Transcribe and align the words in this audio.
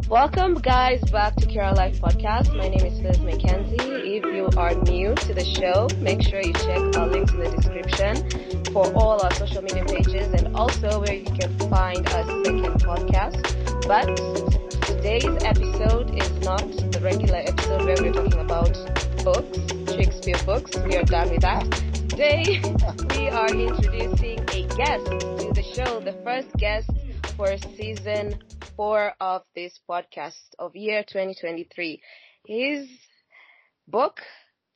Welcome, 0.00 0.54
guys, 0.54 1.00
back 1.10 1.36
to 1.36 1.46
KR 1.46 1.74
Live 1.76 1.96
Podcast. 1.96 2.54
My 2.56 2.68
name 2.68 2.84
is 2.84 2.98
Liz 3.00 3.18
McKenzie. 3.18 3.78
If 3.78 4.24
you 4.24 4.48
are 4.58 4.74
new 4.82 5.14
to 5.14 5.34
the 5.34 5.44
show, 5.44 5.86
make 6.00 6.22
sure 6.22 6.40
you 6.42 6.52
check 6.54 6.96
our 6.96 7.06
links 7.06 7.32
in 7.32 7.40
the 7.40 7.50
description 7.50 8.64
for 8.72 8.92
all 8.94 9.22
our 9.22 9.32
social 9.34 9.62
media 9.62 9.84
pages 9.84 10.32
and 10.34 10.56
also 10.56 11.00
where 11.00 11.14
you 11.14 11.24
can 11.24 11.56
find 11.70 12.06
our 12.08 12.24
second 12.44 12.82
podcast. 12.82 13.86
But 13.86 14.16
today's 14.86 15.36
episode 15.44 16.10
is 16.20 16.30
not 16.40 16.66
the 16.92 17.00
regular 17.02 17.38
episode 17.38 17.84
where 17.84 17.96
we're 18.00 18.12
talking 18.12 18.40
about 18.40 18.72
books, 19.24 19.58
Shakespeare 19.94 20.42
books. 20.44 20.76
We 20.84 20.96
are 20.96 21.04
done 21.04 21.30
with 21.30 21.42
that. 21.42 21.70
Today, 22.08 22.60
we 23.16 23.28
are 23.28 23.48
introducing 23.48 24.40
a 24.40 24.66
guest 24.74 25.06
to 25.06 25.52
the 25.54 25.62
show, 25.62 26.00
the 26.00 26.12
first 26.24 26.52
guest 26.56 26.90
for 27.36 27.56
season 27.76 28.36
four 28.76 29.14
of 29.20 29.42
this 29.54 29.78
podcast 29.88 30.40
of 30.58 30.76
year 30.76 31.02
2023. 31.02 32.00
His 32.46 32.88
book 33.88 34.20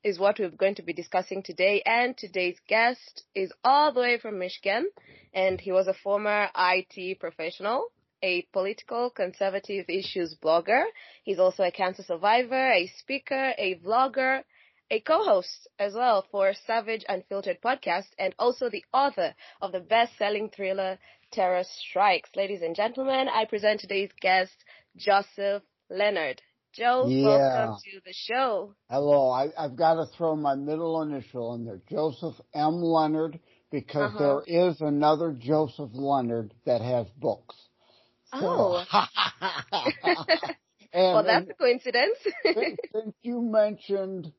is 0.03 0.19
what 0.19 0.39
we're 0.39 0.51
going 0.51 0.75
to 0.77 0.83
be 0.83 0.93
discussing 0.93 1.43
today 1.43 1.83
and 1.85 2.17
today's 2.17 2.59
guest 2.69 3.25
is 3.35 3.53
all 3.65 3.93
the 3.93 4.01
way 4.01 4.19
from 4.19 4.39
Michigan 4.39 4.89
and 5.35 5.61
he 5.61 5.73
was 5.73 5.87
a 5.87 5.95
former 5.95 6.49
IT 6.57 7.19
professional, 7.21 7.89
a 8.23 8.43
political 8.53 9.11
conservative 9.11 9.87
issues 9.89 10.37
blogger. 10.43 10.85
He's 11.25 11.39
also 11.39 11.65
a 11.65 11.71
cancer 11.71 12.05
survivor, 12.05 12.73
a 12.73 12.87
speaker, 12.99 13.53
a 13.59 13.75
vlogger, 13.85 14.43
a 14.91 15.01
co-host 15.01 15.67
as 15.79 15.95
well 15.95 16.25
for 16.31 16.55
Savage 16.67 17.05
Unfiltered 17.09 17.59
podcast 17.61 18.07
and 18.19 18.35
also 18.39 18.71
the 18.71 18.85
author 18.95 19.35
of 19.61 19.73
the 19.73 19.81
best-selling 19.81 20.51
thriller 20.51 20.99
Terror 21.37 21.65
Strikes. 21.65 22.31
Ladies 22.35 22.63
and 22.63 22.75
gentlemen, 22.75 23.29
I 23.29 23.45
present 23.45 23.79
today's 23.81 24.09
guest, 24.23 24.55
Joseph 24.97 25.63
Lenard. 25.91 26.41
Joe, 26.73 27.11
Yeah. 27.11 27.27
welcome 27.47 27.77
to 27.85 28.01
the 28.07 28.15
show. 28.15 28.75
Hello, 28.89 29.29
I, 29.31 29.49
I've 29.59 29.77
got 29.77 29.97
to 29.97 30.07
throw 30.17 30.35
my 30.35 30.55
middle 30.55 31.03
initial 31.03 31.53
in 31.55 31.67
there, 31.67 31.83
Joseph 31.91 32.37
M. 32.55 32.77
Lenard, 32.77 33.39
because 33.71 34.13
Uh-huh. 34.13 34.41
there 34.47 34.71
is 34.71 34.81
another 34.81 35.33
Joseph 35.39 35.91
Leonard 35.93 36.55
that 36.65 36.81
has 36.81 37.07
books. 37.19 37.55
Oh. 38.33 38.83
and, 40.95 41.15
well, 41.15 41.23
that's 41.23 41.51
a 41.51 41.55
coincidence. 41.55 42.17
and 42.47 42.79
since 42.95 43.15
you 43.21 43.43
mentioned 43.43 44.33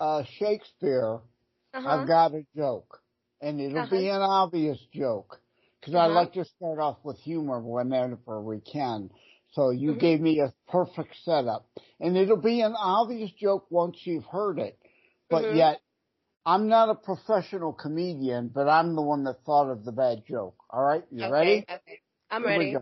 uh, 0.00 0.24
Shakespeare, 0.38 1.20
uh-huh. 1.74 1.88
I've 1.88 2.08
got 2.08 2.34
a 2.34 2.44
joke, 2.56 3.00
and 3.40 3.60
it'll 3.60 3.82
be 3.88 4.08
Uh-huh. 4.08 4.16
an 4.16 4.22
obvious 4.22 4.78
joke, 4.92 5.39
because 5.80 5.94
I 5.94 6.06
Uh-huh. 6.06 6.14
like 6.14 6.32
to 6.34 6.44
start 6.44 6.78
off 6.78 6.98
with 7.04 7.18
humor 7.18 7.60
whenever 7.60 8.40
we 8.40 8.60
can. 8.60 9.10
So 9.52 9.70
you 9.70 9.94
Mhm. 9.94 10.00
gave 10.00 10.20
me 10.20 10.40
a 10.40 10.52
perfect 10.68 11.16
setup, 11.24 11.68
and 11.98 12.16
it'll 12.16 12.36
be 12.36 12.60
an 12.60 12.74
obvious 12.76 13.32
joke 13.32 13.66
once 13.70 13.96
you've 14.04 14.26
heard 14.26 14.58
it, 14.58 14.78
but 15.28 15.46
Mhm. 15.46 15.56
yet 15.56 15.80
I'm 16.46 16.68
not 16.68 16.88
a 16.88 16.94
professional 16.94 17.72
comedian, 17.72 18.48
but 18.48 18.68
I'm 18.68 18.94
the 18.94 19.02
one 19.02 19.24
that 19.24 19.44
thought 19.44 19.70
of 19.70 19.84
the 19.84 19.92
bad 19.92 20.24
joke. 20.26 20.56
All 20.70 20.82
right, 20.82 21.04
you 21.10 21.22
okay, 21.24 21.32
ready? 21.32 21.66
Okay. 21.68 22.00
I'm 22.30 22.42
Here 22.42 22.50
ready. 22.50 22.76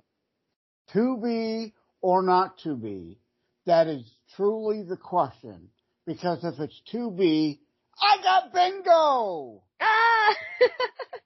To 0.92 1.20
be 1.22 1.74
or 2.00 2.22
not 2.22 2.58
to 2.60 2.76
be, 2.76 3.18
that 3.66 3.86
is 3.88 4.04
truly 4.36 4.82
the 4.82 4.96
question. 4.96 5.70
Because 6.06 6.44
if 6.44 6.58
it's 6.60 6.80
to 6.92 7.10
be, 7.10 7.60
I 8.00 8.22
got 8.22 8.52
bingo! 8.52 9.62
Ah! 9.80 10.36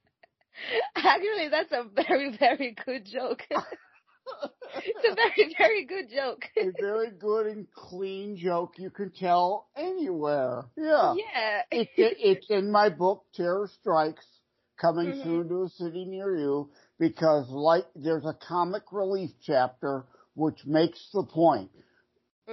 Actually, 0.97 1.49
that's 1.51 1.73
a 1.73 1.85
very, 1.85 2.37
very 2.39 2.77
good 2.85 3.07
joke. 3.07 3.43
it's 3.51 5.05
a 5.05 5.15
very, 5.15 5.55
very 5.59 5.85
good 5.87 6.11
joke. 6.15 6.45
a 6.59 6.71
very 6.71 7.11
good 7.11 7.47
and 7.47 7.67
clean 7.73 8.37
joke 8.37 8.75
you 8.79 8.91
can 8.91 9.11
tell 9.11 9.69
anywhere. 9.77 10.65
Yeah. 10.77 11.17
Yeah. 11.17 11.63
It's, 11.73 11.91
it's 11.97 12.51
in 12.51 12.71
my 12.71 12.89
book, 12.89 13.25
Terror 13.35 13.69
Strikes, 13.81 14.27
coming 14.81 15.13
Mhm. 15.13 15.23
soon 15.23 15.49
to 15.49 15.63
a 15.65 15.69
city 15.71 16.05
near 16.05 16.37
you, 16.37 16.71
because 16.99 17.49
like, 17.51 17.87
there's 17.95 18.25
a 18.25 18.37
comic 18.47 18.85
relief 18.93 19.31
chapter 19.43 20.05
which 20.35 20.65
makes 20.67 21.09
the 21.13 21.25
point. 21.25 21.71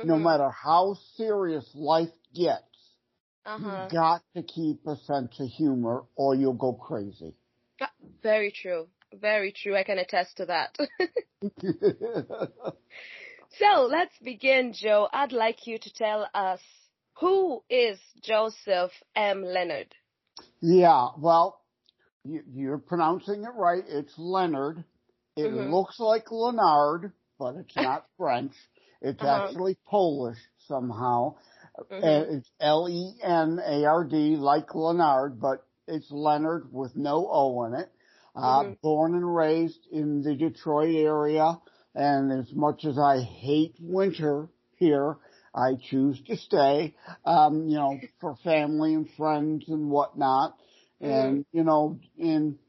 No 0.01 0.17
Mhm. 0.17 0.19
matter 0.19 0.49
how 0.49 0.95
serious 1.15 1.69
life 1.75 2.13
gets, 2.33 2.63
Uh-huh. 3.45 3.85
you 3.87 3.87
got 3.91 4.23
to 4.35 4.43
keep 4.43 4.85
a 4.87 4.95
sense 4.97 5.39
of 5.39 5.47
humor 5.49 6.03
or 6.15 6.35
you'll 6.35 6.53
go 6.53 6.73
crazy. 6.73 7.35
Very 8.23 8.51
true. 8.51 8.87
Very 9.13 9.51
true. 9.51 9.75
I 9.75 9.83
can 9.83 9.97
attest 9.99 10.37
to 10.37 10.45
that. 10.47 10.75
so 13.59 13.87
let's 13.89 14.17
begin, 14.23 14.73
Joe. 14.73 15.07
I'd 15.11 15.31
like 15.31 15.67
you 15.67 15.77
to 15.79 15.93
tell 15.93 16.27
us 16.33 16.61
who 17.19 17.63
is 17.69 17.99
Joseph 18.21 18.91
M. 19.15 19.43
Lenard? 19.43 19.93
yeah, 20.61 21.09
well, 21.17 21.61
you, 22.23 22.43
you're 22.53 22.77
pronouncing 22.77 23.43
it 23.43 23.53
right. 23.55 23.83
It's 23.87 24.13
Leonard. 24.17 24.83
It 25.35 25.51
Mhm. 25.51 25.71
looks 25.71 25.99
like 25.99 26.31
Leonard, 26.31 27.13
but 27.37 27.55
it's 27.55 27.75
not 27.77 28.05
French. 28.17 28.53
It's 29.01 29.21
Uh-huh. 29.21 29.47
actually 29.47 29.77
Polish 29.87 30.37
somehow. 30.67 31.35
Mhm. 31.91 32.03
Uh, 32.03 32.25
It's 32.37 32.49
L-E-N-A-R-D, 32.59 34.35
like 34.37 34.75
Leonard, 34.75 35.39
but 35.39 35.65
it's 35.89 36.11
Leonard 36.11 36.71
with 36.73 36.95
no 36.95 37.27
O 37.31 37.63
in 37.65 37.73
it. 37.75 37.91
Uh, 38.35 38.65
Mhm. 38.65 38.77
born 38.83 39.15
and 39.15 39.35
raised 39.35 39.87
in 39.91 40.21
the 40.21 40.35
Detroit 40.35 40.95
area, 40.95 41.59
and 41.95 42.31
as 42.31 42.53
much 42.53 42.85
as 42.85 42.97
I 42.97 43.21
hate 43.21 43.75
winter 43.81 44.49
here, 44.77 45.17
I 45.53 45.75
choose 45.89 46.21
to 46.23 46.37
stay, 46.37 46.95
um, 47.25 47.67
you 47.67 47.77
know, 47.77 47.99
for 48.21 48.35
family 48.43 48.93
and 48.93 49.09
friends 49.17 49.65
and 49.69 49.89
whatnot. 49.89 50.57
And, 51.01 51.45
you 51.51 51.63
know, 51.63 51.99
in, 52.17 52.59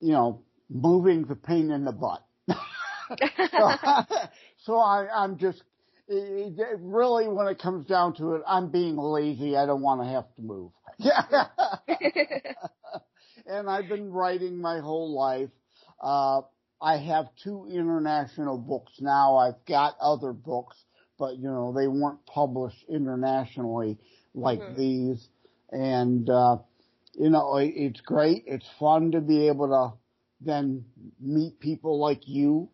you 0.00 0.12
know, 0.12 0.42
moving 0.70 1.24
the 1.26 1.36
pain 1.36 1.70
in 1.70 1.84
the 1.84 1.92
butt. 1.92 2.24
so 4.64 4.76
I, 4.78 5.08
I'm 5.14 5.38
just, 5.38 5.62
it 6.08 6.78
really, 6.80 7.28
when 7.28 7.48
it 7.48 7.58
comes 7.60 7.86
down 7.86 8.14
to 8.16 8.34
it, 8.34 8.42
I'm 8.46 8.70
being 8.70 8.96
lazy. 8.96 9.56
I 9.56 9.66
don't 9.66 9.82
want 9.82 10.02
to 10.02 10.08
have 10.08 10.34
to 10.36 10.42
move. 10.42 10.72
Yeah. 10.98 11.46
and 13.46 13.68
I've 13.70 13.88
been 13.88 14.10
writing 14.12 14.60
my 14.60 14.80
whole 14.80 15.14
life. 15.14 15.50
Uh, 16.02 16.42
I 16.80 16.96
have 16.98 17.28
two 17.42 17.66
international 17.70 18.58
books 18.58 18.92
now. 19.00 19.36
I've 19.36 19.64
got 19.66 19.96
other 20.00 20.32
books, 20.32 20.76
but 21.18 21.36
you 21.36 21.48
know, 21.48 21.72
they 21.72 21.88
weren't 21.88 22.24
published 22.26 22.84
internationally 22.88 23.98
like 24.34 24.60
Mhm. 24.60 24.76
these. 24.76 25.28
And, 25.70 26.28
uh, 26.28 26.58
you 27.14 27.30
know, 27.30 27.56
it, 27.56 27.72
it's 27.76 28.00
great. 28.00 28.44
It's 28.46 28.68
fun 28.78 29.12
to 29.12 29.20
be 29.20 29.48
able 29.48 29.68
to 29.68 29.98
then 30.44 30.84
meet 31.20 31.58
people 31.60 31.98
like 31.98 32.26
you. 32.28 32.68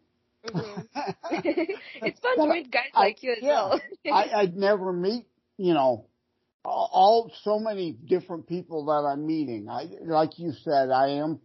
Mhm. 0.46 0.88
it's 2.04 2.20
fun 2.20 2.40
to 2.40 2.48
meet 2.48 2.70
guys 2.70 2.90
I- 2.94 3.00
like 3.00 3.22
you 3.22 3.32
as 3.32 3.38
yeah. 3.40 3.70
well. 3.70 3.80
I, 4.10 4.30
I'd 4.40 4.56
never 4.56 4.92
meet, 4.92 5.26
you 5.56 5.74
know, 5.74 6.06
all, 6.64 7.30
so 7.42 7.58
many 7.58 7.92
different 7.92 8.46
people 8.46 8.86
that 8.86 9.06
I'm 9.06 9.26
meeting. 9.26 9.68
I, 9.68 9.88
like 10.02 10.38
you 10.38 10.52
said, 10.62 10.90
I 10.90 11.08
am 11.08 11.40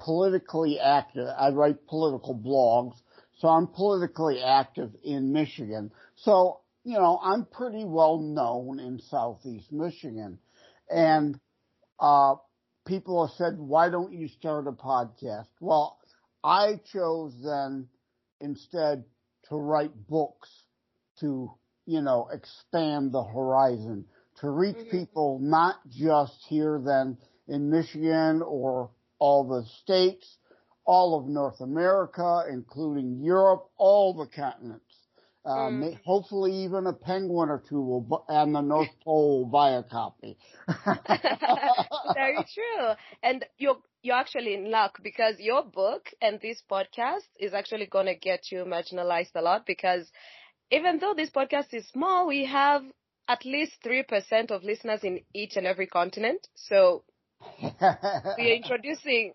politically 0.00 0.78
active. 0.80 1.28
I 1.38 1.50
write 1.50 1.86
political 1.86 2.34
blogs, 2.34 2.96
so 3.38 3.48
I'm 3.48 3.68
politically 3.68 4.42
active 4.42 4.90
in 5.02 5.32
Michigan. 5.32 5.92
So, 6.16 6.60
you 6.84 6.98
know, 6.98 7.18
I'm 7.22 7.46
pretty 7.46 7.84
well 7.84 8.18
known 8.18 8.80
in 8.80 8.98
Southeast 8.98 9.72
Michigan. 9.72 10.38
And, 10.90 11.38
uh, 12.00 12.34
people 12.86 13.26
have 13.26 13.36
said, 13.36 13.58
why 13.58 13.88
don't 13.88 14.12
you 14.12 14.28
start 14.28 14.66
a 14.66 14.72
podcast? 14.72 15.46
Well, 15.60 15.98
I 16.42 16.80
chose 16.92 17.32
then 17.42 17.88
instead 18.40 19.04
to 19.48 19.56
write 19.56 20.06
books 20.08 20.50
to, 21.20 21.50
you 21.86 22.02
know, 22.02 22.28
expand 22.32 23.12
the 23.12 23.22
horizon, 23.22 24.04
to 24.44 24.50
reach 24.50 24.76
people 24.90 25.38
not 25.42 25.76
just 25.88 26.34
here 26.48 26.80
then 26.84 27.16
in 27.48 27.70
Michigan 27.70 28.42
or 28.42 28.90
all 29.18 29.44
the 29.48 29.64
states, 29.82 30.38
all 30.86 31.18
of 31.18 31.26
North 31.26 31.60
America, 31.60 32.44
including 32.50 33.20
Europe, 33.22 33.68
all 33.76 34.14
the 34.14 34.26
continents. 34.26 34.84
Uh, 35.46 35.68
Mm. 35.70 35.98
hopefully 36.04 36.52
even 36.64 36.86
a 36.86 36.92
penguin 36.92 37.50
or 37.50 37.62
two 37.68 37.80
will, 37.82 38.00
bu- 38.00 38.24
and 38.28 38.54
the 38.54 38.62
North 38.62 38.88
Pole 39.04 39.40
will 39.40 39.46
buy 39.50 39.72
a 39.72 39.82
copy. 39.82 40.38
Very 42.14 42.44
true. 42.54 42.88
And 43.22 43.44
you're 43.58 43.78
you're 44.02 44.16
actually 44.16 44.54
in 44.54 44.70
luck 44.70 44.98
because 45.02 45.38
your 45.40 45.62
book 45.64 46.10
and 46.20 46.40
this 46.40 46.62
podcast 46.70 47.28
is 47.38 47.54
actually 47.54 47.86
gonna 47.86 48.14
get 48.14 48.50
you 48.52 48.64
marginalized 48.64 49.34
a 49.34 49.42
lot 49.42 49.66
because 49.66 50.10
even 50.70 50.98
though 50.98 51.14
this 51.14 51.30
podcast 51.30 51.72
is 51.74 51.86
small, 51.88 52.26
we 52.26 52.44
have 52.46 52.82
at 53.28 53.44
least 53.44 53.72
three 53.82 54.02
percent 54.02 54.50
of 54.50 54.64
listeners 54.64 55.00
in 55.02 55.20
each 55.34 55.56
and 55.56 55.66
every 55.66 55.86
continent. 55.86 56.46
So 56.54 57.04
we 57.62 57.70
are 57.80 58.56
introducing 58.56 59.34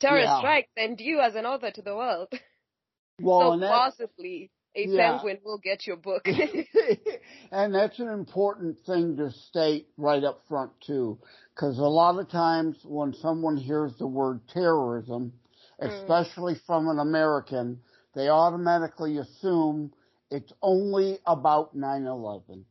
Terror 0.00 0.20
Yeah. 0.20 0.38
Strikes 0.38 0.70
and 0.76 1.00
you 1.00 1.20
as 1.20 1.34
an 1.34 1.46
author 1.46 1.70
to 1.70 1.82
the 1.82 1.94
world. 1.94 2.28
well, 3.20 3.58
so 3.58 3.66
possibly. 3.66 4.50
a 4.74 4.86
yeah. 4.86 5.12
penguin 5.12 5.38
will 5.44 5.58
get 5.58 5.86
your 5.86 5.96
book. 5.96 6.26
and 7.52 7.74
that's 7.74 7.98
an 8.00 8.08
important 8.08 8.78
thing 8.86 9.16
to 9.16 9.30
state 9.30 9.88
right 9.96 10.24
up 10.24 10.40
front 10.48 10.72
too, 10.84 11.18
because 11.54 11.78
a 11.78 11.82
lot 11.82 12.18
of 12.18 12.28
times 12.30 12.76
when 12.84 13.14
someone 13.14 13.56
hears 13.56 13.96
the 13.98 14.06
word 14.06 14.40
terrorism, 14.48 15.32
mm. 15.80 15.88
especially 15.88 16.54
mm. 16.54 16.64
from 16.66 16.88
an 16.88 16.98
American, 16.98 17.80
they 18.14 18.28
automatically 18.28 19.18
assume 19.18 19.92
it's 20.30 20.52
only 20.62 21.18
about 21.26 21.76
9-11. 21.76 22.64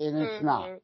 And 0.00 0.18
it's 0.18 0.32
mm-hmm. 0.34 0.46
not. 0.46 0.78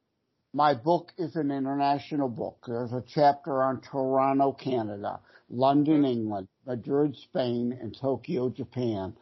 My 0.53 0.73
book 0.75 1.11
is 1.17 1.35
an 1.35 1.49
international 1.51 2.29
book. 2.29 2.65
There's 2.67 2.93
a 2.93 3.03
chapter 3.07 3.63
on 3.63 3.81
Toronto, 3.81 4.51
Canada, 4.53 5.19
London, 5.49 6.03
mm-hmm. 6.03 6.05
England, 6.05 6.47
Madrid, 6.65 7.15
Spain, 7.15 7.77
and 7.81 7.97
Tokyo, 7.99 8.49
Japan 8.49 9.13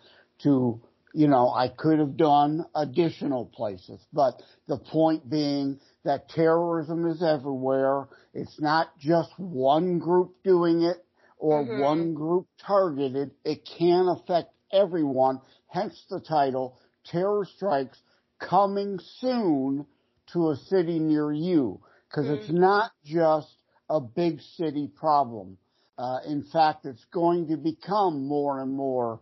to 0.44 0.82
you 1.14 1.28
know, 1.28 1.50
I 1.50 1.68
could 1.68 2.00
have 2.00 2.16
done 2.16 2.66
additional 2.76 3.46
places, 3.46 4.00
but 4.14 4.42
the 4.68 4.78
point 4.78 5.30
being 5.30 5.80
that 6.04 6.30
terrorism 6.30 7.08
is 7.08 7.22
everywhere. 7.22 8.08
It's 8.34 8.60
not 8.60 8.98
just 8.98 9.32
one 9.38 10.00
group 10.00 10.36
doing 10.44 10.84
it 10.84 11.04
or 11.38 11.64
mm-hmm. 11.64 11.82
one 11.82 12.14
group 12.14 12.48
targeted. 12.66 13.32
It 13.44 13.68
can 13.78 14.08
affect 14.08 14.54
everyone. 14.72 15.42
Hence 15.68 16.02
the 16.10 16.20
title, 16.20 16.80
Terror 17.06 17.46
Strikes 17.56 17.98
Coming 18.42 19.00
Soon 19.20 19.86
to 20.34 20.50
a 20.50 20.56
City 20.56 21.00
Near 21.00 21.32
You. 21.32 21.80
Cause 22.14 22.26
mm-hmm. 22.26 22.34
it's 22.34 22.50
not 22.50 22.92
just 23.06 23.56
a 23.90 24.02
big 24.02 24.42
city 24.58 24.88
problem. 24.88 25.58
Uh, 25.98 26.20
in 26.28 26.44
fact, 26.44 26.86
it's 26.86 27.06
going 27.14 27.48
to 27.48 27.58
become 27.58 28.28
more 28.28 28.62
and 28.62 28.74
more 28.74 29.22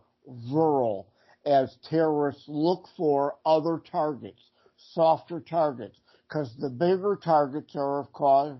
rural 0.50 1.08
as 1.44 1.76
terrorists 1.88 2.44
look 2.48 2.86
for 2.96 3.36
other 3.44 3.80
targets, 3.90 4.40
softer 4.94 5.40
targets, 5.40 5.98
because 6.28 6.54
the 6.58 6.70
bigger 6.70 7.18
targets 7.22 7.74
are, 7.74 8.00
of 8.00 8.12
course, 8.12 8.58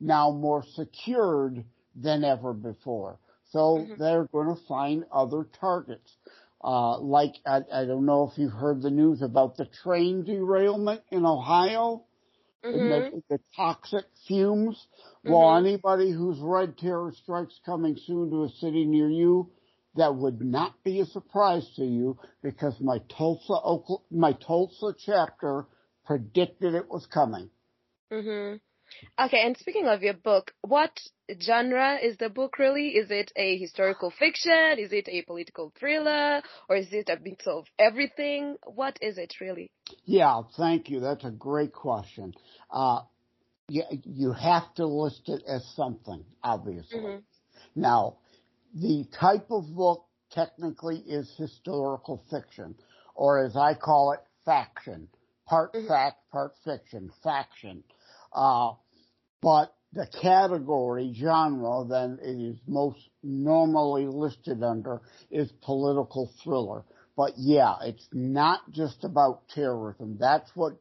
now 0.00 0.30
more 0.30 0.64
secured 0.74 1.64
than 1.94 2.24
ever 2.24 2.52
before. 2.52 3.18
So 3.50 3.78
mm-hmm. 3.78 4.02
they're 4.02 4.28
going 4.32 4.54
to 4.54 4.60
find 4.66 5.04
other 5.12 5.46
targets. 5.60 6.16
Uh, 6.64 6.98
like, 6.98 7.34
I, 7.46 7.60
I, 7.70 7.84
don't 7.84 8.06
know 8.06 8.30
if 8.32 8.38
you've 8.38 8.50
heard 8.50 8.80
the 8.80 8.90
news 8.90 9.20
about 9.20 9.58
the 9.58 9.66
train 9.82 10.24
derailment 10.24 11.02
in 11.10 11.26
Ohio. 11.26 12.04
Mm-hmm. 12.64 12.88
The, 12.88 13.22
the, 13.28 13.40
toxic 13.54 14.06
fumes. 14.26 14.74
Mm-hmm. 15.26 15.32
Well, 15.32 15.58
anybody 15.58 16.10
who's 16.10 16.38
read 16.40 16.78
Terror 16.78 17.12
Strikes 17.22 17.60
Coming 17.66 17.98
Soon 18.06 18.30
to 18.30 18.44
a 18.44 18.48
City 18.48 18.86
Near 18.86 19.10
You 19.10 19.50
that 19.96 20.14
would 20.14 20.40
not 20.40 20.82
be 20.82 21.00
a 21.00 21.04
surprise 21.06 21.68
to 21.76 21.84
you 21.84 22.18
because 22.42 22.80
my 22.80 22.98
Tulsa, 23.14 23.54
my 24.10 24.32
Tulsa 24.32 24.94
chapter 25.04 25.66
predicted 26.06 26.74
it 26.74 26.88
was 26.88 27.06
coming. 27.06 27.50
Mhm. 28.10 28.60
Okay, 29.20 29.42
and 29.44 29.56
speaking 29.56 29.86
of 29.86 30.02
your 30.02 30.14
book, 30.14 30.52
what 30.62 30.98
genre 31.40 31.98
is 32.02 32.16
the 32.18 32.28
book 32.28 32.58
really? 32.58 32.88
Is 32.88 33.10
it 33.10 33.32
a 33.36 33.56
historical 33.56 34.10
fiction? 34.10 34.78
Is 34.78 34.92
it 34.92 35.08
a 35.08 35.22
political 35.22 35.72
thriller? 35.78 36.42
Or 36.68 36.76
is 36.76 36.92
it 36.92 37.08
a 37.08 37.16
bit 37.16 37.42
of 37.46 37.66
everything? 37.78 38.56
What 38.66 38.98
is 39.00 39.18
it 39.18 39.34
really? 39.40 39.70
Yeah, 40.04 40.42
thank 40.56 40.90
you. 40.90 41.00
That's 41.00 41.24
a 41.24 41.30
great 41.30 41.72
question. 41.72 42.34
Uh, 42.70 43.00
you, 43.68 43.82
you 44.04 44.32
have 44.32 44.74
to 44.74 44.86
list 44.86 45.22
it 45.28 45.42
as 45.48 45.64
something, 45.74 46.24
obviously. 46.42 46.98
Mm-hmm. 46.98 47.80
Now, 47.80 48.18
the 48.74 49.06
type 49.18 49.50
of 49.50 49.74
book 49.74 50.04
technically 50.30 50.98
is 50.98 51.32
historical 51.38 52.22
fiction, 52.30 52.74
or 53.14 53.44
as 53.44 53.56
I 53.56 53.74
call 53.74 54.12
it, 54.12 54.20
faction. 54.44 55.08
Part 55.46 55.72
mm-hmm. 55.72 55.88
fact, 55.88 56.16
part 56.30 56.52
fiction, 56.64 57.10
faction. 57.22 57.84
Uh, 58.32 58.72
but 59.44 59.74
the 59.92 60.06
category 60.22 61.14
genre 61.14 61.84
then 61.88 62.18
it 62.22 62.40
is 62.40 62.56
most 62.66 62.98
normally 63.22 64.06
listed 64.06 64.62
under 64.62 65.02
is 65.30 65.52
political 65.62 66.32
thriller. 66.42 66.82
But 67.14 67.32
yeah, 67.36 67.74
it's 67.82 68.08
not 68.12 68.60
just 68.72 69.04
about 69.04 69.46
terrorism. 69.54 70.16
That's 70.18 70.50
what 70.54 70.72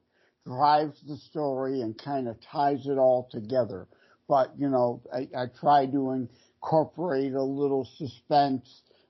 drives 0.48 0.98
the 1.06 1.18
story 1.18 1.82
and 1.82 1.98
kind 1.98 2.30
of 2.30 2.38
ties 2.52 2.86
it 2.86 2.98
all 2.98 3.28
together. 3.32 3.88
But, 4.30 4.54
you 4.58 4.70
know, 4.70 5.02
I, 5.14 5.28
I 5.38 5.46
try 5.60 5.86
to 5.88 6.28
incorporate 6.62 7.34
a 7.34 7.44
little 7.44 7.88
suspense, 7.98 8.66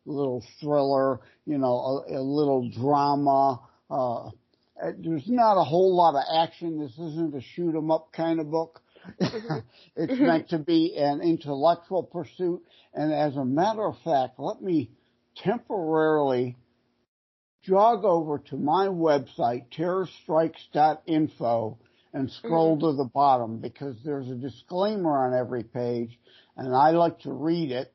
a 0.08 0.12
little 0.12 0.44
thriller, 0.60 1.22
you 1.46 1.60
know, 1.60 2.04
a, 2.10 2.18
a 2.18 2.22
little 2.22 2.70
drama. 2.72 3.62
Uh, 3.90 4.32
there's 4.98 5.30
not 5.30 5.62
a 5.62 5.64
whole 5.64 5.96
lot 5.96 6.16
of 6.16 6.24
action. 6.44 6.80
This 6.80 6.94
isn't 6.98 7.36
a 7.36 7.42
shoot 7.56 7.78
'em 7.78 7.92
up 7.92 8.12
kind 8.12 8.40
of 8.40 8.52
book. 8.52 8.82
It's 9.20 10.12
mm-hmm. 10.12 10.26
meant 10.26 10.50
to 10.50 10.60
be 10.60 10.96
an 10.98 11.22
intellectual 11.22 12.04
pursuit. 12.04 12.64
And 12.94 13.14
as 13.14 13.36
a 13.36 13.46
matter 13.46 13.86
of 13.86 13.96
fact, 14.04 14.40
let 14.40 14.62
me 14.62 14.92
temporarily 15.38 16.58
jog 17.64 18.06
over 18.06 18.40
to 18.40 18.58
my 18.58 18.88
website, 18.88 19.66
terrorstrikes.info, 19.78 21.78
and 22.14 22.32
scroll 22.32 22.78
mm-hmm. 22.78 22.88
to 22.88 22.98
the 22.98 23.10
bottom 23.14 23.60
because 23.60 23.96
there's 24.04 24.30
a 24.30 24.36
disclaimer 24.36 25.26
on 25.26 25.34
every 25.34 25.64
page 25.64 26.20
and 26.58 26.76
I 26.76 26.92
like 26.92 27.20
to 27.22 27.32
read 27.32 27.72
it 27.72 27.92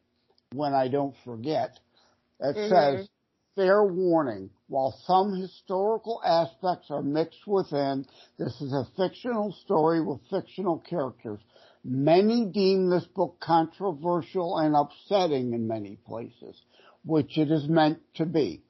when 0.53 0.75
I 0.75 0.89
don't 0.89 1.15
forget. 1.25 1.79
It 2.41 2.57
mm-hmm. 2.57 2.71
says, 2.71 3.09
fair 3.55 3.85
warning, 3.85 4.51
while 4.69 4.95
some 5.07 5.35
historical 5.35 6.21
aspects 6.25 6.91
are 6.91 7.03
mixed 7.03 7.47
within, 7.47 8.05
this 8.39 8.61
is 8.61 8.73
a 8.73 8.87
fictional 8.97 9.53
story 9.65 10.01
with 10.01 10.21
fictional 10.31 10.79
characters. 10.79 11.41
Many 11.85 12.45
deem 12.47 12.91
this 12.91 13.07
book 13.07 13.39
controversial 13.41 14.59
and 14.59 14.77
upsetting 14.77 15.55
in 15.55 15.67
many 15.67 15.97
places, 16.07 16.61
which 17.05 17.39
it 17.39 17.51
is 17.51 17.67
meant 17.67 18.01
to 18.15 18.27
be. 18.27 18.63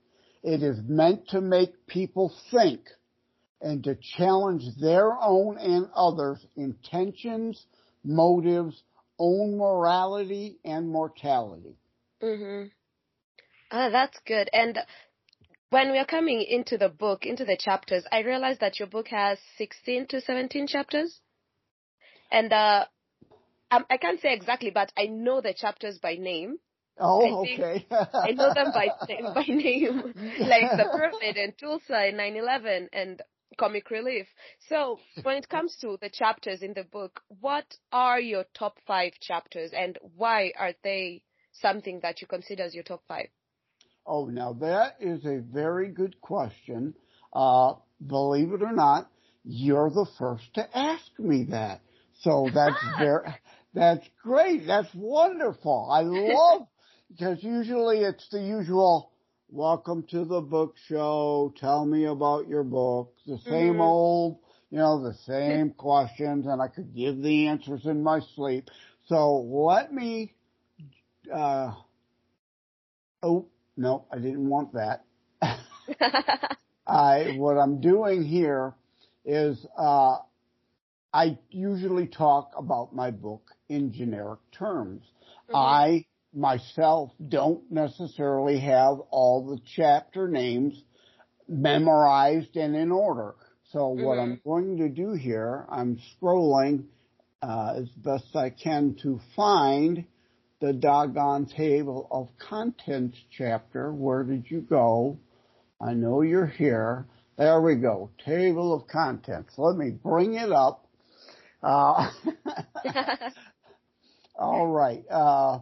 It 0.44 0.62
is 0.62 0.78
meant 0.86 1.28
to 1.30 1.40
make 1.40 1.86
people 1.88 2.32
think 2.52 2.88
and 3.60 3.82
to 3.82 3.96
challenge 4.16 4.62
their 4.80 5.20
own 5.20 5.58
and 5.58 5.88
others' 5.96 6.46
intentions, 6.56 7.66
motives, 8.04 8.80
own 9.18 9.58
morality 9.58 10.58
and 10.64 10.88
mortality. 10.88 11.76
Mm-hmm. 12.22 12.68
Ah, 13.72 13.90
that's 13.90 14.18
good. 14.24 14.48
And 14.52 14.78
when 15.70 15.92
we 15.92 15.98
are 15.98 16.06
coming 16.06 16.42
into 16.42 16.78
the 16.78 16.88
book, 16.88 17.26
into 17.26 17.44
the 17.44 17.56
chapters, 17.58 18.04
I 18.10 18.20
realized 18.20 18.60
that 18.60 18.78
your 18.78 18.88
book 18.88 19.08
has 19.08 19.38
16 19.56 20.06
to 20.08 20.20
17 20.20 20.66
chapters. 20.66 21.20
And 22.30 22.52
uh, 22.52 22.86
um, 23.70 23.84
I 23.90 23.98
can't 23.98 24.20
say 24.20 24.32
exactly, 24.32 24.70
but 24.70 24.92
I 24.96 25.06
know 25.06 25.40
the 25.40 25.54
chapters 25.54 25.98
by 25.98 26.14
name. 26.14 26.56
Oh, 27.00 27.24
I 27.24 27.52
okay. 27.52 27.86
I 27.90 28.32
know 28.32 28.52
them 28.52 28.72
by 28.74 28.88
by 29.34 29.44
name, 29.46 30.14
like 30.40 30.70
the 30.76 30.88
Prophet 30.92 31.36
and 31.36 31.56
Tulsa 31.56 31.94
and 31.94 32.18
9/11 32.18 32.88
and 32.92 33.22
comic 33.56 33.90
relief. 33.90 34.26
So 34.68 34.98
when 35.22 35.36
it 35.36 35.48
comes 35.48 35.76
to 35.80 35.96
the 36.00 36.10
chapters 36.10 36.62
in 36.62 36.74
the 36.74 36.82
book, 36.84 37.20
what 37.40 37.66
are 37.92 38.20
your 38.20 38.44
top 38.52 38.78
five 38.86 39.12
chapters 39.20 39.70
and 39.72 39.96
why 40.16 40.52
are 40.58 40.72
they 40.82 41.22
something 41.52 42.00
that 42.02 42.20
you 42.20 42.26
consider 42.26 42.64
as 42.64 42.74
your 42.74 42.84
top 42.84 43.02
five? 43.06 43.28
Oh, 44.08 44.24
now 44.24 44.54
that 44.54 44.96
is 45.00 45.24
a 45.26 45.40
very 45.40 45.88
good 45.88 46.18
question. 46.22 46.94
Uh, 47.32 47.74
believe 48.04 48.52
it 48.52 48.62
or 48.62 48.72
not, 48.72 49.10
you're 49.44 49.90
the 49.90 50.06
first 50.18 50.54
to 50.54 50.76
ask 50.76 51.06
me 51.18 51.44
that. 51.50 51.82
So 52.22 52.48
that's 52.52 52.82
very, 52.98 53.28
that's 53.74 54.08
great. 54.22 54.66
That's 54.66 54.88
wonderful. 54.94 55.90
I 55.92 56.00
love, 56.02 56.66
because 57.10 57.42
usually 57.42 57.98
it's 57.98 58.26
the 58.30 58.40
usual, 58.40 59.12
welcome 59.50 60.04
to 60.10 60.24
the 60.24 60.40
book 60.40 60.74
show. 60.88 61.52
Tell 61.60 61.84
me 61.84 62.06
about 62.06 62.48
your 62.48 62.64
book. 62.64 63.14
The 63.26 63.38
same 63.44 63.74
mm-hmm. 63.74 63.80
old, 63.82 64.38
you 64.70 64.78
know, 64.78 65.02
the 65.02 65.14
same 65.26 65.70
questions 65.70 66.46
and 66.46 66.62
I 66.62 66.68
could 66.68 66.94
give 66.94 67.20
the 67.20 67.48
answers 67.48 67.82
in 67.84 68.02
my 68.02 68.20
sleep. 68.34 68.70
So 69.06 69.36
let 69.40 69.92
me, 69.92 70.32
uh, 71.32 71.72
oh, 73.22 73.46
no, 73.78 74.06
I 74.12 74.16
didn't 74.16 74.48
want 74.48 74.74
that. 74.74 75.04
I, 76.86 77.34
what 77.36 77.56
I'm 77.56 77.80
doing 77.80 78.24
here 78.24 78.74
is, 79.24 79.64
uh, 79.78 80.16
I 81.14 81.38
usually 81.50 82.06
talk 82.06 82.50
about 82.56 82.94
my 82.94 83.10
book 83.12 83.50
in 83.68 83.92
generic 83.92 84.40
terms. 84.52 85.02
Mm-hmm. 85.48 85.56
I 85.56 86.06
myself 86.34 87.12
don't 87.26 87.70
necessarily 87.70 88.58
have 88.60 88.98
all 89.10 89.46
the 89.46 89.60
chapter 89.76 90.28
names 90.28 90.74
memorized 91.48 92.56
and 92.56 92.76
in 92.76 92.90
order. 92.90 93.34
So 93.72 93.78
mm-hmm. 93.78 94.04
what 94.04 94.18
I'm 94.18 94.40
going 94.44 94.78
to 94.78 94.88
do 94.88 95.14
here, 95.14 95.66
I'm 95.70 95.98
scrolling 96.20 96.84
uh, 97.42 97.74
as 97.78 97.88
best 97.90 98.34
I 98.34 98.50
can 98.50 98.96
to 99.02 99.20
find 99.36 100.04
the 100.60 100.72
doggone 100.72 101.46
table 101.46 102.08
of 102.10 102.28
contents 102.38 103.16
chapter. 103.30 103.92
Where 103.92 104.24
did 104.24 104.50
you 104.50 104.60
go? 104.60 105.18
I 105.80 105.94
know 105.94 106.22
you're 106.22 106.46
here. 106.46 107.06
There 107.36 107.60
we 107.60 107.76
go. 107.76 108.10
Table 108.24 108.74
of 108.74 108.88
contents. 108.88 109.54
Let 109.56 109.76
me 109.76 109.90
bring 109.90 110.34
it 110.34 110.50
up. 110.50 110.88
Uh, 111.62 112.10
all 114.38 114.66
right. 114.66 115.04
Uh, 115.08 115.60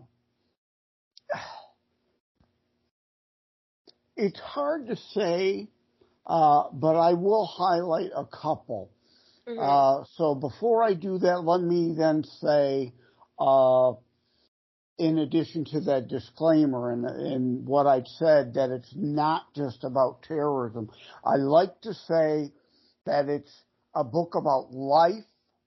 it's 4.17 4.41
hard 4.41 4.87
to 4.87 4.97
say, 4.97 5.69
uh, 6.27 6.65
but 6.73 6.97
I 6.97 7.13
will 7.13 7.45
highlight 7.45 8.11
a 8.17 8.25
couple. 8.25 8.91
Mm-hmm. 9.47 9.61
Uh, 9.61 10.05
so 10.17 10.35
before 10.35 10.83
I 10.83 10.95
do 10.95 11.19
that, 11.19 11.45
let 11.45 11.61
me 11.61 11.95
then 11.97 12.25
say, 12.25 12.95
uh, 13.39 13.93
in 14.99 15.19
addition 15.19 15.65
to 15.65 15.81
that 15.81 16.09
disclaimer 16.09 16.93
and, 16.93 17.05
and 17.05 17.67
what 17.67 17.87
I'd 17.87 18.09
said, 18.09 18.55
that 18.55 18.71
it's 18.71 18.93
not 18.97 19.53
just 19.55 19.85
about 19.85 20.23
terrorism. 20.23 20.91
I 21.25 21.37
like 21.37 21.81
to 21.83 21.93
say 21.93 22.53
that 23.05 23.29
it's 23.29 23.53
a 23.95 24.05
book 24.05 24.35
about 24.35 24.73
life 24.73 25.25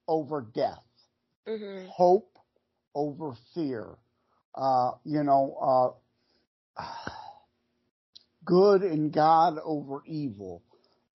over 0.08 0.40
death, 0.40 0.82
mm-hmm. 1.46 1.86
hope 1.88 2.38
over 2.94 3.34
fear, 3.54 3.96
uh, 4.56 4.92
you 5.04 5.22
know, 5.22 5.94
uh, 6.76 6.82
good 8.44 8.82
and 8.82 9.12
God 9.12 9.58
over 9.62 10.02
evil. 10.06 10.62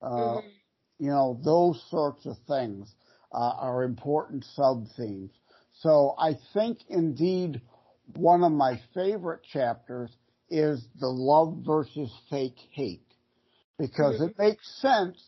Uh, 0.01 0.07
mm-hmm. 0.07 0.47
You 0.99 1.09
know, 1.09 1.39
those 1.43 1.83
sorts 1.89 2.25
of 2.25 2.37
things 2.47 2.93
uh, 3.33 3.55
are 3.59 3.83
important 3.83 4.45
sub 4.55 4.85
themes. 4.95 5.31
So 5.81 6.15
I 6.17 6.37
think 6.53 6.79
indeed 6.87 7.61
one 8.13 8.43
of 8.43 8.51
my 8.51 8.79
favorite 8.93 9.41
chapters 9.51 10.11
is 10.49 10.85
the 10.99 11.07
love 11.07 11.63
versus 11.65 12.11
fake 12.29 12.59
hate 12.71 13.01
because 13.77 14.15
mm-hmm. 14.15 14.25
it 14.25 14.39
makes 14.39 14.81
sense 14.81 15.21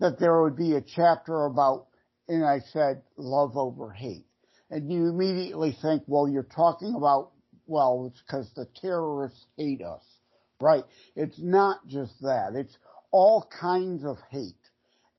that 0.00 0.18
there 0.18 0.42
would 0.42 0.56
be 0.56 0.74
a 0.74 0.80
chapter 0.80 1.44
about, 1.44 1.86
and 2.28 2.44
I 2.44 2.60
said 2.72 3.02
love 3.16 3.56
over 3.56 3.90
hate. 3.90 4.26
And 4.70 4.90
you 4.90 5.08
immediately 5.08 5.76
think, 5.82 6.02
well, 6.06 6.28
you're 6.28 6.42
talking 6.42 6.94
about, 6.96 7.30
well, 7.66 8.10
it's 8.10 8.22
because 8.22 8.50
the 8.56 8.66
terrorists 8.80 9.44
hate 9.56 9.82
us, 9.82 10.02
right? 10.60 10.84
It's 11.14 11.38
not 11.38 11.86
just 11.86 12.14
that. 12.22 12.54
It's 12.54 12.76
all 13.10 13.48
kinds 13.60 14.04
of 14.04 14.16
hate. 14.30 14.54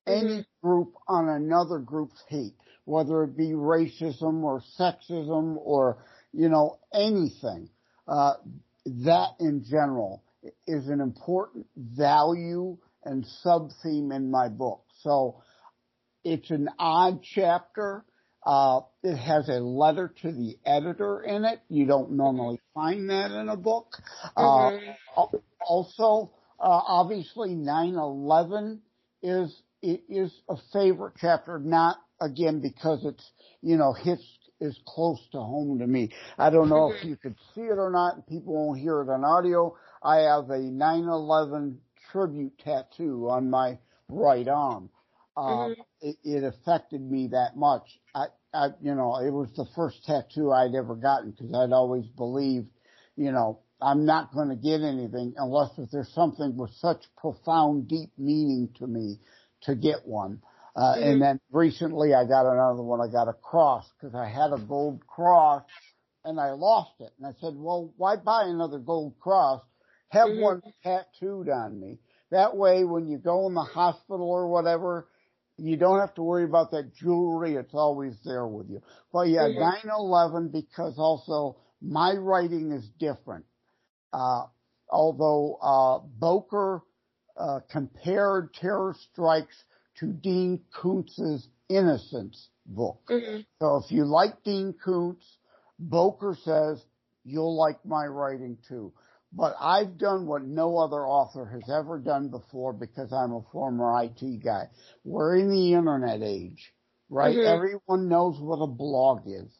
Mm-hmm. 0.06 0.26
Any 0.26 0.46
group 0.62 0.92
on 1.08 1.28
another 1.28 1.78
group's 1.78 2.22
hate, 2.28 2.56
whether 2.84 3.22
it 3.22 3.36
be 3.36 3.50
racism 3.50 4.42
or 4.42 4.62
sexism 4.78 5.56
or 5.58 6.04
you 6.34 6.48
know, 6.48 6.78
anything. 6.92 7.70
Uh, 8.06 8.34
that 8.84 9.30
in 9.40 9.64
general 9.68 10.22
is 10.66 10.88
an 10.88 11.00
important 11.00 11.66
value 11.76 12.76
and 13.04 13.24
sub 13.42 13.70
theme 13.82 14.12
in 14.12 14.30
my 14.30 14.48
book. 14.48 14.82
So 15.00 15.42
it's 16.22 16.50
an 16.50 16.68
odd 16.78 17.20
chapter. 17.22 18.04
Uh, 18.44 18.80
it 19.02 19.16
has 19.16 19.48
a 19.48 19.60
letter 19.60 20.12
to 20.20 20.32
the 20.32 20.58
editor 20.66 21.22
in 21.22 21.44
it. 21.44 21.60
You 21.70 21.86
don't 21.86 22.12
normally 22.12 22.60
find 22.74 23.08
that 23.08 23.30
in 23.30 23.48
a 23.48 23.56
book. 23.56 23.88
Uh, 24.36 24.42
mm-hmm. 24.42 24.90
Uh, 25.16 25.38
also, 25.66 26.30
obviously 26.58 27.50
9-11 27.50 28.80
is, 29.22 29.62
is 29.82 30.32
a 30.50 30.56
favorite 30.74 31.14
chapter, 31.18 31.58
not 31.58 31.96
again 32.20 32.60
because 32.60 33.04
it's, 33.04 33.30
you 33.62 33.78
know, 33.78 33.94
hits 33.94 34.22
is 34.60 34.78
close 34.86 35.20
to 35.32 35.38
home 35.38 35.78
to 35.78 35.86
me. 35.86 36.10
I 36.38 36.50
don't 36.50 36.68
know 36.68 36.92
if 36.92 37.04
you 37.04 37.16
could 37.16 37.36
see 37.54 37.62
it 37.62 37.78
or 37.78 37.90
not. 37.90 38.26
People 38.28 38.54
won't 38.54 38.80
hear 38.80 39.00
it 39.02 39.08
on 39.08 39.24
audio. 39.24 39.76
I 40.02 40.18
have 40.18 40.50
a 40.50 40.58
9/11 40.58 41.78
tribute 42.10 42.58
tattoo 42.58 43.28
on 43.30 43.50
my 43.50 43.78
right 44.08 44.46
arm. 44.46 44.90
Uh, 45.36 45.40
mm-hmm. 45.40 45.80
it, 46.00 46.16
it, 46.22 46.44
affected 46.44 47.00
me 47.00 47.28
that 47.32 47.56
much. 47.56 47.82
I, 48.14 48.26
I, 48.52 48.68
you 48.80 48.94
know, 48.94 49.16
it 49.16 49.32
was 49.32 49.50
the 49.56 49.66
first 49.74 50.04
tattoo 50.04 50.52
I'd 50.52 50.76
ever 50.76 50.94
gotten 50.94 51.32
because 51.32 51.52
I'd 51.52 51.72
always 51.72 52.06
believed, 52.06 52.68
you 53.16 53.32
know, 53.32 53.58
I'm 53.82 54.06
not 54.06 54.32
going 54.32 54.48
to 54.50 54.54
get 54.54 54.80
anything 54.80 55.34
unless 55.36 55.70
if 55.76 55.90
there's 55.90 56.12
something 56.14 56.56
with 56.56 56.70
such 56.74 57.04
profound, 57.16 57.88
deep 57.88 58.12
meaning 58.16 58.68
to 58.78 58.86
me 58.86 59.18
to 59.62 59.74
get 59.74 60.06
one. 60.06 60.40
Uh, 60.76 60.94
mm-hmm. 60.94 61.02
and 61.02 61.22
then 61.22 61.40
recently 61.52 62.14
I 62.14 62.24
got 62.24 62.50
another 62.50 62.82
one. 62.82 63.00
I 63.00 63.10
got 63.10 63.28
a 63.28 63.32
cross 63.32 63.88
because 63.98 64.14
I 64.14 64.28
had 64.28 64.52
a 64.52 64.58
gold 64.58 65.06
cross 65.06 65.62
and 66.24 66.40
I 66.40 66.50
lost 66.50 66.94
it. 67.00 67.12
And 67.18 67.26
I 67.26 67.32
said, 67.40 67.54
well, 67.54 67.92
why 67.96 68.16
buy 68.16 68.44
another 68.46 68.78
gold 68.78 69.14
cross? 69.20 69.62
Have 70.08 70.28
mm-hmm. 70.28 70.42
one 70.42 70.62
tattooed 70.82 71.48
on 71.48 71.80
me. 71.80 71.98
That 72.30 72.56
way 72.56 72.84
when 72.84 73.06
you 73.06 73.18
go 73.18 73.46
in 73.46 73.54
the 73.54 73.62
hospital 73.62 74.28
or 74.28 74.48
whatever, 74.48 75.08
you 75.56 75.76
don't 75.76 76.00
have 76.00 76.14
to 76.14 76.22
worry 76.22 76.44
about 76.44 76.72
that 76.72 76.92
jewelry. 76.94 77.54
It's 77.54 77.74
always 77.74 78.14
there 78.24 78.46
with 78.46 78.68
you. 78.68 78.82
But 79.12 79.28
yeah, 79.28 79.48
mm-hmm. 79.48 79.88
9-11 79.88 80.52
because 80.52 80.94
also 80.98 81.58
my 81.80 82.14
writing 82.14 82.72
is 82.72 82.88
different. 82.98 83.44
Uh, 84.12 84.46
although, 84.90 85.58
uh, 85.62 86.06
Bowker, 86.18 86.82
uh, 87.36 87.60
compared 87.70 88.54
terror 88.54 88.96
strikes 89.12 89.56
to 90.00 90.06
Dean 90.06 90.60
Koontz's 90.74 91.48
Innocence 91.68 92.48
book. 92.66 93.00
Mm-hmm. 93.08 93.40
So 93.60 93.82
if 93.84 93.90
you 93.90 94.04
like 94.04 94.42
Dean 94.44 94.74
Koontz, 94.84 95.24
Bowker 95.78 96.36
says 96.44 96.82
you'll 97.24 97.56
like 97.56 97.84
my 97.84 98.06
writing 98.06 98.58
too. 98.68 98.92
But 99.32 99.56
I've 99.60 99.98
done 99.98 100.26
what 100.26 100.44
no 100.44 100.78
other 100.78 101.04
author 101.04 101.44
has 101.46 101.68
ever 101.68 101.98
done 101.98 102.28
before 102.28 102.72
because 102.72 103.12
I'm 103.12 103.32
a 103.32 103.42
former 103.50 104.02
IT 104.04 104.44
guy. 104.44 104.68
We're 105.02 105.36
in 105.36 105.50
the 105.50 105.72
internet 105.72 106.22
age, 106.22 106.72
right? 107.08 107.34
Mm-hmm. 107.34 107.54
Everyone 107.54 108.08
knows 108.08 108.38
what 108.38 108.62
a 108.62 108.68
blog 108.68 109.22
is. 109.26 109.50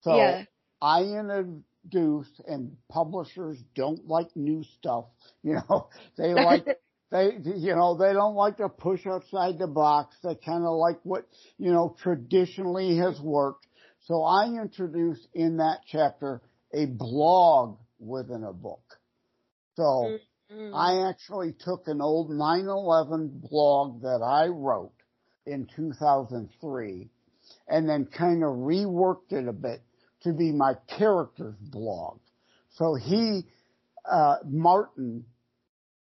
So 0.00 0.16
yeah. 0.16 0.44
I 0.80 1.02
introduced 1.02 2.40
and 2.46 2.76
publishers 2.88 3.58
don't 3.74 4.06
like 4.06 4.28
new 4.34 4.64
stuff. 4.78 5.06
You 5.44 5.54
know, 5.54 5.88
they 6.16 6.34
like 6.34 6.66
they, 7.10 7.30
you 7.42 7.74
know, 7.74 7.96
they 7.96 8.12
don't 8.12 8.34
like 8.34 8.58
to 8.58 8.68
push 8.68 9.06
outside 9.06 9.58
the 9.58 9.66
box. 9.66 10.16
They 10.22 10.34
kind 10.34 10.64
of 10.64 10.76
like 10.76 10.98
what, 11.04 11.26
you 11.56 11.72
know, 11.72 11.96
traditionally 12.02 12.98
has 12.98 13.18
worked. 13.20 13.66
So 14.06 14.22
I 14.22 14.46
introduced 14.46 15.26
in 15.34 15.58
that 15.58 15.80
chapter 15.86 16.42
a 16.72 16.86
blog 16.86 17.78
within 17.98 18.44
a 18.44 18.52
book. 18.52 18.82
So 19.74 20.18
mm-hmm. 20.52 20.74
I 20.74 21.08
actually 21.08 21.54
took 21.58 21.84
an 21.86 22.00
old 22.00 22.30
9/11 22.30 23.48
blog 23.48 24.02
that 24.02 24.22
I 24.22 24.48
wrote 24.48 24.92
in 25.46 25.66
2003 25.76 27.08
and 27.68 27.88
then 27.88 28.06
kind 28.06 28.42
of 28.42 28.50
reworked 28.50 29.32
it 29.32 29.48
a 29.48 29.52
bit 29.52 29.82
to 30.22 30.32
be 30.32 30.52
my 30.52 30.74
character's 30.98 31.56
blog. 31.60 32.18
So 32.70 32.94
he, 32.94 33.46
uh, 34.10 34.36
Martin 34.46 35.24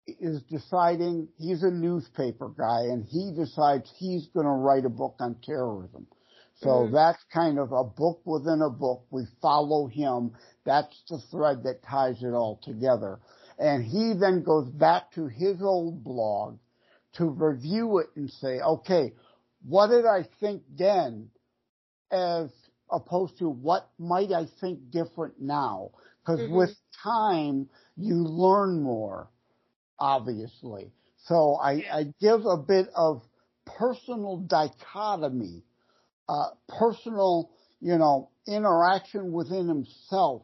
is 0.07 0.43
deciding 0.43 1.29
he's 1.39 1.63
a 1.63 1.71
newspaper 1.71 2.49
guy 2.49 2.83
and 2.83 3.05
he 3.05 3.33
decides 3.37 3.91
he's 3.97 4.29
going 4.29 4.47
to 4.47 4.53
write 4.53 4.85
a 4.85 4.91
book 4.91 5.17
on 5.21 5.37
terrorism. 5.43 6.07
So 6.61 6.69
mm-hmm. 6.69 6.95
that's 6.95 7.23
kind 7.33 7.59
of 7.59 7.73
a 7.73 7.85
book 7.85 8.23
within 8.25 8.63
a 8.63 8.71
book. 8.71 9.05
We 9.11 9.25
follow 9.43 9.89
him. 9.89 10.33
That's 10.65 11.03
the 11.09 11.21
thread 11.31 11.65
that 11.65 11.83
ties 11.83 12.23
it 12.23 12.33
all 12.33 12.61
together. 12.63 13.19
And 13.59 13.85
he 13.85 14.15
then 14.19 14.43
goes 14.43 14.69
back 14.69 15.13
to 15.13 15.27
his 15.27 15.61
old 15.61 16.05
blog 16.05 16.59
to 17.15 17.27
review 17.27 17.99
it 17.99 18.09
and 18.17 18.31
say, 18.31 18.61
okay, 18.61 19.13
what 19.67 19.89
did 19.89 20.07
I 20.07 20.27
think 20.41 20.63
then 20.79 21.31
as 22.11 22.51
opposed 22.91 23.39
to 23.39 23.49
what 23.49 23.91
might 23.99 24.33
I 24.33 24.47
think 24.61 24.91
different 24.91 25.41
now? 25.41 25.91
Because 26.25 26.41
mm-hmm. 26.41 26.57
with 26.57 26.77
time, 27.03 27.69
you 27.97 28.15
learn 28.15 28.83
more 28.83 29.29
obviously. 29.99 30.93
So 31.27 31.59
I, 31.63 31.73
I 31.93 32.05
give 32.21 32.47
a 32.47 32.57
bit 32.57 32.89
of 32.95 33.23
personal 33.65 34.39
dichotomy, 34.39 35.65
uh, 36.29 36.51
personal, 36.69 37.51
you 37.81 37.99
know, 37.99 38.31
interaction 38.47 39.33
within 39.33 39.69
himself 39.69 40.43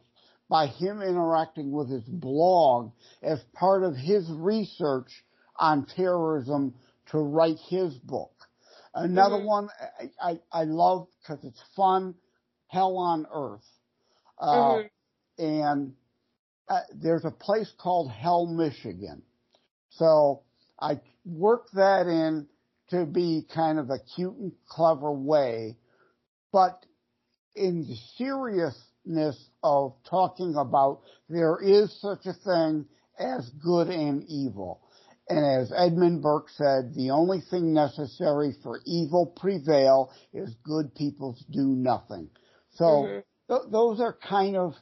by 0.49 0.67
him 0.67 1.01
interacting 1.01 1.71
with 1.71 1.89
his 1.89 2.03
blog 2.03 2.91
as 3.21 3.39
part 3.53 3.83
of 3.83 3.95
his 3.95 4.29
research 4.29 5.09
on 5.57 5.85
terrorism 5.95 6.73
to 7.11 7.17
write 7.17 7.57
his 7.69 7.93
book. 7.99 8.31
Another 8.93 9.37
mm-hmm. 9.37 9.45
one 9.45 9.69
I, 10.21 10.31
I, 10.31 10.39
I 10.51 10.63
love 10.65 11.07
because 11.21 11.43
it's 11.43 11.61
fun, 11.75 12.13
Hell 12.67 12.97
on 12.97 13.25
Earth. 13.33 13.65
Uh, 14.37 14.47
mm-hmm. 14.47 15.43
and 15.43 15.93
uh, 16.69 16.81
there's 16.93 17.25
a 17.25 17.31
place 17.31 17.71
called 17.79 18.11
Hell, 18.11 18.45
Michigan. 18.45 19.23
So 19.97 20.41
I 20.79 20.99
work 21.25 21.67
that 21.73 22.07
in 22.07 22.47
to 22.89 23.05
be 23.05 23.45
kind 23.53 23.79
of 23.79 23.89
a 23.89 23.99
cute 24.15 24.35
and 24.35 24.51
clever 24.67 25.11
way, 25.11 25.77
but 26.51 26.85
in 27.55 27.81
the 27.81 27.95
seriousness 28.17 29.49
of 29.63 29.95
talking 30.09 30.55
about 30.55 31.01
there 31.29 31.59
is 31.61 31.99
such 32.01 32.25
a 32.25 32.33
thing 32.33 32.85
as 33.17 33.49
good 33.63 33.87
and 33.87 34.23
evil. 34.27 34.81
And 35.29 35.45
as 35.45 35.71
Edmund 35.75 36.21
Burke 36.21 36.49
said, 36.49 36.93
the 36.93 37.11
only 37.11 37.39
thing 37.39 37.73
necessary 37.73 38.53
for 38.61 38.81
evil 38.85 39.25
prevail 39.25 40.11
is 40.33 40.53
good 40.63 40.93
people 40.95 41.37
do 41.49 41.65
nothing. 41.65 42.29
So 42.71 42.83
mm-hmm. 42.83 43.53
th- 43.53 43.71
those 43.71 44.01
are 44.01 44.17
kind 44.27 44.57
of 44.57 44.73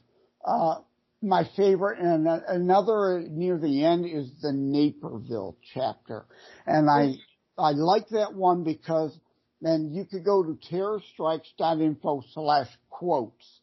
uh, 0.44 0.80
my 1.22 1.48
favorite. 1.56 1.98
And 1.98 2.26
another 2.26 3.24
near 3.28 3.58
the 3.58 3.84
end 3.84 4.06
is 4.06 4.30
the 4.40 4.52
Naperville 4.52 5.56
chapter, 5.74 6.26
and 6.66 6.90
I 6.90 7.14
I 7.58 7.72
like 7.72 8.08
that 8.10 8.34
one 8.34 8.64
because 8.64 9.16
then 9.60 9.92
you 9.92 10.04
could 10.04 10.24
go 10.24 10.42
to 10.42 10.58
terrorstrikes.info 10.70 12.22
slash 12.32 12.68
quotes. 12.90 13.60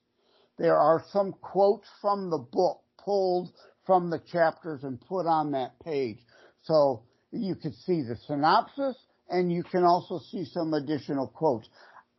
There 0.58 0.78
are 0.78 1.04
some 1.12 1.34
quotes 1.34 1.88
from 2.02 2.30
the 2.30 2.38
book 2.38 2.82
pulled 2.98 3.52
from 3.86 4.10
the 4.10 4.22
chapters 4.32 4.84
and 4.84 5.00
put 5.02 5.26
on 5.26 5.52
that 5.52 5.80
page. 5.84 6.20
So 6.64 7.04
you 7.32 7.56
can 7.56 7.74
see 7.74 8.02
the 8.02 8.16
synopsis 8.28 8.96
and 9.30 9.52
you 9.52 9.64
can 9.64 9.84
also 9.84 10.20
see 10.32 10.46
some 10.46 10.74
additional 10.74 11.28
quotes. 11.28 11.68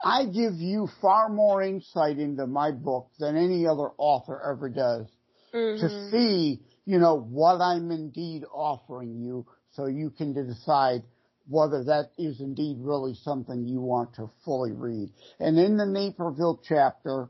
I 0.03 0.25
give 0.25 0.55
you 0.55 0.89
far 1.01 1.29
more 1.29 1.63
insight 1.63 2.19
into 2.19 2.47
my 2.47 2.71
book 2.71 3.11
than 3.19 3.37
any 3.37 3.67
other 3.67 3.91
author 3.99 4.41
ever 4.51 4.69
does 4.69 5.07
mm-hmm. 5.53 5.81
to 5.81 6.11
see, 6.11 6.61
you 6.85 6.99
know, 6.99 7.19
what 7.19 7.61
I'm 7.61 7.91
indeed 7.91 8.45
offering 8.53 9.21
you 9.21 9.47
so 9.73 9.87
you 9.87 10.11
can 10.11 10.33
decide 10.33 11.03
whether 11.49 11.85
that 11.85 12.11
is 12.17 12.41
indeed 12.41 12.77
really 12.81 13.15
something 13.15 13.67
you 13.67 13.81
want 13.81 14.15
to 14.15 14.31
fully 14.45 14.73
read. 14.73 15.11
And 15.39 15.59
in 15.59 15.77
the 15.77 15.87
Naperville 15.87 16.61
chapter, 16.67 17.29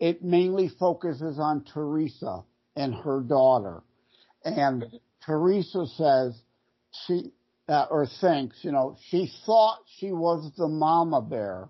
it 0.00 0.22
mainly 0.22 0.68
focuses 0.68 1.38
on 1.38 1.64
Teresa 1.64 2.42
and 2.74 2.94
her 2.94 3.20
daughter. 3.20 3.82
And 4.44 4.84
Teresa 5.24 5.86
says 5.96 6.40
she, 7.06 7.32
uh, 7.68 7.86
or 7.90 8.06
thinks, 8.20 8.58
you 8.62 8.72
know, 8.72 8.96
she 9.10 9.30
thought 9.44 9.78
she 9.98 10.12
was 10.12 10.50
the 10.56 10.68
mama 10.68 11.22
bear, 11.22 11.68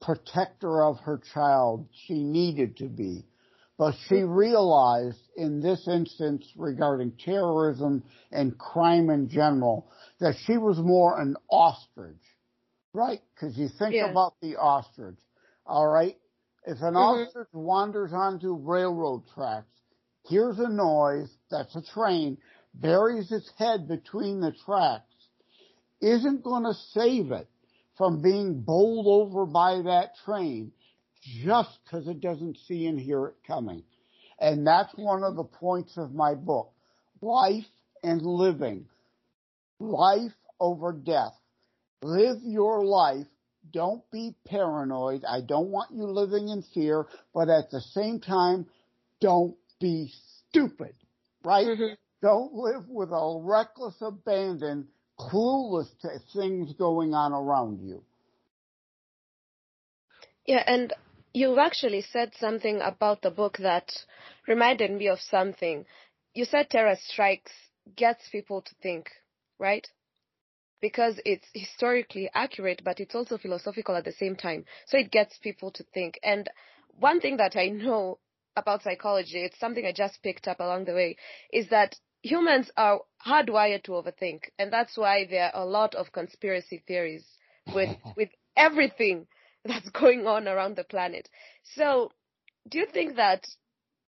protector 0.00 0.82
of 0.82 0.98
her 1.00 1.20
child. 1.32 1.88
She 2.06 2.22
needed 2.22 2.78
to 2.78 2.88
be. 2.88 3.24
But 3.78 3.94
she 4.08 4.22
realized 4.22 5.20
in 5.36 5.60
this 5.60 5.86
instance 5.86 6.50
regarding 6.56 7.12
terrorism 7.22 8.04
and 8.32 8.56
crime 8.56 9.10
in 9.10 9.28
general 9.28 9.90
that 10.18 10.34
she 10.46 10.56
was 10.56 10.78
more 10.78 11.20
an 11.20 11.36
ostrich, 11.50 12.16
right? 12.94 13.20
Because 13.34 13.56
you 13.58 13.68
think 13.78 13.94
yeah. 13.94 14.10
about 14.10 14.34
the 14.40 14.56
ostrich, 14.56 15.18
all 15.66 15.86
right? 15.86 16.16
If 16.64 16.78
an 16.78 16.94
mm-hmm. 16.94 17.26
ostrich 17.26 17.48
wanders 17.52 18.12
onto 18.14 18.54
railroad 18.54 19.24
tracks, 19.34 19.68
hears 20.28 20.58
a 20.58 20.68
noise, 20.68 21.30
that's 21.50 21.76
a 21.76 21.82
train, 21.82 22.38
buries 22.74 23.30
its 23.30 23.50
head 23.58 23.86
between 23.88 24.40
the 24.40 24.52
tracks, 24.64 25.04
isn't 26.00 26.42
going 26.42 26.64
to 26.64 26.74
save 26.92 27.30
it 27.30 27.48
from 27.96 28.22
being 28.22 28.62
bowled 28.62 29.06
over 29.06 29.46
by 29.46 29.82
that 29.82 30.12
train 30.24 30.72
just 31.44 31.78
because 31.84 32.06
it 32.08 32.20
doesn't 32.20 32.58
see 32.66 32.86
and 32.86 33.00
hear 33.00 33.26
it 33.26 33.34
coming. 33.46 33.82
And 34.38 34.66
that's 34.66 34.92
one 34.94 35.22
of 35.22 35.36
the 35.36 35.44
points 35.44 35.96
of 35.96 36.12
my 36.12 36.34
book. 36.34 36.72
Life 37.20 37.64
and 38.02 38.22
living. 38.22 38.86
Life 39.78 40.32
over 40.60 40.92
death. 40.92 41.34
Live 42.02 42.38
your 42.42 42.84
life. 42.84 43.26
Don't 43.72 44.02
be 44.10 44.34
paranoid. 44.46 45.24
I 45.24 45.40
don't 45.40 45.70
want 45.70 45.90
you 45.92 46.04
living 46.04 46.48
in 46.48 46.62
fear, 46.74 47.06
but 47.34 47.48
at 47.48 47.70
the 47.70 47.80
same 47.80 48.20
time, 48.20 48.66
don't 49.20 49.56
be 49.80 50.12
stupid, 50.50 50.94
right? 51.44 51.66
Mm-hmm. 51.66 51.94
Don't 52.22 52.54
live 52.54 52.88
with 52.88 53.10
a 53.10 53.40
reckless 53.42 53.96
abandon, 54.00 54.88
clueless 55.18 55.88
to 56.00 56.08
things 56.32 56.72
going 56.74 57.14
on 57.14 57.32
around 57.32 57.80
you. 57.82 58.02
Yeah, 60.46 60.62
and 60.66 60.92
you 61.36 61.60
actually 61.60 62.00
said 62.00 62.32
something 62.40 62.80
about 62.80 63.20
the 63.20 63.30
book 63.30 63.58
that 63.58 63.92
reminded 64.48 64.90
me 64.90 65.06
of 65.06 65.20
something. 65.20 65.84
You 66.32 66.46
said 66.46 66.70
terror 66.70 66.96
strikes 66.98 67.52
gets 67.94 68.26
people 68.30 68.62
to 68.62 68.74
think, 68.82 69.10
right? 69.58 69.86
Because 70.80 71.20
it's 71.26 71.46
historically 71.52 72.30
accurate, 72.34 72.80
but 72.82 73.00
it's 73.00 73.14
also 73.14 73.36
philosophical 73.36 73.94
at 73.96 74.06
the 74.06 74.12
same 74.12 74.34
time. 74.34 74.64
So 74.86 74.96
it 74.96 75.10
gets 75.10 75.36
people 75.36 75.70
to 75.72 75.84
think. 75.92 76.18
And 76.22 76.48
one 76.98 77.20
thing 77.20 77.36
that 77.36 77.54
I 77.54 77.66
know 77.66 78.18
about 78.56 78.82
psychology, 78.82 79.42
it's 79.44 79.60
something 79.60 79.84
I 79.84 79.92
just 79.92 80.22
picked 80.22 80.48
up 80.48 80.60
along 80.60 80.86
the 80.86 80.94
way, 80.94 81.18
is 81.52 81.68
that 81.68 81.96
humans 82.22 82.70
are 82.78 83.00
hardwired 83.26 83.82
to 83.84 83.92
overthink. 83.92 84.44
And 84.58 84.72
that's 84.72 84.96
why 84.96 85.26
there 85.28 85.54
are 85.54 85.64
a 85.64 85.66
lot 85.66 85.94
of 85.96 86.12
conspiracy 86.12 86.82
theories 86.86 87.26
with, 87.74 87.90
with 88.16 88.30
everything 88.56 89.26
that's 89.66 89.88
going 89.90 90.26
on 90.26 90.48
around 90.48 90.76
the 90.76 90.84
planet. 90.84 91.28
So, 91.74 92.12
do 92.68 92.78
you 92.78 92.86
think 92.86 93.16
that 93.16 93.46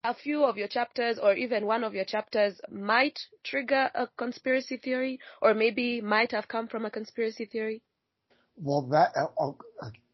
a 0.05 0.15
few 0.15 0.45
of 0.45 0.57
your 0.57 0.69
chapters 0.69 1.19
or 1.19 1.35
even 1.35 1.67
one 1.67 1.83
of 1.83 1.95
your 1.95 2.05
chapters 2.05 2.61
might 2.71 3.19
trigger 3.45 3.91
a 3.95 4.07
conspiracy 4.17 4.77
theory 4.77 5.19
or 5.43 5.53
maybe 5.55 6.01
might 6.01 6.33
have 6.33 6.49
come 6.49 6.69
from 6.69 6.85
a 6.85 6.91
conspiracy 6.91 7.45
theory? 7.45 7.83
Well, 8.57 8.83
that, 8.93 9.13
uh, 9.17 9.53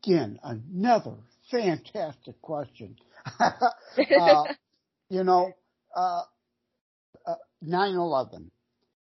again, 0.03 0.41
another 0.43 1.15
fantastic 1.51 2.41
question. 2.41 2.97
uh, 3.39 3.53
you 5.11 5.25
know, 5.25 5.53
uh, 5.95 6.23
9-11. 7.65 8.35
Uh, 8.35 8.39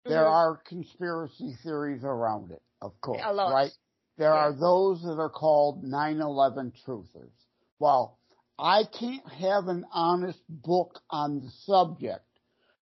there 0.05 0.25
mm-hmm. 0.25 0.33
are 0.33 0.61
conspiracy 0.67 1.55
theories 1.63 2.03
around 2.03 2.51
it, 2.51 2.63
of 2.81 2.99
course, 3.01 3.21
right? 3.23 3.71
There 4.19 4.35
are 4.35 4.53
those 4.53 5.03
that 5.03 5.17
are 5.19 5.31
called 5.31 5.85
9-11 5.85 6.73
truthers. 6.85 7.31
Well, 7.79 8.19
I 8.59 8.83
can't 8.99 9.27
have 9.29 9.69
an 9.69 9.87
honest 9.93 10.41
book 10.49 10.99
on 11.09 11.41
the 11.41 11.51
subject 11.65 12.25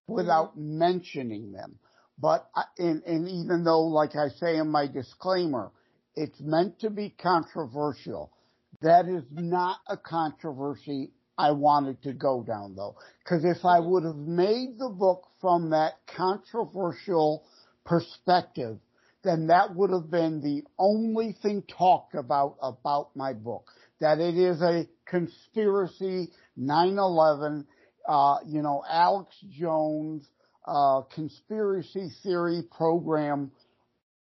without 0.07 0.53
mm-hmm. 0.53 0.79
mentioning 0.79 1.53
them. 1.53 1.79
But, 2.19 2.49
I, 2.57 2.65
and, 2.79 3.03
and 3.05 3.29
even 3.29 3.65
though, 3.65 3.83
like 3.83 4.17
I 4.17 4.29
say 4.29 4.57
in 4.57 4.71
my 4.71 4.87
disclaimer, 4.87 5.71
it's 6.15 6.41
meant 6.41 6.81
to 6.81 6.89
be 6.89 7.11
controversial, 7.11 8.33
that 8.81 9.07
is 9.07 9.25
not 9.31 9.81
a 9.87 9.99
controversy 9.99 11.13
I 11.37 11.51
wanted 11.51 12.03
to 12.05 12.15
go 12.15 12.43
down 12.43 12.75
though. 12.75 12.97
Cause 13.29 13.45
if 13.45 13.63
I 13.65 13.79
mm-hmm. 13.79 13.91
would 13.91 14.05
have 14.05 14.17
made 14.17 14.79
the 14.79 14.89
book 14.89 15.25
from 15.43 15.71
that 15.71 15.95
controversial 16.07 17.45
perspective, 17.85 18.79
then 19.27 19.49
that 19.49 19.75
would 19.75 19.91
have 19.91 20.11
been 20.11 20.41
the 20.41 20.63
only 20.79 21.37
thing 21.43 21.63
talked 21.63 22.15
about 22.15 22.57
about 22.63 23.17
my 23.17 23.33
book. 23.33 23.71
That 24.01 24.19
it 24.19 24.37
is 24.37 24.61
a 24.61 24.87
conspiracy, 25.07 26.31
9-11, 26.59 27.65
uh, 28.07 28.37
you 28.47 28.63
know, 28.63 28.83
Alex 28.89 29.35
Jones, 29.51 30.29
uh, 30.67 31.03
conspiracy 31.15 32.11
theory 32.23 32.63
program 32.77 33.51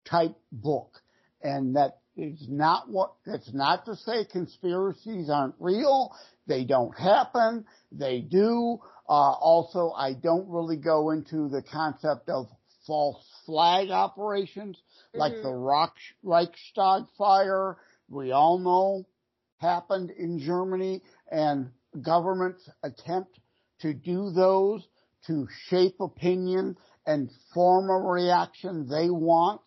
type 0.05 0.35
book. 0.51 1.01
And 1.41 1.75
that 1.75 1.99
is 2.15 2.45
not 2.47 2.89
what, 2.89 3.13
that's 3.25 3.51
not 3.53 3.85
to 3.85 3.95
say 3.95 4.25
conspiracies 4.31 5.29
aren't 5.29 5.55
real. 5.59 6.13
They 6.47 6.63
don't 6.63 6.97
happen. 6.97 7.65
They 7.91 8.19
do. 8.19 8.79
Uh, 9.09 9.33
also, 9.33 9.91
I 9.97 10.13
don't 10.13 10.47
really 10.49 10.77
go 10.77 11.11
into 11.11 11.49
the 11.49 11.63
concept 11.63 12.29
of 12.29 12.47
false 12.85 13.25
flag 13.45 13.89
operations 13.89 14.77
like 15.13 15.33
mm-hmm. 15.33 15.43
the 15.43 15.53
Rock, 15.53 15.95
Reichstag 16.23 17.03
fire, 17.17 17.77
we 18.09 18.31
all 18.31 18.59
know 18.59 19.05
happened 19.59 20.11
in 20.11 20.39
Germany 20.39 21.01
and 21.31 21.69
governments 22.01 22.69
attempt 22.83 23.39
to 23.79 23.93
do 23.93 24.31
those 24.31 24.85
to 25.27 25.47
shape 25.69 25.95
opinion 25.99 26.75
and 27.05 27.29
form 27.53 27.89
a 27.89 27.93
reaction 27.93 28.87
they 28.87 29.09
want. 29.09 29.61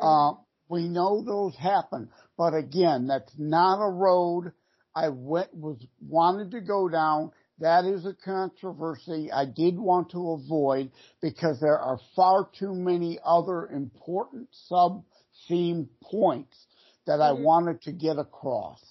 Mm-hmm. 0.00 0.06
Uh, 0.06 0.40
we 0.68 0.88
know 0.88 1.22
those 1.24 1.54
happen, 1.56 2.10
but 2.36 2.54
again, 2.54 3.06
that's 3.06 3.32
not 3.38 3.76
a 3.80 3.90
road 3.90 4.52
I 4.96 5.10
went, 5.10 5.54
was 5.54 5.78
wanted 6.00 6.52
to 6.52 6.60
go 6.62 6.88
down 6.88 7.30
that 7.58 7.84
is 7.84 8.04
a 8.04 8.14
controversy 8.14 9.30
I 9.32 9.46
did 9.46 9.78
want 9.78 10.10
to 10.10 10.32
avoid 10.32 10.90
because 11.22 11.58
there 11.60 11.78
are 11.78 11.98
far 12.14 12.48
too 12.58 12.74
many 12.74 13.18
other 13.24 13.66
important 13.66 14.48
sub 14.52 15.04
theme 15.48 15.88
points 16.02 16.66
that 17.06 17.20
I 17.20 17.30
mm-hmm. 17.30 17.44
wanted 17.44 17.82
to 17.82 17.92
get 17.92 18.18
across. 18.18 18.84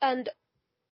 And 0.00 0.28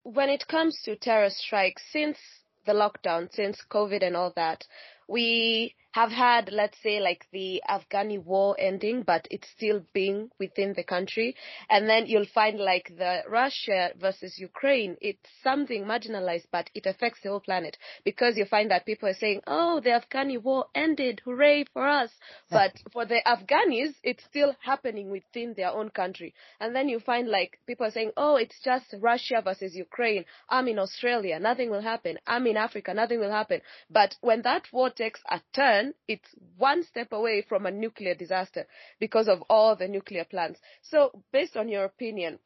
when 0.02 0.28
it 0.28 0.46
comes 0.46 0.80
to 0.84 0.96
terror 0.96 1.30
strikes, 1.30 1.82
since 1.90 2.18
the 2.66 2.72
lockdown, 2.72 3.32
since 3.34 3.58
COVID 3.70 4.06
and 4.06 4.14
all 4.14 4.32
that, 4.36 4.64
we 5.08 5.74
have 5.92 6.10
had, 6.10 6.50
let's 6.52 6.76
say, 6.82 7.00
like 7.00 7.26
the 7.32 7.62
Afghani 7.68 8.22
war 8.22 8.54
ending, 8.58 9.02
but 9.02 9.26
it's 9.30 9.48
still 9.56 9.80
being 9.94 10.30
within 10.38 10.74
the 10.74 10.84
country. 10.84 11.34
And 11.70 11.88
then 11.88 12.06
you'll 12.06 12.26
find 12.26 12.58
like 12.58 12.92
the 12.96 13.22
Russia 13.28 13.90
versus 13.98 14.38
Ukraine, 14.38 14.96
it's 15.00 15.28
something 15.42 15.84
marginalized, 15.84 16.46
but 16.52 16.68
it 16.74 16.86
affects 16.86 17.20
the 17.22 17.30
whole 17.30 17.40
planet 17.40 17.78
because 18.04 18.36
you 18.36 18.44
find 18.44 18.70
that 18.70 18.86
people 18.86 19.08
are 19.08 19.14
saying, 19.14 19.40
oh, 19.46 19.80
the 19.80 19.90
Afghani 19.90 20.40
war 20.42 20.66
ended, 20.74 21.22
hooray 21.24 21.64
for 21.72 21.86
us. 21.86 22.10
But 22.50 22.72
for 22.92 23.04
the 23.04 23.20
Afghanis, 23.26 23.94
it's 24.02 24.24
still 24.24 24.54
happening 24.60 25.10
within 25.10 25.54
their 25.54 25.70
own 25.70 25.90
country. 25.90 26.34
And 26.60 26.74
then 26.74 26.88
you 26.88 27.00
find 27.00 27.28
like 27.28 27.58
people 27.66 27.86
are 27.86 27.90
saying, 27.90 28.12
oh, 28.16 28.36
it's 28.36 28.60
just 28.62 28.94
Russia 29.00 29.40
versus 29.42 29.74
Ukraine. 29.74 30.24
I'm 30.48 30.68
in 30.68 30.78
Australia, 30.78 31.38
nothing 31.38 31.70
will 31.70 31.82
happen. 31.82 32.18
I'm 32.26 32.46
in 32.46 32.56
Africa, 32.56 32.92
nothing 32.92 33.20
will 33.20 33.30
happen. 33.30 33.60
But 33.90 34.16
when 34.20 34.42
that 34.42 34.64
war 34.72 34.90
takes 34.90 35.20
a 35.30 35.40
turn, 35.54 35.77
it's 36.06 36.28
one 36.56 36.82
step 36.84 37.12
away 37.12 37.44
from 37.48 37.66
a 37.66 37.70
nuclear 37.70 38.14
disaster 38.14 38.66
because 38.98 39.28
of 39.28 39.42
all 39.48 39.76
the 39.76 39.88
nuclear 39.88 40.24
plants. 40.24 40.60
So, 40.82 41.22
based 41.32 41.56
on 41.56 41.68
your 41.68 41.84
opinion, 41.84 42.38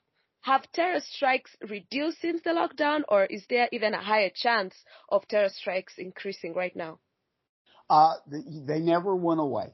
have 0.42 0.70
terror 0.72 1.00
strikes 1.00 1.56
reduced 1.68 2.20
since 2.20 2.42
the 2.42 2.50
lockdown, 2.50 3.02
or 3.08 3.24
is 3.26 3.44
there 3.48 3.68
even 3.72 3.94
a 3.94 4.02
higher 4.02 4.30
chance 4.34 4.74
of 5.08 5.26
terror 5.28 5.50
strikes 5.50 5.94
increasing 5.98 6.54
right 6.54 6.74
now? 6.74 6.98
Uh, 7.88 8.14
they 8.26 8.80
never 8.80 9.14
went 9.14 9.40
away. 9.40 9.72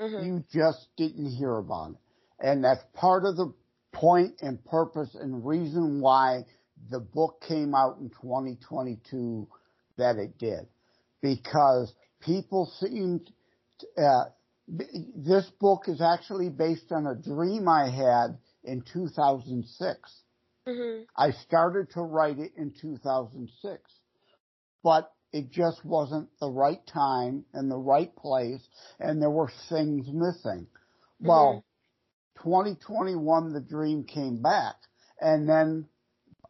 Mm-hmm. 0.00 0.26
You 0.26 0.44
just 0.52 0.88
didn't 0.96 1.30
hear 1.36 1.56
about 1.56 1.92
it. 1.92 1.96
And 2.40 2.64
that's 2.64 2.82
part 2.94 3.24
of 3.24 3.36
the 3.36 3.52
point 3.92 4.34
and 4.40 4.64
purpose 4.64 5.14
and 5.14 5.46
reason 5.46 6.00
why 6.00 6.44
the 6.90 6.98
book 6.98 7.42
came 7.46 7.74
out 7.74 7.98
in 8.00 8.10
2022 8.10 9.46
that 9.98 10.16
it 10.16 10.36
did. 10.38 10.66
Because 11.20 11.92
people 12.24 12.70
seemed, 12.80 13.30
uh, 13.98 14.24
this 14.68 15.50
book 15.60 15.84
is 15.88 16.00
actually 16.00 16.48
based 16.48 16.90
on 16.92 17.06
a 17.06 17.14
dream 17.14 17.68
I 17.68 17.90
had 17.90 18.38
in 18.64 18.82
2006. 18.92 20.22
Mm-hmm. 20.66 21.02
I 21.16 21.32
started 21.32 21.90
to 21.94 22.02
write 22.02 22.38
it 22.38 22.52
in 22.56 22.72
2006, 22.80 23.80
but 24.82 25.12
it 25.32 25.50
just 25.50 25.84
wasn't 25.84 26.28
the 26.40 26.50
right 26.50 26.86
time 26.86 27.44
and 27.52 27.70
the 27.70 27.78
right 27.78 28.14
place, 28.14 28.62
and 29.00 29.20
there 29.20 29.30
were 29.30 29.50
things 29.68 30.06
missing. 30.06 30.66
Mm-hmm. 30.66 31.26
Well, 31.26 31.64
2021, 32.42 33.52
the 33.52 33.60
dream 33.60 34.04
came 34.04 34.40
back, 34.40 34.76
and 35.20 35.48
then 35.48 35.86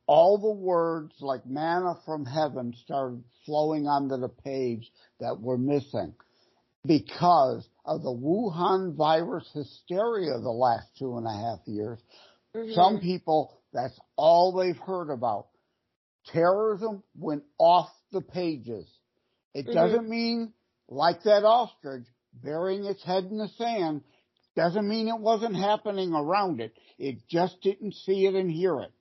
all 0.06 0.38
the 0.38 0.50
words 0.50 1.14
like 1.20 1.46
manna 1.46 1.94
from 2.04 2.24
heaven 2.24 2.74
started 2.84 3.22
flowing 3.46 3.86
onto 3.86 4.16
the 4.16 4.28
page 4.28 4.90
that 5.20 5.40
were 5.40 5.58
missing 5.58 6.14
because 6.86 7.66
of 7.84 8.02
the 8.02 8.12
Wuhan 8.12 8.96
virus 8.96 9.48
hysteria 9.54 10.38
the 10.38 10.50
last 10.50 10.88
two 10.98 11.16
and 11.16 11.26
a 11.26 11.32
half 11.32 11.60
years. 11.66 11.98
Mm-hmm. 12.56 12.72
Some 12.72 13.00
people, 13.00 13.60
that's 13.72 13.98
all 14.16 14.52
they've 14.52 14.76
heard 14.76 15.10
about. 15.10 15.46
Terrorism 16.26 17.02
went 17.16 17.44
off 17.58 17.88
the 18.12 18.20
pages. 18.20 18.86
It 19.54 19.66
mm-hmm. 19.66 19.74
doesn't 19.74 20.08
mean, 20.08 20.52
like 20.88 21.22
that 21.24 21.44
ostrich, 21.44 22.06
burying 22.32 22.84
its 22.84 23.02
head 23.04 23.24
in 23.24 23.38
the 23.38 23.48
sand, 23.56 24.02
doesn't 24.56 24.86
mean 24.86 25.08
it 25.08 25.18
wasn't 25.18 25.56
happening 25.56 26.12
around 26.12 26.60
it. 26.60 26.74
It 26.98 27.26
just 27.28 27.60
didn't 27.62 27.94
see 27.94 28.26
it 28.26 28.34
and 28.34 28.50
hear 28.50 28.80
it. 28.80 28.92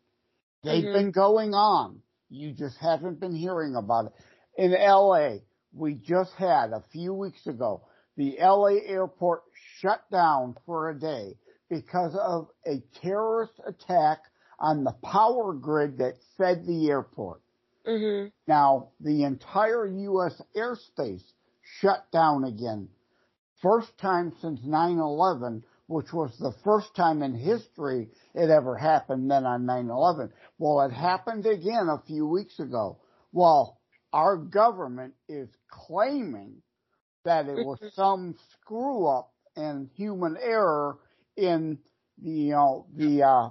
They've 0.64 0.84
mm-hmm. 0.84 0.94
been 0.94 1.12
going 1.12 1.54
on. 1.54 2.02
You 2.30 2.54
just 2.54 2.78
haven't 2.78 3.20
been 3.20 3.36
hearing 3.36 3.76
about 3.76 4.08
it. 4.08 4.12
In 4.58 4.72
LA, 4.72 5.38
we 5.74 5.96
just 5.96 6.34
had 6.34 6.72
a 6.72 6.84
few 6.92 7.14
weeks 7.14 7.48
ago, 7.48 7.82
the 8.18 8.38
LA 8.40 8.78
airport 8.86 9.44
shut 9.80 10.04
down 10.12 10.56
for 10.66 10.90
a 10.90 11.00
day 11.00 11.36
because 11.70 12.16
of 12.16 12.50
a 12.66 12.82
terrorist 13.02 13.54
attack 13.66 14.20
on 14.60 14.84
the 14.84 14.96
power 15.04 15.54
grid 15.54 15.98
that 15.98 16.16
fed 16.38 16.66
the 16.66 16.90
airport. 16.90 17.42
Mm-hmm. 17.88 18.28
Now, 18.48 18.90
the 19.00 19.24
entire 19.24 19.88
U.S. 19.88 20.40
airspace 20.56 21.24
shut 21.80 22.06
down 22.12 22.44
again. 22.44 22.90
First 23.62 23.98
time 23.98 24.34
since 24.42 24.60
9-11 24.62 25.64
which 25.88 26.14
was 26.14 26.38
the 26.38 26.54
first 26.64 26.96
time 26.96 27.22
in 27.22 27.34
history 27.36 28.10
it 28.34 28.50
ever 28.50 28.76
happened 28.76 29.30
then 29.30 29.46
on 29.46 29.66
9-11. 29.66 30.32
Well, 30.58 30.82
it 30.82 30.92
happened 30.92 31.46
again 31.46 31.90
a 31.90 32.02
few 32.08 32.26
weeks 32.26 32.60
ago. 32.60 33.00
Well, 33.32 33.82
our 34.14 34.38
government 34.38 35.14
is 35.28 35.50
claiming 35.70 36.62
that 37.26 37.48
it 37.48 37.66
was 37.66 37.80
some 37.94 38.36
screw 38.54 39.08
up 39.08 39.34
and 39.56 39.90
human 39.96 40.38
error 40.42 40.98
in 41.36 41.78
the, 42.22 42.32
you 42.32 42.52
know, 42.52 42.88
the, 42.96 43.24
uh, 43.24 43.50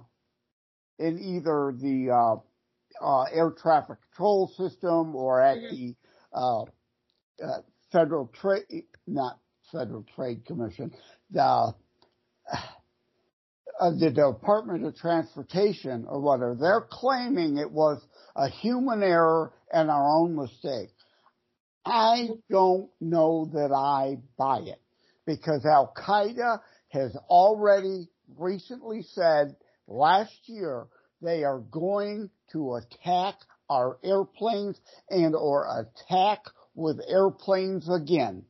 in 0.99 1.19
either 1.19 1.75
the, 1.77 2.11
uh, 2.11 2.37
uh, 3.05 3.23
air 3.33 3.51
traffic 3.51 3.99
control 4.11 4.49
system 4.57 5.15
or 5.15 5.41
at 5.41 5.57
the, 5.71 5.95
uh, 6.33 6.63
uh, 6.63 7.61
federal 7.91 8.27
trade, 8.29 8.85
not 9.07 9.39
federal 9.73 10.05
trade 10.15 10.45
commission, 10.45 10.93
the, 11.31 11.75
uh, 13.81 13.91
the 13.99 14.11
Department 14.11 14.85
of 14.85 14.97
Transportation 14.97 16.05
or 16.09 16.21
whatever, 16.21 16.57
they're 16.59 16.87
claiming 16.91 17.57
it 17.57 17.71
was 17.71 18.03
a 18.37 18.49
human 18.49 19.03
error 19.03 19.53
and 19.73 19.91
our 19.91 20.07
own 20.19 20.37
mistake. 20.37 20.91
I 21.85 22.29
don't 22.51 22.91
know 23.01 23.51
that 23.55 23.73
I 23.73 24.19
buy 24.37 24.59
it 24.61 24.81
because 25.27 25.65
Al 25.65 25.93
Qaeda 25.97 26.61
has 26.91 27.17
already 27.29 28.09
recently 28.37 29.03
said 29.03 29.57
last 29.87 30.37
year 30.45 30.87
they 31.23 31.45
are 31.45 31.61
going 31.61 32.31
to 32.53 32.75
attack 32.75 33.37
our 33.69 33.99
airplanes 34.05 34.79
and 35.09 35.35
or 35.35 35.67
attack 35.81 36.41
with 36.75 37.01
airplanes 37.09 37.89
again. 37.89 38.45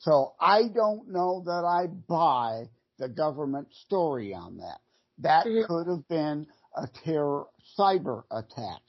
So 0.00 0.34
I 0.40 0.62
don't 0.74 1.10
know 1.10 1.42
that 1.46 1.64
I 1.64 1.86
buy 1.86 2.68
the 2.98 3.08
government 3.08 3.68
story 3.86 4.34
on 4.34 4.58
that. 4.58 4.78
That 5.18 5.46
mm-hmm. 5.46 5.66
could 5.66 5.88
have 5.88 6.08
been 6.08 6.46
a 6.76 6.86
terror 7.04 7.46
cyber 7.78 8.22
attack. 8.30 8.80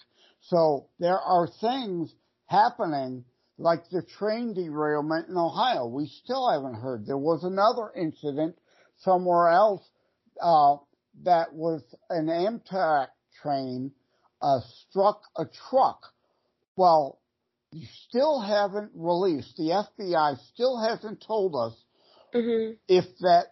So 0.42 0.88
there 1.00 1.20
are 1.20 1.48
things 1.62 2.14
happening 2.48 3.26
like 3.58 3.90
the 3.90 4.02
train 4.02 4.54
derailment 4.54 5.28
in 5.28 5.38
Ohio. 5.38 5.86
We 5.88 6.08
still 6.08 6.50
haven't 6.50 6.82
heard. 6.82 7.06
There 7.06 7.18
was 7.18 7.44
another 7.44 7.92
incident 7.96 8.56
somewhere 9.00 9.50
else 9.50 9.88
uh, 10.42 10.78
that 11.24 11.54
was 11.54 11.84
an 12.10 12.28
Amtrak 12.28 13.08
train 13.42 13.92
uh, 14.42 14.60
struck 14.90 15.22
a 15.38 15.46
truck. 15.70 16.02
Well, 16.76 17.20
you 17.72 17.86
still 18.08 18.40
haven't 18.40 18.92
released. 18.96 19.58
The 19.58 19.86
FBI 20.00 20.38
still 20.54 20.80
hasn't 20.82 21.24
told 21.26 21.56
us 21.56 21.74
mm-hmm. 22.34 22.74
if 22.88 23.06
that 23.20 23.48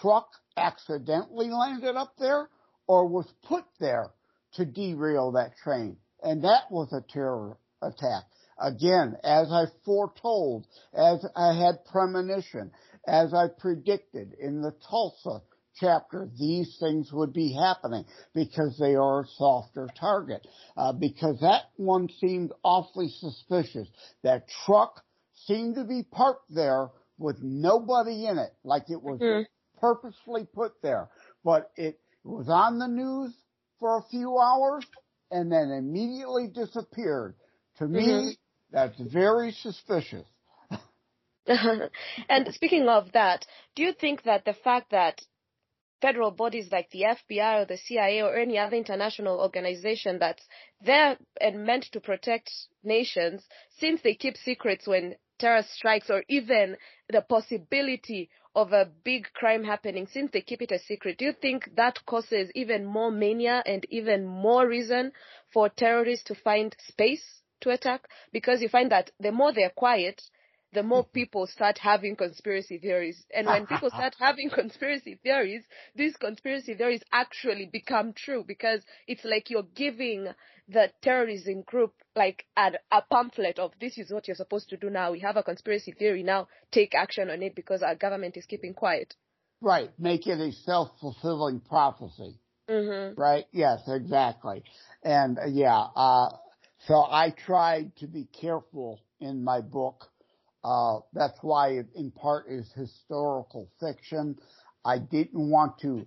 truck 0.00 0.28
accidentally 0.56 1.50
landed 1.50 1.96
up 1.96 2.14
there 2.18 2.48
or 2.86 3.06
was 3.06 3.26
put 3.44 3.64
there 3.78 4.10
to 4.54 4.64
derail 4.64 5.32
that 5.32 5.56
train. 5.62 5.96
And 6.22 6.44
that 6.44 6.70
was 6.70 6.92
a 6.92 7.04
terror 7.12 7.56
attack. 7.82 8.24
Again, 8.58 9.16
as 9.24 9.50
I 9.50 9.66
foretold, 9.84 10.66
as 10.92 11.24
I 11.34 11.54
had 11.54 11.84
premonition, 11.90 12.72
as 13.06 13.32
I 13.32 13.46
predicted 13.48 14.34
in 14.38 14.60
the 14.60 14.74
Tulsa 14.90 15.42
chapter, 15.76 16.28
these 16.38 16.76
things 16.78 17.10
would 17.10 17.32
be 17.32 17.54
happening 17.54 18.04
because 18.34 18.76
they 18.78 18.96
are 18.96 19.22
a 19.22 19.26
softer 19.38 19.88
target. 19.98 20.46
Uh, 20.76 20.92
because 20.92 21.40
that 21.40 21.70
one 21.76 22.08
seemed 22.20 22.52
awfully 22.62 23.08
suspicious. 23.08 23.88
That 24.22 24.46
truck 24.66 25.02
seemed 25.46 25.76
to 25.76 25.84
be 25.84 26.02
parked 26.02 26.52
there 26.54 26.90
with 27.16 27.36
nobody 27.40 28.26
in 28.26 28.38
it, 28.38 28.52
like 28.62 28.90
it 28.90 29.02
was 29.02 29.20
mm-hmm 29.20 29.42
purposefully 29.80 30.46
put 30.52 30.72
there. 30.82 31.08
But 31.44 31.70
it 31.76 31.98
was 32.24 32.48
on 32.48 32.78
the 32.78 32.88
news 32.88 33.32
for 33.78 33.98
a 33.98 34.02
few 34.10 34.38
hours 34.38 34.84
and 35.30 35.50
then 35.50 35.70
immediately 35.70 36.48
disappeared. 36.48 37.34
To 37.78 37.88
me, 37.88 38.06
mm-hmm. 38.06 38.28
that's 38.70 39.00
very 39.00 39.52
suspicious. 39.52 40.26
and 41.46 42.54
speaking 42.54 42.88
of 42.88 43.12
that, 43.12 43.46
do 43.74 43.82
you 43.82 43.92
think 43.92 44.24
that 44.24 44.44
the 44.44 44.52
fact 44.52 44.90
that 44.90 45.20
federal 46.00 46.30
bodies 46.30 46.68
like 46.72 46.90
the 46.90 47.02
FBI 47.02 47.62
or 47.62 47.64
the 47.66 47.76
CIA 47.76 48.22
or 48.22 48.36
any 48.36 48.58
other 48.58 48.76
international 48.76 49.40
organization 49.40 50.18
that's 50.18 50.42
there 50.80 51.16
and 51.40 51.64
meant 51.64 51.84
to 51.92 52.00
protect 52.00 52.50
nations, 52.82 53.46
since 53.78 54.00
they 54.02 54.14
keep 54.14 54.36
secrets 54.36 54.86
when 54.86 55.14
terror 55.38 55.64
strikes 55.74 56.10
or 56.10 56.22
even 56.28 56.76
the 57.08 57.22
possibility 57.22 58.30
of 58.54 58.72
a 58.72 58.90
big 59.04 59.32
crime 59.32 59.64
happening, 59.64 60.06
since 60.06 60.30
they 60.32 60.40
keep 60.40 60.62
it 60.62 60.72
a 60.72 60.78
secret, 60.78 61.18
do 61.18 61.24
you 61.24 61.32
think 61.32 61.70
that 61.76 62.04
causes 62.06 62.50
even 62.54 62.84
more 62.84 63.10
mania 63.10 63.62
and 63.66 63.86
even 63.90 64.26
more 64.26 64.66
reason 64.66 65.12
for 65.52 65.68
terrorists 65.68 66.24
to 66.24 66.34
find 66.34 66.74
space 66.78 67.42
to 67.60 67.70
attack? 67.70 68.08
Because 68.32 68.60
you 68.60 68.68
find 68.68 68.90
that 68.90 69.10
the 69.20 69.32
more 69.32 69.52
they're 69.52 69.70
quiet, 69.70 70.22
the 70.72 70.82
more 70.82 71.04
people 71.04 71.46
start 71.46 71.78
having 71.78 72.16
conspiracy 72.16 72.78
theories. 72.78 73.24
And 73.34 73.46
when 73.46 73.66
people 73.66 73.90
start 73.94 74.14
having 74.18 74.50
conspiracy 74.50 75.18
theories, 75.22 75.64
these 75.96 76.16
conspiracy 76.16 76.74
theories 76.74 77.02
actually 77.12 77.66
become 77.66 78.12
true 78.12 78.44
because 78.46 78.82
it's 79.06 79.24
like 79.24 79.50
you're 79.50 79.66
giving 79.74 80.28
the 80.68 80.90
terrorism 81.02 81.62
group 81.62 81.94
like 82.14 82.44
a, 82.56 82.72
a 82.92 83.02
pamphlet 83.10 83.58
of 83.58 83.72
this 83.80 83.98
is 83.98 84.12
what 84.12 84.28
you're 84.28 84.36
supposed 84.36 84.68
to 84.70 84.76
do 84.76 84.90
now. 84.90 85.10
We 85.12 85.20
have 85.20 85.36
a 85.36 85.42
conspiracy 85.42 85.92
theory 85.92 86.22
now. 86.22 86.48
Take 86.70 86.94
action 86.94 87.30
on 87.30 87.42
it 87.42 87.54
because 87.54 87.82
our 87.82 87.96
government 87.96 88.36
is 88.36 88.46
keeping 88.46 88.74
quiet. 88.74 89.14
Right. 89.60 89.90
Make 89.98 90.26
it 90.26 90.40
a 90.40 90.52
self-fulfilling 90.52 91.60
prophecy. 91.60 92.38
Mm-hmm. 92.68 93.20
Right? 93.20 93.46
Yes, 93.52 93.80
exactly. 93.88 94.62
And 95.02 95.38
uh, 95.38 95.46
yeah, 95.46 95.86
uh, 95.96 96.30
so 96.86 96.94
I 96.94 97.30
tried 97.30 97.96
to 97.96 98.06
be 98.06 98.26
careful 98.40 99.00
in 99.18 99.42
my 99.42 99.60
book. 99.60 100.09
Uh, 100.62 100.98
that's 101.12 101.38
why 101.42 101.70
it 101.70 101.86
in 101.94 102.10
part 102.10 102.46
is 102.48 102.70
historical 102.74 103.70
fiction. 103.80 104.36
I 104.84 104.98
didn't 104.98 105.50
want 105.50 105.78
to 105.80 106.06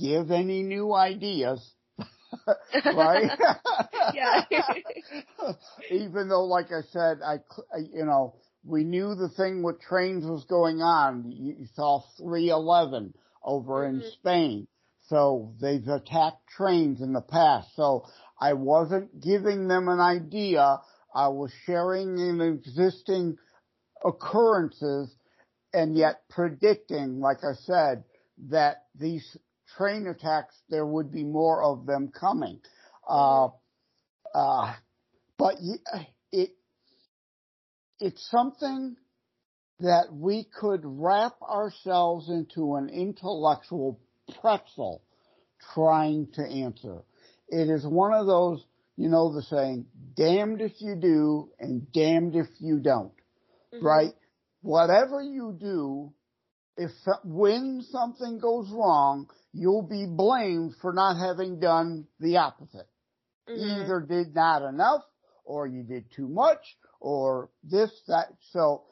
give 0.00 0.30
any 0.30 0.62
new 0.62 0.94
ideas. 0.94 1.72
right? 2.94 3.30
yeah. 4.14 4.44
Even 5.90 6.28
though, 6.28 6.44
like 6.44 6.72
I 6.72 6.82
said, 6.90 7.18
I, 7.24 7.36
you 7.92 8.04
know, 8.04 8.36
we 8.64 8.84
knew 8.84 9.14
the 9.14 9.28
thing 9.28 9.62
with 9.62 9.80
trains 9.80 10.24
was 10.24 10.44
going 10.44 10.80
on. 10.80 11.32
You 11.32 11.66
saw 11.74 12.02
311 12.18 13.14
over 13.44 13.84
mm-hmm. 13.84 14.00
in 14.00 14.10
Spain. 14.12 14.66
So 15.08 15.54
they've 15.60 15.86
attacked 15.88 16.46
trains 16.56 17.00
in 17.00 17.12
the 17.12 17.20
past. 17.20 17.74
So 17.74 18.06
I 18.40 18.52
wasn't 18.52 19.20
giving 19.20 19.66
them 19.66 19.88
an 19.88 19.98
idea. 19.98 20.78
I 21.12 21.28
was 21.28 21.50
sharing 21.66 22.20
an 22.20 22.40
existing 22.40 23.36
occurrences 24.04 25.14
and 25.72 25.96
yet 25.96 26.22
predicting, 26.28 27.20
like 27.20 27.44
I 27.44 27.54
said, 27.54 28.04
that 28.48 28.84
these 28.98 29.36
train 29.76 30.06
attacks, 30.06 30.56
there 30.68 30.86
would 30.86 31.12
be 31.12 31.24
more 31.24 31.62
of 31.62 31.86
them 31.86 32.10
coming. 32.18 32.60
Uh, 33.08 33.48
uh, 34.34 34.74
but 35.38 35.56
it, 36.32 36.50
it's 38.00 38.28
something 38.30 38.96
that 39.80 40.06
we 40.12 40.46
could 40.58 40.82
wrap 40.84 41.40
ourselves 41.42 42.28
into 42.28 42.76
an 42.76 42.88
intellectual 42.88 44.00
pretzel 44.40 45.02
trying 45.74 46.28
to 46.34 46.42
answer. 46.42 47.02
It 47.48 47.68
is 47.68 47.86
one 47.86 48.12
of 48.12 48.26
those, 48.26 48.64
you 48.96 49.08
know, 49.08 49.32
the 49.32 49.42
saying, 49.42 49.86
damned 50.14 50.60
if 50.60 50.80
you 50.80 50.94
do 50.96 51.50
and 51.58 51.90
damned 51.92 52.36
if 52.36 52.46
you 52.58 52.78
don't, 52.78 53.12
mm-hmm. 53.74 53.84
right? 53.84 54.12
Whatever 54.62 55.22
you 55.22 55.56
do, 55.58 56.12
if 56.76 56.90
when 57.24 57.82
something 57.90 58.38
goes 58.38 58.68
wrong, 58.70 59.28
you'll 59.52 59.86
be 59.86 60.06
blamed 60.06 60.74
for 60.80 60.92
not 60.92 61.16
having 61.18 61.60
done 61.60 62.06
the 62.20 62.36
opposite. 62.36 62.88
Mm-hmm. 63.48 63.82
Either 63.82 64.00
did 64.00 64.34
not 64.34 64.62
enough, 64.62 65.02
or 65.44 65.66
you 65.66 65.82
did 65.82 66.04
too 66.14 66.28
much, 66.28 66.60
or 67.00 67.50
this, 67.64 67.90
that. 68.08 68.28
So 68.52 68.84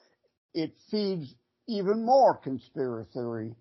it 0.54 0.74
feeds 0.90 1.34
even 1.68 2.04
more 2.04 2.36
conspiracy 2.36 3.54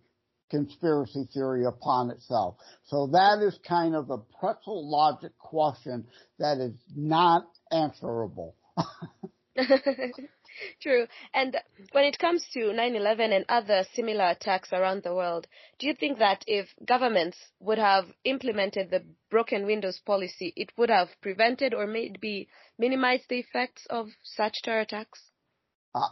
conspiracy 0.50 1.28
theory 1.34 1.66
upon 1.66 2.10
itself. 2.10 2.56
So 2.86 3.08
that 3.08 3.40
is 3.46 3.60
kind 3.68 3.96
of 3.96 4.10
a 4.10 4.18
pretzel 4.40 4.90
logic 4.90 5.38
question 5.38 6.08
that 6.40 6.58
is 6.60 6.74
not 6.96 7.46
answerable. 7.72 8.56
True. 10.82 11.08
And 11.34 11.56
when 11.92 12.06
it 12.06 12.20
comes 12.20 12.46
to 12.54 12.60
9-11 12.60 13.36
and 13.36 13.46
other 13.50 13.84
similar 13.94 14.30
attacks 14.30 14.72
around 14.72 15.04
the 15.04 15.14
world, 15.14 15.48
do 15.80 15.88
you 15.88 15.94
think 15.94 16.20
that 16.20 16.44
if 16.48 16.68
governments 16.86 17.38
would 17.60 17.78
have 17.78 18.06
implemented 18.24 18.90
the 18.90 19.04
broken 19.30 19.66
windows 19.66 20.00
policy, 20.06 20.54
it 20.56 20.72
would 20.78 20.90
have 20.90 21.10
prevented 21.22 21.74
or 21.74 21.88
maybe 21.88 22.48
minimized 22.78 23.26
the 23.30 23.40
effects 23.40 23.86
of 23.90 24.08
such 24.24 24.56
terror 24.64 24.82
attacks? 24.82 25.22
Uh, 25.94 26.10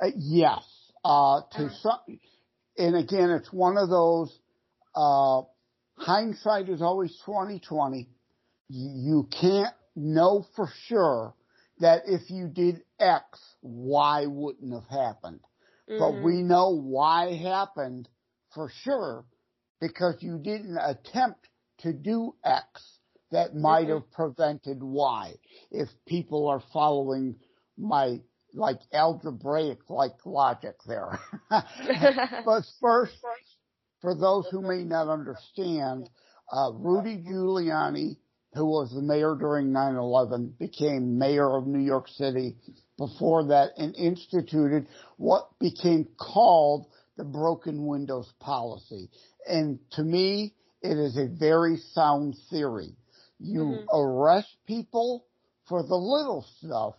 uh, 0.00 0.10
yes. 0.16 0.62
Uh, 1.04 1.40
to 1.52 1.64
uh-huh. 1.64 1.74
some, 1.80 2.18
and 2.76 2.96
again, 2.96 3.30
it's 3.30 3.52
one 3.52 3.76
of 3.76 3.88
those, 3.88 4.38
uh, 4.94 5.42
hindsight 5.96 6.68
is 6.68 6.82
always 6.82 7.16
2020. 7.24 8.08
You 8.68 9.28
can't 9.30 9.74
know 9.96 10.46
for 10.54 10.68
sure 10.86 11.34
that 11.80 12.02
if 12.06 12.30
you 12.30 12.48
did 12.48 12.82
X, 12.98 13.24
Y 13.62 14.26
wouldn't 14.26 14.72
have 14.72 14.88
happened. 14.88 15.40
Mm-hmm. 15.88 15.98
But 15.98 16.24
we 16.24 16.42
know 16.42 16.70
Y 16.70 17.36
happened 17.42 18.08
for 18.54 18.70
sure 18.82 19.24
because 19.80 20.16
you 20.20 20.38
didn't 20.38 20.78
attempt 20.78 21.48
to 21.78 21.92
do 21.92 22.34
X 22.44 22.98
that 23.30 23.54
might 23.54 23.84
mm-hmm. 23.86 23.94
have 23.94 24.10
prevented 24.12 24.82
Y. 24.82 25.34
If 25.70 25.88
people 26.06 26.48
are 26.48 26.62
following 26.72 27.36
my 27.76 28.20
like 28.54 28.80
algebraic 28.92 29.78
like 29.88 30.14
logic 30.24 30.74
there. 30.86 31.18
but 31.50 32.62
first, 32.80 33.12
for 34.00 34.14
those 34.14 34.46
who 34.50 34.62
may 34.62 34.84
not 34.84 35.08
understand, 35.08 36.08
uh, 36.52 36.72
Rudy 36.72 37.18
Giuliani, 37.18 38.16
who 38.54 38.66
was 38.66 38.90
the 38.92 39.02
mayor 39.02 39.36
during 39.38 39.68
9-11, 39.68 40.58
became 40.58 41.18
mayor 41.18 41.56
of 41.56 41.66
New 41.66 41.84
York 41.84 42.08
City 42.08 42.56
before 42.96 43.48
that 43.48 43.70
and 43.76 43.94
instituted 43.96 44.86
what 45.16 45.48
became 45.60 46.06
called 46.18 46.86
the 47.16 47.24
broken 47.24 47.86
windows 47.86 48.32
policy. 48.40 49.10
And 49.46 49.78
to 49.92 50.02
me, 50.02 50.54
it 50.82 50.96
is 50.96 51.16
a 51.16 51.26
very 51.26 51.76
sound 51.92 52.36
theory. 52.50 52.96
You 53.38 53.60
mm-hmm. 53.60 53.96
arrest 53.96 54.56
people 54.66 55.26
for 55.68 55.82
the 55.82 55.94
little 55.94 56.46
stuff 56.58 56.94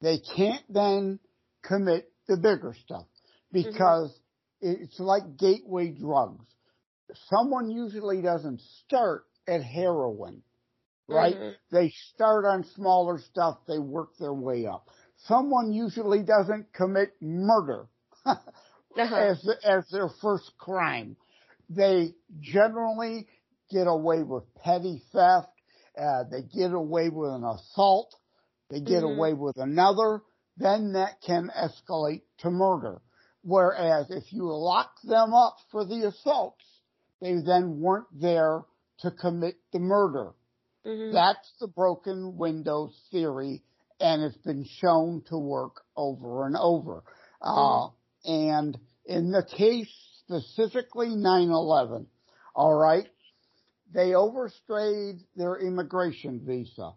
they 0.00 0.18
can't 0.36 0.64
then 0.68 1.18
commit 1.64 2.10
the 2.28 2.36
bigger 2.36 2.74
stuff 2.84 3.06
because 3.52 4.10
mm-hmm. 4.62 4.82
it's 4.82 5.00
like 5.00 5.36
gateway 5.36 5.88
drugs. 5.88 6.44
Someone 7.30 7.70
usually 7.70 8.22
doesn't 8.22 8.60
start 8.84 9.24
at 9.46 9.62
heroin, 9.62 10.42
right? 11.08 11.34
Mm-hmm. 11.34 11.76
They 11.76 11.92
start 12.14 12.44
on 12.44 12.64
smaller 12.74 13.18
stuff, 13.18 13.58
they 13.66 13.78
work 13.78 14.10
their 14.18 14.34
way 14.34 14.66
up. 14.66 14.88
Someone 15.26 15.72
usually 15.72 16.22
doesn't 16.22 16.72
commit 16.72 17.14
murder 17.20 17.86
uh-huh. 18.26 19.16
as, 19.16 19.48
as 19.64 19.88
their 19.90 20.08
first 20.22 20.52
crime. 20.58 21.16
They 21.68 22.14
generally 22.40 23.26
get 23.70 23.86
away 23.86 24.22
with 24.22 24.44
petty 24.54 25.02
theft, 25.12 25.48
uh, 25.98 26.24
they 26.30 26.42
get 26.42 26.72
away 26.72 27.08
with 27.08 27.30
an 27.30 27.44
assault, 27.44 28.14
they 28.70 28.80
get 28.80 29.02
mm-hmm. 29.02 29.18
away 29.18 29.34
with 29.34 29.56
another, 29.56 30.22
then 30.56 30.92
that 30.92 31.20
can 31.26 31.50
escalate 31.56 32.22
to 32.38 32.50
murder. 32.50 33.00
Whereas 33.42 34.10
if 34.10 34.32
you 34.32 34.44
lock 34.52 34.90
them 35.04 35.32
up 35.32 35.56
for 35.70 35.84
the 35.84 36.08
assaults, 36.08 36.64
they 37.20 37.34
then 37.44 37.80
weren't 37.80 38.08
there 38.12 38.62
to 39.00 39.10
commit 39.10 39.56
the 39.72 39.78
murder. 39.78 40.32
Mm-hmm. 40.86 41.12
That's 41.12 41.52
the 41.60 41.68
broken 41.68 42.36
windows 42.36 42.94
theory 43.10 43.62
and 44.00 44.22
it's 44.22 44.36
been 44.38 44.64
shown 44.80 45.22
to 45.28 45.38
work 45.38 45.82
over 45.96 46.46
and 46.46 46.56
over. 46.56 47.02
Uh, 47.42 47.50
mm-hmm. 47.50 48.30
Uh, 48.30 48.54
and 48.56 48.78
in 49.06 49.30
the 49.30 49.44
case 49.56 49.92
specifically 50.24 51.08
9-11, 51.08 52.06
alright, 52.54 53.08
they 53.92 54.14
overstayed 54.14 55.20
their 55.36 55.56
immigration 55.56 56.42
visa. 56.44 56.92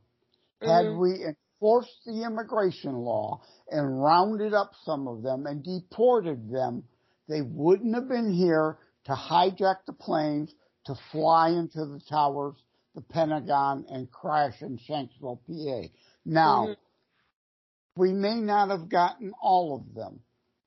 Had 0.62 0.86
mm-hmm. 0.86 1.00
we 1.00 1.26
enforced 1.26 2.06
the 2.06 2.24
immigration 2.24 2.94
law 2.94 3.42
and 3.70 4.04
rounded 4.04 4.54
up 4.54 4.72
some 4.84 5.08
of 5.08 5.24
them 5.24 5.46
and 5.46 5.64
deported 5.64 6.52
them, 6.52 6.84
they 7.30 7.42
wouldn't 7.42 7.96
have 7.96 8.10
been 8.10 8.34
here 8.34 8.78
to 9.06 9.14
hijack 9.14 9.78
the 9.88 9.94
planes, 9.94 10.54
to 10.86 10.96
fly 11.12 11.50
into 11.50 11.86
the 11.86 12.02
towers, 12.10 12.56
the 12.96 13.02
Pentagon, 13.02 13.86
and 13.90 14.12
crash 14.12 14.62
in 14.62 14.78
Shanksville, 14.78 15.40
PA. 15.48 15.88
Now, 16.26 16.66
mm-hmm. 16.66 18.02
we 18.02 18.14
may 18.14 18.36
not 18.36 18.70
have 18.70 18.90
gotten 18.90 19.34
all 19.42 19.76
of 19.76 19.96
them. 19.96 20.20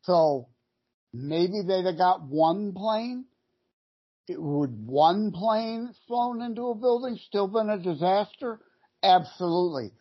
So 0.03 0.49
maybe 1.13 1.63
they'd 1.67 1.87
have 1.87 1.99
got 1.99 2.23
one 2.23 2.73
plane. 2.73 3.27
It, 4.27 4.41
would 4.41 4.87
one 4.87 5.33
plane 5.33 5.95
flown 6.07 6.41
into 6.41 6.69
a 6.69 6.75
building 6.75 7.19
still 7.27 7.47
been 7.47 7.69
a 7.69 7.79
disaster? 7.79 8.59
Absolutely. 9.03 9.93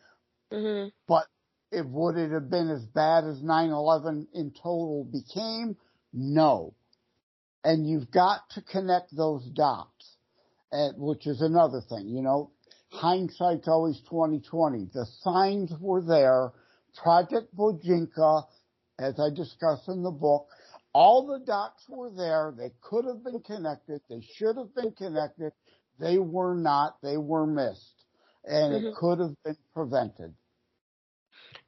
Mm-hmm. 0.52 0.90
But 1.08 1.26
it, 1.72 1.86
would 1.86 2.18
it 2.18 2.32
have 2.32 2.50
been 2.50 2.70
as 2.70 2.86
bad 2.86 3.26
as 3.26 3.42
9-11 3.42 4.28
in 4.34 4.52
total 4.52 5.04
became? 5.12 5.76
No. 6.14 6.74
And 7.64 7.90
you've 7.90 8.12
got 8.12 8.50
to 8.52 8.62
connect 8.62 9.16
those 9.16 9.44
dots, 9.46 10.13
and, 10.74 10.96
which 10.98 11.28
is 11.28 11.42
another 11.42 11.82
thing, 11.88 12.08
you 12.08 12.22
know, 12.22 12.52
hindsight's 12.90 13.68
always 13.68 14.00
2020. 14.10 14.90
The 14.94 15.06
signs 15.22 15.72
were 15.80 16.02
there. 16.02 16.52
Project 16.96 17.56
Bojinka 17.56 18.44
as 19.00 19.20
I 19.20 19.30
discuss 19.30 19.88
in 19.88 20.04
the 20.04 20.12
book, 20.12 20.48
all 20.94 21.26
the 21.28 21.44
dots 21.46 21.84
were 21.90 22.12
there. 22.12 22.54
They 22.56 22.72
could 22.82 23.06
have 23.06 23.24
been 23.24 23.42
connected. 23.42 24.02
They 24.10 24.22
should 24.36 24.58
have 24.58 24.74
been 24.76 24.92
connected. 24.92 25.52
They 26.00 26.18
were 26.18 26.56
not. 26.56 26.98
They 27.02 27.18
were 27.18 27.48
missed. 27.48 28.06
And 28.46 28.74
mm-hmm. 28.74 28.88
it 28.88 28.96
could 28.96 29.20
have 29.20 29.36
been 29.44 29.58
prevented. 29.74 30.34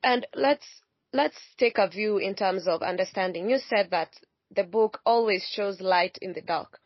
And 0.04 0.28
let's, 0.36 0.66
let's 1.14 1.38
take 1.58 1.78
a 1.78 1.88
view 1.88 2.18
in 2.18 2.36
terms 2.36 2.68
of 2.68 2.82
understanding. 2.82 3.50
You 3.50 3.60
said 3.68 3.90
that 3.92 4.10
the 4.56 4.64
book 4.64 5.00
always 5.06 5.44
shows 5.52 5.82
light 5.82 6.18
in 6.22 6.34
the 6.34 6.42
dark. 6.42 6.80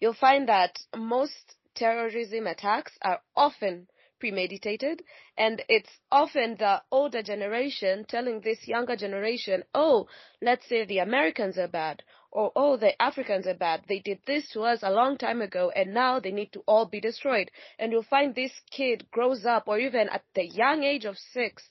You'll 0.00 0.14
find 0.14 0.48
that 0.48 0.78
most 0.96 1.56
terrorism 1.74 2.46
attacks 2.46 2.92
are 3.02 3.20
often 3.36 3.88
premeditated 4.22 5.02
and 5.36 5.62
it's 5.68 5.90
often 6.12 6.56
the 6.58 6.80
older 6.92 7.22
generation 7.22 8.04
telling 8.08 8.40
this 8.40 8.68
younger 8.68 8.94
generation, 8.94 9.64
oh, 9.74 10.06
let's 10.40 10.68
say 10.68 10.84
the 10.84 10.98
Americans 10.98 11.58
are 11.58 11.66
bad 11.66 12.02
or 12.30 12.52
oh, 12.54 12.76
the 12.76 13.00
Africans 13.02 13.46
are 13.48 13.54
bad. 13.54 13.82
They 13.88 13.98
did 13.98 14.20
this 14.26 14.48
to 14.50 14.62
us 14.62 14.80
a 14.82 14.92
long 14.92 15.18
time 15.18 15.42
ago 15.42 15.72
and 15.74 15.92
now 15.92 16.20
they 16.20 16.30
need 16.30 16.52
to 16.52 16.60
all 16.66 16.86
be 16.86 17.00
destroyed. 17.00 17.50
And 17.78 17.90
you'll 17.90 18.04
find 18.04 18.34
this 18.34 18.52
kid 18.70 19.06
grows 19.10 19.44
up 19.44 19.64
or 19.66 19.78
even 19.78 20.08
at 20.08 20.22
the 20.34 20.46
young 20.46 20.84
age 20.84 21.04
of 21.04 21.18
six 21.18 21.68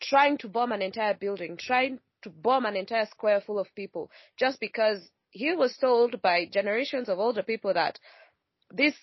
trying 0.00 0.38
to 0.38 0.48
bomb 0.48 0.72
an 0.72 0.82
entire 0.82 1.14
building, 1.14 1.58
trying 1.58 2.00
to 2.22 2.30
bomb 2.30 2.64
an 2.64 2.76
entire 2.76 3.06
square 3.06 3.40
full 3.40 3.58
of 3.58 3.66
people 3.74 4.10
just 4.38 4.58
because 4.60 5.10
he 5.30 5.54
was 5.54 5.76
told 5.76 6.22
by 6.22 6.46
generations 6.46 7.08
of 7.08 7.18
older 7.18 7.42
people 7.42 7.74
that 7.74 7.98
this 8.70 8.94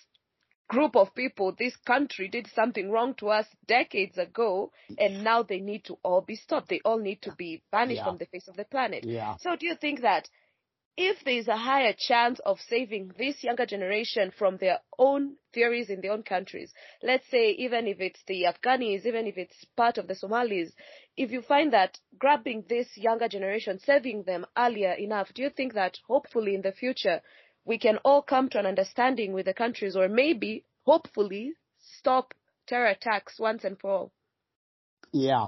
group 0.70 0.94
of 0.94 1.14
people, 1.14 1.52
this 1.58 1.76
country 1.84 2.28
did 2.28 2.46
something 2.54 2.90
wrong 2.90 3.14
to 3.14 3.28
us 3.28 3.46
decades 3.66 4.16
ago, 4.16 4.70
and 4.98 5.24
now 5.24 5.42
they 5.42 5.58
need 5.58 5.84
to 5.84 5.98
all 6.04 6.20
be 6.20 6.36
stopped. 6.36 6.68
They 6.68 6.80
all 6.84 6.98
need 6.98 7.22
to 7.22 7.32
be 7.32 7.62
banished 7.72 7.98
yeah. 7.98 8.04
from 8.04 8.18
the 8.18 8.26
face 8.26 8.46
of 8.48 8.56
the 8.56 8.64
planet. 8.64 9.04
Yeah. 9.04 9.36
So 9.40 9.56
do 9.56 9.66
you 9.66 9.74
think 9.74 10.02
that 10.02 10.28
if 10.96 11.24
there's 11.24 11.48
a 11.48 11.56
higher 11.56 11.94
chance 11.96 12.40
of 12.40 12.60
saving 12.68 13.12
this 13.18 13.42
younger 13.42 13.66
generation 13.66 14.32
from 14.36 14.58
their 14.58 14.78
own 14.98 15.36
theories 15.52 15.90
in 15.90 16.00
their 16.00 16.12
own 16.12 16.22
countries, 16.22 16.72
let's 17.02 17.28
say 17.30 17.50
even 17.52 17.86
if 17.86 18.00
it's 18.00 18.22
the 18.26 18.44
Afghanis, 18.44 19.06
even 19.06 19.26
if 19.26 19.38
it's 19.38 19.64
part 19.76 19.98
of 19.98 20.06
the 20.06 20.14
Somalis, 20.14 20.72
if 21.16 21.32
you 21.32 21.42
find 21.42 21.72
that 21.72 21.98
grabbing 22.18 22.64
this 22.68 22.86
younger 22.96 23.28
generation, 23.28 23.80
saving 23.80 24.22
them 24.24 24.46
earlier 24.56 24.92
enough, 24.92 25.32
do 25.34 25.42
you 25.42 25.50
think 25.50 25.74
that 25.74 25.98
hopefully 26.06 26.54
in 26.54 26.62
the 26.62 26.72
future 26.72 27.20
we 27.64 27.78
can 27.78 27.98
all 27.98 28.22
come 28.22 28.48
to 28.50 28.58
an 28.58 28.66
understanding 28.66 29.32
with 29.32 29.46
the 29.46 29.54
countries 29.54 29.96
or 29.96 30.08
maybe, 30.08 30.64
hopefully, 30.84 31.52
stop 31.98 32.34
terror 32.66 32.88
attacks 32.88 33.38
once 33.38 33.64
and 33.64 33.78
for 33.78 33.90
all. 33.90 34.12
Yeah, 35.12 35.46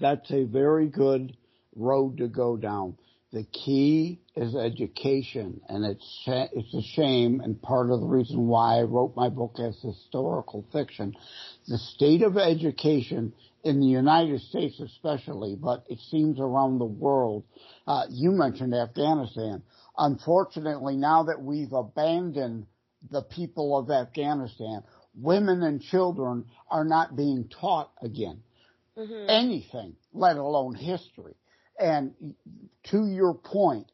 that's 0.00 0.30
a 0.30 0.44
very 0.44 0.88
good 0.88 1.36
road 1.74 2.18
to 2.18 2.28
go 2.28 2.56
down. 2.56 2.96
The 3.32 3.44
key 3.44 4.20
is 4.36 4.54
education, 4.54 5.62
and 5.66 5.86
it's 5.86 6.24
it's 6.26 6.74
a 6.74 6.82
shame, 6.82 7.40
and 7.40 7.60
part 7.62 7.90
of 7.90 8.00
the 8.00 8.06
reason 8.06 8.46
why 8.46 8.78
I 8.78 8.82
wrote 8.82 9.16
my 9.16 9.30
book 9.30 9.56
as 9.58 9.80
historical 9.80 10.66
fiction. 10.70 11.14
The 11.66 11.78
state 11.78 12.20
of 12.22 12.36
education 12.36 13.32
in 13.64 13.80
the 13.80 13.86
United 13.86 14.40
States, 14.42 14.78
especially, 14.80 15.56
but 15.56 15.84
it 15.88 15.98
seems 16.10 16.40
around 16.40 16.78
the 16.78 16.84
world. 16.84 17.44
Uh, 17.86 18.02
you 18.10 18.32
mentioned 18.32 18.74
Afghanistan. 18.74 19.62
Unfortunately, 19.96 20.96
now 20.96 21.24
that 21.24 21.42
we've 21.42 21.72
abandoned 21.72 22.66
the 23.10 23.22
people 23.22 23.76
of 23.76 23.90
Afghanistan, 23.90 24.82
women 25.14 25.62
and 25.62 25.82
children 25.82 26.46
are 26.70 26.84
not 26.84 27.16
being 27.16 27.48
taught 27.48 27.90
again 28.02 28.42
mm-hmm. 28.96 29.28
anything, 29.28 29.96
let 30.12 30.36
alone 30.36 30.74
history. 30.74 31.34
And 31.78 32.14
to 32.84 33.06
your 33.06 33.34
point, 33.34 33.90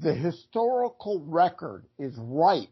the 0.00 0.14
historical 0.14 1.24
record 1.26 1.86
is 1.98 2.14
ripe 2.16 2.68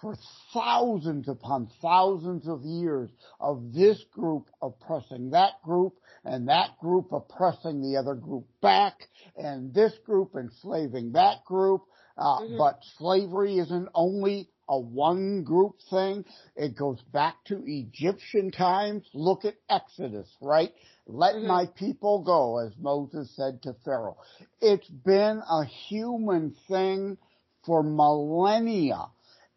for 0.00 0.16
thousands 0.54 1.28
upon 1.28 1.70
thousands 1.82 2.48
of 2.48 2.62
years 2.64 3.10
of 3.38 3.72
this 3.72 4.02
group 4.12 4.48
oppressing 4.62 5.30
that 5.30 5.62
group 5.62 5.94
and 6.24 6.48
that 6.48 6.70
group 6.80 7.12
oppressing 7.12 7.80
the 7.80 7.98
other 7.98 8.14
group 8.14 8.46
back 8.62 9.08
and 9.36 9.74
this 9.74 9.92
group 10.04 10.34
enslaving 10.34 11.12
that 11.12 11.44
group. 11.44 11.82
Uh, 12.16 12.40
mm-hmm. 12.40 12.58
But 12.58 12.80
slavery 12.98 13.58
isn't 13.58 13.88
only 13.94 14.48
a 14.68 14.78
one 14.78 15.42
group 15.42 15.76
thing. 15.90 16.24
It 16.56 16.76
goes 16.76 17.00
back 17.12 17.36
to 17.46 17.62
Egyptian 17.66 18.50
times. 18.50 19.04
Look 19.12 19.44
at 19.44 19.54
Exodus, 19.68 20.28
right? 20.40 20.72
Let 21.06 21.34
mm-hmm. 21.34 21.48
my 21.48 21.66
people 21.76 22.22
go, 22.22 22.58
as 22.58 22.72
Moses 22.78 23.34
said 23.36 23.62
to 23.62 23.74
Pharaoh. 23.84 24.16
It's 24.60 24.88
been 24.88 25.42
a 25.48 25.64
human 25.64 26.54
thing 26.68 27.18
for 27.64 27.82
millennia. 27.82 29.06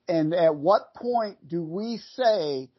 And 0.08 0.34
at 0.34 0.56
what 0.56 0.94
point 0.96 1.48
do 1.48 1.64
we 1.64 2.00
say, 2.16 2.70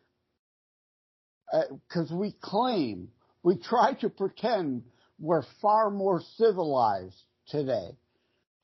because 1.50 2.12
uh, 2.12 2.16
we 2.16 2.34
claim, 2.40 3.08
we 3.42 3.56
try 3.56 3.94
to 4.00 4.08
pretend 4.08 4.84
we're 5.18 5.44
far 5.62 5.90
more 5.90 6.22
civilized 6.36 7.20
today. 7.48 7.96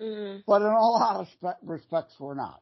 Mm-hmm. 0.01 0.41
But 0.47 0.63
in 0.63 0.69
a 0.69 0.89
lot 0.89 1.27
of 1.43 1.55
respects, 1.63 2.15
we're 2.19 2.35
not. 2.35 2.61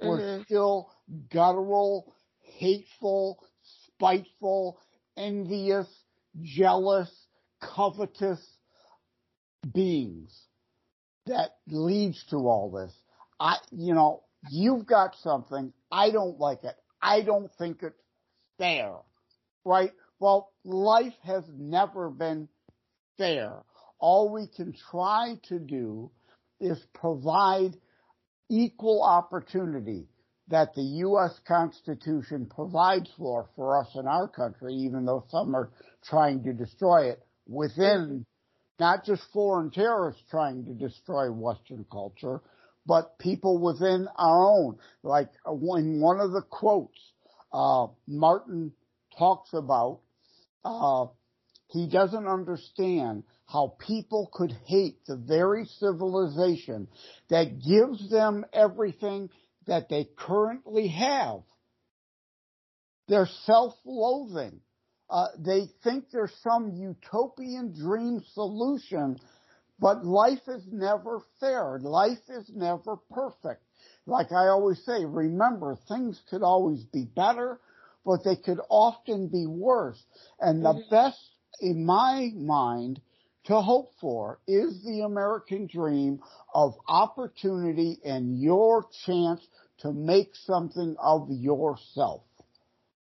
We're 0.00 0.18
mm-hmm. 0.18 0.42
still 0.44 0.90
guttural, 1.30 2.14
hateful, 2.40 3.38
spiteful, 3.86 4.78
envious, 5.16 5.86
jealous, 6.42 7.10
covetous 7.60 8.44
beings 9.72 10.36
that 11.26 11.50
leads 11.68 12.22
to 12.30 12.36
all 12.36 12.70
this. 12.70 12.92
I, 13.40 13.56
you 13.70 13.94
know, 13.94 14.23
You've 14.50 14.86
got 14.86 15.16
something. 15.22 15.72
I 15.90 16.10
don't 16.10 16.38
like 16.38 16.64
it. 16.64 16.74
I 17.00 17.22
don't 17.22 17.50
think 17.58 17.82
it's 17.82 18.00
fair. 18.58 18.94
Right? 19.64 19.92
Well, 20.18 20.52
life 20.64 21.14
has 21.24 21.44
never 21.56 22.10
been 22.10 22.48
fair. 23.18 23.62
All 23.98 24.32
we 24.32 24.46
can 24.54 24.74
try 24.90 25.34
to 25.48 25.58
do 25.58 26.10
is 26.60 26.78
provide 26.94 27.76
equal 28.50 29.02
opportunity 29.02 30.08
that 30.48 30.74
the 30.74 30.82
U.S. 30.82 31.38
Constitution 31.48 32.46
provides 32.54 33.10
for 33.16 33.48
for 33.56 33.80
us 33.80 33.88
in 33.94 34.06
our 34.06 34.28
country, 34.28 34.74
even 34.74 35.06
though 35.06 35.24
some 35.30 35.54
are 35.54 35.70
trying 36.04 36.42
to 36.44 36.52
destroy 36.52 37.10
it 37.10 37.22
within 37.46 38.26
not 38.78 39.04
just 39.04 39.22
foreign 39.32 39.70
terrorists 39.70 40.22
trying 40.30 40.64
to 40.64 40.74
destroy 40.74 41.30
Western 41.30 41.84
culture, 41.90 42.42
but 42.86 43.18
people 43.18 43.58
within 43.58 44.08
our 44.16 44.46
own. 44.46 44.78
Like 45.02 45.30
in 45.46 46.00
one 46.00 46.20
of 46.20 46.32
the 46.32 46.42
quotes, 46.42 46.98
uh, 47.52 47.86
Martin 48.06 48.72
talks 49.18 49.50
about, 49.52 50.00
uh, 50.64 51.06
he 51.68 51.88
doesn't 51.88 52.26
understand 52.26 53.24
how 53.46 53.76
people 53.78 54.30
could 54.32 54.52
hate 54.66 54.98
the 55.06 55.16
very 55.16 55.66
civilization 55.78 56.88
that 57.28 57.60
gives 57.62 58.10
them 58.10 58.44
everything 58.52 59.30
that 59.66 59.88
they 59.88 60.08
currently 60.16 60.88
have. 60.88 61.40
They're 63.08 63.28
self-loathing. 63.44 64.60
Uh, 65.10 65.26
they 65.38 65.66
think 65.82 66.06
there's 66.10 66.34
some 66.42 66.70
utopian 66.70 67.74
dream 67.78 68.22
solution 68.32 69.18
but 69.78 70.04
life 70.04 70.46
is 70.48 70.62
never 70.70 71.20
fair. 71.40 71.78
Life 71.80 72.28
is 72.28 72.50
never 72.54 72.96
perfect. 73.10 73.62
Like 74.06 74.32
I 74.32 74.48
always 74.48 74.84
say, 74.84 75.04
remember 75.04 75.78
things 75.88 76.20
could 76.30 76.42
always 76.42 76.84
be 76.84 77.04
better, 77.04 77.60
but 78.04 78.24
they 78.24 78.36
could 78.36 78.60
often 78.68 79.28
be 79.28 79.46
worse. 79.46 80.02
And 80.40 80.64
the 80.64 80.74
mm-hmm. 80.74 80.90
best 80.90 81.18
in 81.60 81.84
my 81.84 82.30
mind 82.36 83.00
to 83.46 83.60
hope 83.60 83.90
for 84.00 84.38
is 84.46 84.82
the 84.84 85.02
American 85.02 85.66
dream 85.66 86.20
of 86.54 86.74
opportunity 86.88 87.98
and 88.04 88.40
your 88.40 88.86
chance 89.04 89.46
to 89.80 89.92
make 89.92 90.34
something 90.34 90.96
of 90.98 91.28
yourself. 91.30 92.22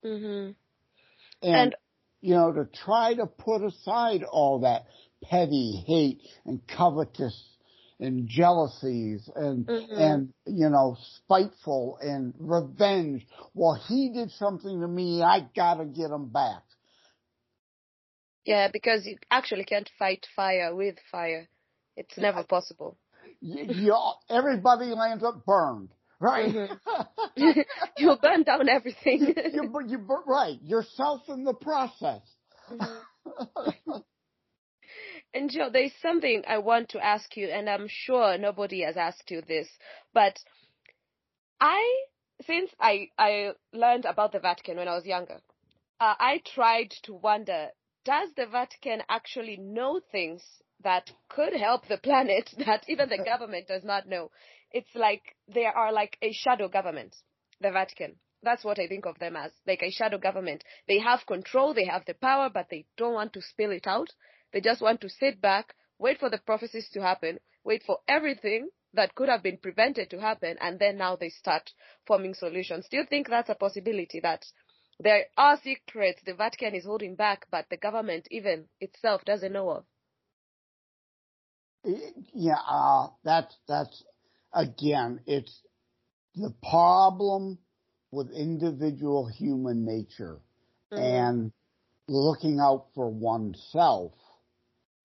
Mm-hmm. 0.04 0.52
And, 1.42 1.56
and, 1.56 1.76
you 2.22 2.36
know, 2.36 2.52
to 2.52 2.66
try 2.66 3.14
to 3.16 3.26
put 3.26 3.64
aside 3.64 4.24
all 4.24 4.60
that 4.60 4.86
petty 5.24 5.84
hate 5.86 6.22
and 6.46 6.62
covetous 6.68 7.50
and 8.00 8.28
jealousies 8.28 9.30
and 9.36 9.66
mm-hmm. 9.66 9.94
and 9.94 10.34
you 10.46 10.70
know 10.70 10.98
spiteful 11.18 11.98
and 12.02 12.34
revenge. 12.40 13.26
Well, 13.54 13.80
he 13.88 14.12
did 14.14 14.32
something 14.32 14.80
to 14.82 14.88
me, 14.88 15.22
I 15.22 15.48
gotta 15.56 15.86
get 15.86 16.12
him 16.12 16.30
back. 16.30 16.64
Yeah, 18.46 18.70
because 18.72 19.06
you 19.06 19.18
actually 19.30 19.66
can't 19.66 19.90
fight 20.00 20.26
fire 20.36 20.74
with 20.74 20.96
fire. 21.12 21.50
It's 21.96 22.18
never 22.18 22.44
possible. 22.44 22.98
You, 23.42 23.66
you, 23.70 23.98
everybody 24.30 24.86
lands 24.88 25.24
up 25.24 25.46
burned, 25.46 25.90
right? 26.20 26.54
Mm-hmm. 26.54 27.60
You'll 27.98 28.18
burn 28.18 28.44
down 28.44 28.70
everything. 28.70 29.34
you, 29.54 29.64
you, 29.88 30.08
right, 30.26 30.58
yourself 30.64 31.24
in 31.28 31.44
the 31.44 31.54
process. 31.54 32.22
Mm-hmm. 32.72 33.92
And 35.34 35.52
Joe, 35.52 35.70
there's 35.72 35.94
something 36.02 36.44
I 36.48 36.58
want 36.58 36.90
to 36.90 37.06
ask 37.06 37.38
you, 37.38 37.50
and 37.50 37.70
I'm 37.70 37.88
sure 37.88 38.38
nobody 38.38 38.82
has 38.82 38.98
asked 38.98 39.30
you 39.30 39.42
this, 39.42 39.68
but 40.14 40.40
I, 41.62 42.04
since 42.46 42.72
I, 42.80 43.10
I 43.18 43.52
learned 43.72 44.06
about 44.06 44.32
the 44.32 44.40
Vatican 44.40 44.78
when 44.78 44.88
I 44.88 44.96
was 44.96 45.06
younger, 45.06 45.40
uh, 46.00 46.16
I 46.18 46.42
tried 46.46 46.92
to 47.04 47.14
wonder, 47.14 47.70
does 48.06 48.30
the 48.36 48.48
Vatican 48.48 49.04
actually 49.08 49.58
know 49.58 50.00
things 50.12 50.44
that 50.84 51.12
could 51.28 51.54
help 51.54 51.88
the 51.88 51.98
planet 51.98 52.50
that 52.66 52.86
even 52.88 53.10
the 53.10 53.24
government 53.24 53.68
does 53.68 53.84
not 53.84 54.08
know? 54.08 54.32
It's 54.72 54.96
like 54.96 55.36
they 55.54 55.66
are 55.66 55.92
like 55.92 56.18
a 56.22 56.32
shadow 56.34 56.70
government, 56.70 57.16
the 57.62 57.72
Vatican. 57.72 58.16
That's 58.42 58.64
what 58.64 58.80
I 58.80 58.88
think 58.88 59.06
of 59.06 59.20
them 59.20 59.36
as, 59.36 59.52
like 59.68 59.84
a 59.84 59.92
shadow 59.92 60.18
government. 60.18 60.64
They 60.88 61.00
have 61.00 61.26
control, 61.28 61.74
they 61.74 61.86
have 61.86 62.06
the 62.06 62.14
power, 62.14 62.50
but 62.52 62.68
they 62.72 62.86
don't 62.98 63.14
want 63.14 63.34
to 63.34 63.42
spill 63.42 63.72
it 63.72 63.86
out. 63.86 64.10
They 64.52 64.62
just 64.62 64.82
want 64.82 65.02
to 65.02 65.10
sit 65.10 65.42
back, 65.42 65.76
wait 65.98 66.20
for 66.20 66.30
the 66.30 66.40
prophecies 66.40 66.90
to 66.94 67.02
happen, 67.02 67.40
wait 67.64 67.84
for 67.86 68.00
everything 68.08 68.70
that 68.94 69.14
could 69.16 69.30
have 69.30 69.44
been 69.44 69.58
prevented 69.58 70.10
to 70.10 70.20
happen, 70.20 70.58
and 70.60 70.80
then 70.80 70.98
now 70.98 71.16
they 71.16 71.30
start 71.30 71.72
forming 72.08 72.34
solutions. 72.34 72.88
Do 72.90 72.98
you 72.98 73.06
think 73.06 73.30
that's 73.30 73.50
a 73.50 73.56
possibility 73.56 74.20
that 74.22 74.44
there 75.00 75.26
are 75.38 75.58
secrets 75.64 76.22
the 76.26 76.34
Vatican 76.34 76.74
is 76.76 76.86
holding 76.86 77.16
back, 77.16 77.46
but 77.52 77.66
the 77.70 77.78
government 77.78 78.28
even 78.32 78.66
itself 78.82 79.24
doesn't 79.26 79.54
know 79.54 79.70
of? 79.70 79.86
Yeah, 82.34 82.58
uh, 82.68 83.08
that's 83.24 83.56
that's 83.68 84.04
again, 84.54 85.22
it's 85.26 85.62
the 86.36 86.54
problem 86.68 87.60
with 88.12 88.32
individual 88.32 89.28
human 89.28 89.86
nature 89.86 90.40
mm-hmm. 90.92 91.02
and 91.02 91.52
looking 92.08 92.60
out 92.60 92.88
for 92.96 93.10
oneself 93.10 94.14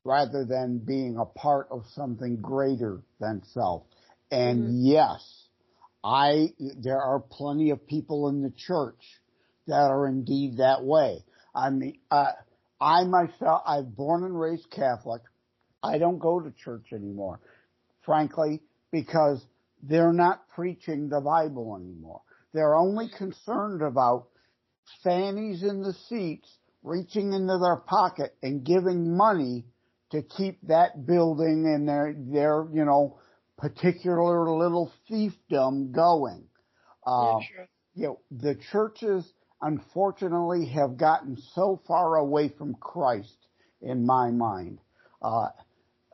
rather 0.05 0.45
than 0.45 0.79
being 0.79 1.17
a 1.19 1.25
part 1.25 1.69
of 1.71 1.85
something 1.95 2.37
greater 2.37 3.03
than 3.21 3.43
self. 3.53 3.85
And 4.31 4.65
mm-hmm. 4.65 4.87
yes, 4.87 5.45
I, 6.03 6.49
there 6.79 7.01
are 7.01 7.21
plenty 7.21 7.71
of 7.71 7.87
people 7.87 8.29
in 8.29 8.43
the 8.43 8.53
church 8.67 9.01
that 9.67 9.91
are 9.91 10.07
indeed 10.07 10.59
that 10.59 10.85
way. 10.85 11.25
I 11.55 11.71
mean, 11.71 11.99
uh, 12.11 12.33
I 12.81 13.05
myself, 13.05 13.63
I'm 13.67 13.91
born 13.91 14.25
and 14.25 14.39
raised 14.39 14.71
Catholic. 14.71 15.23
I 15.83 15.99
don't 15.99 16.19
go 16.19 16.41
to 16.41 16.51
church 16.51 16.87
anymore, 16.93 17.41
frankly, 18.05 18.61
because 18.91 19.43
they're 19.83 20.13
not 20.13 20.49
preaching 20.55 21.09
the 21.09 21.21
Bible 21.21 21.77
anymore. 21.81 22.21
They're 22.53 22.77
only 22.77 23.09
concerned 23.17 23.83
about 23.83 24.29
fannies 25.03 25.63
in 25.63 25.83
the 25.83 25.95
seats 26.09 26.49
reaching 26.83 27.33
into 27.33 27.59
their 27.59 27.77
pocket 27.77 28.37
and 28.43 28.65
giving 28.65 29.17
money 29.17 29.65
to 30.15 30.23
keep 30.23 30.59
that 30.69 31.07
building 31.07 31.67
and 31.67 31.89
their, 31.89 32.15
their, 32.17 32.67
you 32.73 32.85
know, 32.85 33.19
particular 33.59 34.51
little 34.51 34.93
fiefdom 35.11 35.93
going. 35.93 36.45
Uh, 37.07 37.37
yeah, 37.41 37.65
you 37.95 38.07
know, 38.07 38.21
the 38.31 38.57
churches 38.73 39.33
unfortunately 39.61 40.67
have 40.67 40.97
gotten 40.97 41.37
so 41.55 41.81
far 41.87 42.17
away 42.17 42.49
from 42.49 42.75
Christ 42.75 43.47
in 43.81 44.05
my 44.07 44.31
mind. 44.31 44.79
Uh, 45.23 45.49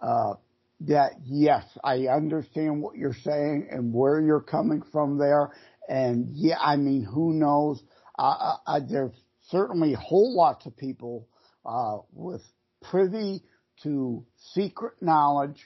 uh, 0.01 0.35
that 0.81 1.13
yes, 1.25 1.65
I 1.85 2.07
understand 2.07 2.81
what 2.81 2.97
you're 2.97 3.13
saying 3.13 3.69
and 3.71 3.93
where 3.93 4.21
you're 4.21 4.41
coming 4.41 4.83
from 4.93 5.19
there. 5.19 5.51
And 5.89 6.29
yeah, 6.33 6.59
I 6.59 6.77
mean, 6.77 7.05
who 7.05 7.35
knows? 7.35 7.83
Uh, 8.19 8.57
uh, 8.67 8.81
there's 8.89 9.13
certainly 9.51 9.95
whole 9.95 10.35
lots 10.37 10.65
of 10.67 10.77
people 10.77 11.29
uh, 11.67 11.99
with 12.13 12.43
privy 12.83 13.43
to 13.83 14.25
secret 14.55 14.95
knowledge 15.01 15.59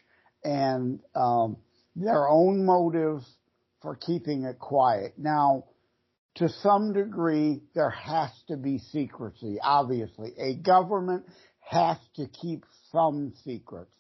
and 0.43 1.01
um, 1.15 1.57
their 1.97 2.29
own 2.29 2.65
motives 2.65 3.25
for 3.83 3.97
keeping 3.97 4.45
it 4.45 4.59
quiet. 4.59 5.15
Now, 5.19 5.65
to 6.37 6.49
some 6.49 6.93
degree, 6.93 7.62
there 7.75 7.91
has 7.91 8.31
to 8.49 8.57
be 8.57 8.79
secrecy. 8.79 9.59
Obviously, 9.62 10.33
a 10.39 10.55
government 10.55 11.25
has 11.61 11.97
to 12.17 12.27
keep 12.27 12.65
some 12.91 13.33
secrets. 13.45 13.95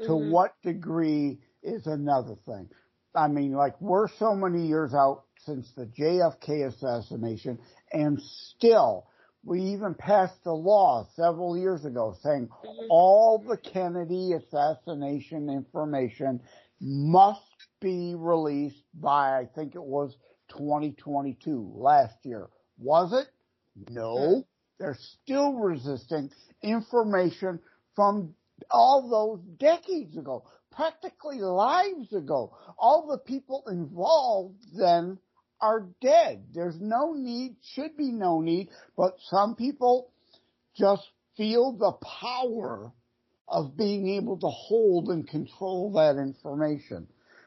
Mm-hmm. 0.00 0.06
To 0.06 0.30
what 0.30 0.54
degree 0.62 1.40
is 1.62 1.86
another 1.86 2.36
thing. 2.46 2.68
I 3.14 3.28
mean, 3.28 3.52
like 3.52 3.80
we're 3.80 4.08
so 4.18 4.34
many 4.34 4.66
years 4.66 4.92
out 4.92 5.24
since 5.44 5.70
the 5.76 5.86
JFK 5.86 6.66
assassination 6.66 7.58
and 7.92 8.20
still 8.20 9.06
we 9.44 9.60
even 9.60 9.94
passed 9.94 10.46
a 10.46 10.52
law 10.52 11.06
several 11.14 11.56
years 11.56 11.84
ago 11.84 12.16
saying 12.22 12.48
mm-hmm. 12.48 12.86
all 12.90 13.44
the 13.46 13.56
Kennedy 13.56 14.32
assassination 14.32 15.50
information 15.50 16.40
must 16.80 17.40
be 17.80 18.14
released 18.16 18.84
by, 18.94 19.38
I 19.38 19.48
think 19.54 19.74
it 19.74 19.82
was 19.82 20.16
2022, 20.50 21.72
last 21.74 22.16
year. 22.24 22.48
Was 22.78 23.12
it? 23.12 23.26
No. 23.90 24.44
They're 24.78 24.98
still 25.22 25.54
resisting 25.54 26.30
information 26.62 27.60
from 27.94 28.34
all 28.70 29.08
those 29.08 29.44
decades 29.58 30.16
ago, 30.16 30.44
practically 30.72 31.40
lives 31.40 32.12
ago. 32.12 32.56
All 32.78 33.06
the 33.06 33.18
people 33.18 33.64
involved 33.68 34.56
then 34.76 35.18
are 35.60 35.86
dead. 36.00 36.44
There's 36.52 36.80
no 36.80 37.14
need, 37.14 37.56
should 37.74 37.96
be 37.96 38.10
no 38.12 38.40
need, 38.40 38.68
but 38.96 39.16
some 39.30 39.54
people 39.54 40.10
just 40.76 41.02
feel 41.36 41.72
the 41.72 41.92
power 42.22 42.92
of 43.48 43.76
being 43.76 44.08
able 44.08 44.38
to 44.38 44.48
hold 44.48 45.08
and 45.08 45.28
control 45.28 45.92
that 45.92 46.20
information. 46.20 47.06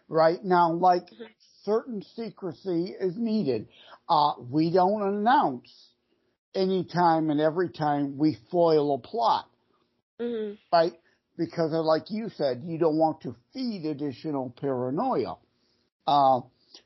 Right 0.09 0.43
now, 0.43 0.71
like 0.71 1.05
mm-hmm. 1.05 1.25
certain 1.63 2.01
secrecy 2.15 2.95
is 2.99 3.17
needed. 3.17 3.67
Uh, 4.07 4.33
we 4.49 4.71
don't 4.71 5.01
announce 5.01 5.69
any 6.55 6.85
time 6.85 7.29
and 7.29 7.41
every 7.41 7.69
time 7.69 8.17
we 8.17 8.37
foil 8.49 8.95
a 8.95 8.99
plot. 8.99 9.49
Mm-hmm. 10.19 10.55
Right? 10.71 10.93
Because 11.37 11.71
like 11.71 12.09
you 12.09 12.29
said, 12.35 12.63
you 12.65 12.77
don't 12.77 12.97
want 12.97 13.21
to 13.21 13.35
feed 13.53 13.85
additional 13.85 14.55
paranoia. 14.59 15.35
Uh, 16.07 16.41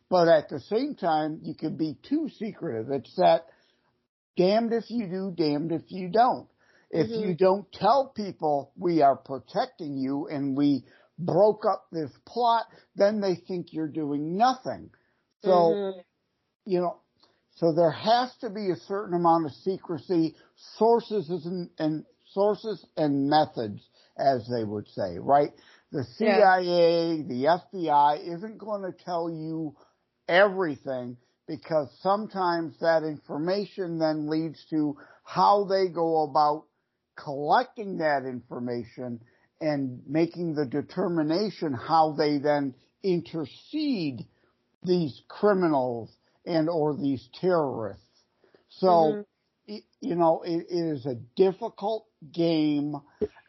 but 0.10 0.28
at 0.28 0.50
the 0.50 0.60
same 0.60 0.96
time, 0.96 1.40
you 1.44 1.54
can 1.54 1.78
be 1.78 1.98
too 2.08 2.30
secretive. 2.38 2.92
It's 2.92 3.16
that 3.16 3.46
damned 4.38 4.74
if 4.74 4.90
you 4.90 5.08
do, 5.08 5.34
damned 5.36 5.72
if 5.72 5.84
you 5.90 6.10
don't. 6.10 6.48
If 6.90 7.08
mm-hmm. 7.08 7.30
you 7.30 7.36
don't 7.36 7.72
tell 7.72 8.12
people 8.16 8.72
we 8.78 9.02
are 9.02 9.16
protecting 9.16 9.98
you 9.98 10.28
and 10.28 10.58
we 10.58 10.84
broke 11.18 11.66
up 11.66 11.86
this 11.92 12.12
plot, 12.26 12.66
then 12.96 13.22
they 13.22 13.36
think 13.48 13.68
you're 13.72 13.88
doing 13.88 14.38
nothing. 14.38 14.90
So, 15.44 15.50
mm-hmm. 15.50 16.00
you 16.66 16.82
know, 16.82 17.00
so 17.56 17.74
there 17.74 17.92
has 17.92 18.36
to 18.42 18.50
be 18.50 18.72
a 18.72 18.76
certain 18.88 19.14
amount 19.14 19.46
of 19.46 19.52
secrecy, 19.52 20.36
sources 20.78 21.30
and, 21.30 21.70
and 21.78 22.06
sources 22.34 22.86
and 22.98 23.30
methods, 23.30 23.82
as 24.18 24.48
they 24.52 24.64
would 24.64 24.88
say, 24.90 25.18
right? 25.20 25.52
The 25.92 26.06
CIA, 26.18 27.16
yeah. 27.16 27.24
the 27.28 27.62
FBI 27.78 28.36
isn't 28.36 28.58
going 28.58 28.84
to 28.84 29.04
tell 29.04 29.30
you 29.30 29.76
everything 30.28 31.18
because 31.48 31.90
sometimes 32.02 32.80
that 32.80 33.04
information 33.04 34.00
then 34.00 34.30
leads 34.30 34.64
to 34.70 34.96
how 35.24 35.66
they 35.66 35.90
go 35.90 36.24
about 36.24 36.66
collecting 37.18 37.98
that 37.98 38.24
information 38.26 39.20
and 39.60 40.02
making 40.08 40.56
the 40.56 40.66
determination 40.66 41.74
how 41.74 42.14
they 42.18 42.38
then 42.38 42.74
intercede 43.04 44.26
these 44.84 45.22
criminals 45.28 46.10
and 46.46 46.70
or 46.70 46.96
these 46.96 47.28
terrorists. 47.40 48.04
So, 48.70 49.26
mm-hmm. 49.68 49.76
you 50.00 50.16
know, 50.16 50.42
it, 50.44 50.66
it 50.70 50.96
is 50.96 51.06
a 51.06 51.16
difficult 51.36 52.08
game 52.32 52.96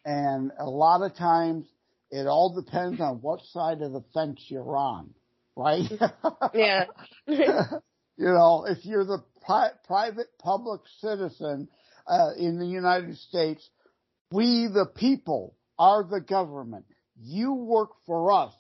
and 0.05 0.51
a 0.59 0.69
lot 0.69 1.03
of 1.03 1.15
times 1.17 1.67
it 2.13 2.27
all 2.27 2.55
depends 2.55 3.01
on 3.01 3.23
what 3.23 3.41
side 3.53 3.81
of 3.81 3.93
the 3.93 4.05
fence 4.13 4.45
you're 4.49 4.77
on, 4.77 5.15
right? 5.57 5.91
yeah. 6.55 6.85
you 7.27 7.65
know, 8.19 8.67
if 8.69 8.85
you're 8.85 9.07
the 9.07 9.25
pri- 9.45 9.73
private 9.87 10.29
public 10.39 10.83
citizen 11.01 11.69
uh, 12.07 12.33
in 12.37 12.59
the 12.59 12.67
United 12.67 13.17
States, 13.17 13.67
we 14.31 14.69
the 14.73 14.87
people 14.95 15.57
are 15.79 16.05
the 16.05 16.21
government. 16.21 16.85
You 17.19 17.55
work 17.55 17.93
for 18.07 18.31
us. 18.31 18.53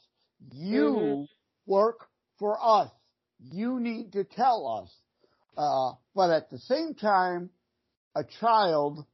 You 0.54 0.84
mm-hmm. 0.84 1.22
work 1.70 2.06
for 2.38 2.58
us. 2.60 2.90
You 3.38 3.80
need 3.80 4.12
to 4.12 4.24
tell 4.24 4.82
us. 4.82 4.90
Uh, 5.58 5.98
but 6.14 6.30
at 6.30 6.48
the 6.48 6.58
same 6.58 6.94
time, 6.94 7.50
a 8.14 8.24
child, 8.40 9.04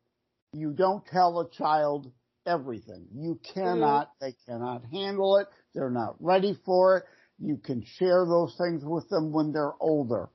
you 0.53 0.73
don't 0.73 1.05
tell 1.07 1.41
a 1.41 1.51
child 1.51 2.13
everything. 2.49 3.07
You 3.15 3.39
cannot, 3.55 4.09
mm-hmm. 4.09 4.25
they 4.25 4.35
cannot 4.47 4.83
handle 4.91 5.37
it. 5.39 5.47
They're 5.75 5.91
not 5.91 6.17
ready 6.21 6.59
for 6.65 6.99
it. 6.99 7.05
You 7.39 7.57
can 7.57 7.85
share 7.99 8.25
those 8.25 8.57
things 8.59 8.83
with 8.85 9.09
them 9.09 9.33
when 9.33 9.53
they're 9.53 9.75
older, 9.81 10.31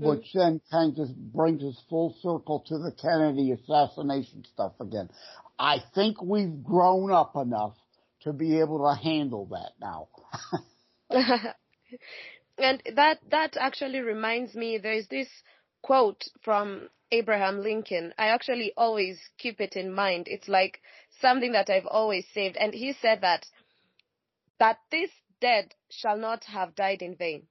mm-hmm. 0.00 0.08
which 0.08 0.26
then 0.34 0.60
kind 0.70 0.98
of 0.98 1.14
brings 1.32 1.62
us 1.62 1.80
full 1.88 2.16
circle 2.22 2.64
to 2.66 2.78
the 2.78 2.92
Kennedy 3.00 3.52
assassination 3.52 4.44
stuff 4.52 4.72
again. 4.80 5.08
I 5.58 5.78
think 5.94 6.20
we've 6.22 6.62
grown 6.62 7.12
up 7.12 7.36
enough 7.36 7.74
to 8.22 8.32
be 8.32 8.58
able 8.58 8.78
to 8.78 9.00
handle 9.00 9.46
that 9.46 9.72
now. 9.80 10.08
and 12.58 12.82
that 12.96 13.18
that 13.30 13.56
actually 13.58 14.00
reminds 14.00 14.54
me 14.54 14.78
there's 14.78 15.06
this 15.08 15.28
quote 15.82 16.24
from 16.42 16.88
Abraham 17.12 17.60
Lincoln. 17.60 18.12
I 18.18 18.28
actually 18.28 18.72
always 18.76 19.20
keep 19.38 19.60
it 19.60 19.76
in 19.76 19.94
mind. 19.94 20.26
It's 20.28 20.48
like 20.48 20.80
something 21.24 21.52
that 21.52 21.70
I've 21.70 21.86
always 21.86 22.26
saved 22.34 22.58
and 22.58 22.74
he 22.74 22.92
said 22.92 23.22
that 23.22 23.46
that 24.58 24.78
this 24.90 25.10
dead 25.40 25.74
shall 25.90 26.18
not 26.18 26.44
have 26.44 26.74
died 26.74 27.00
in 27.00 27.16
vain. 27.16 27.46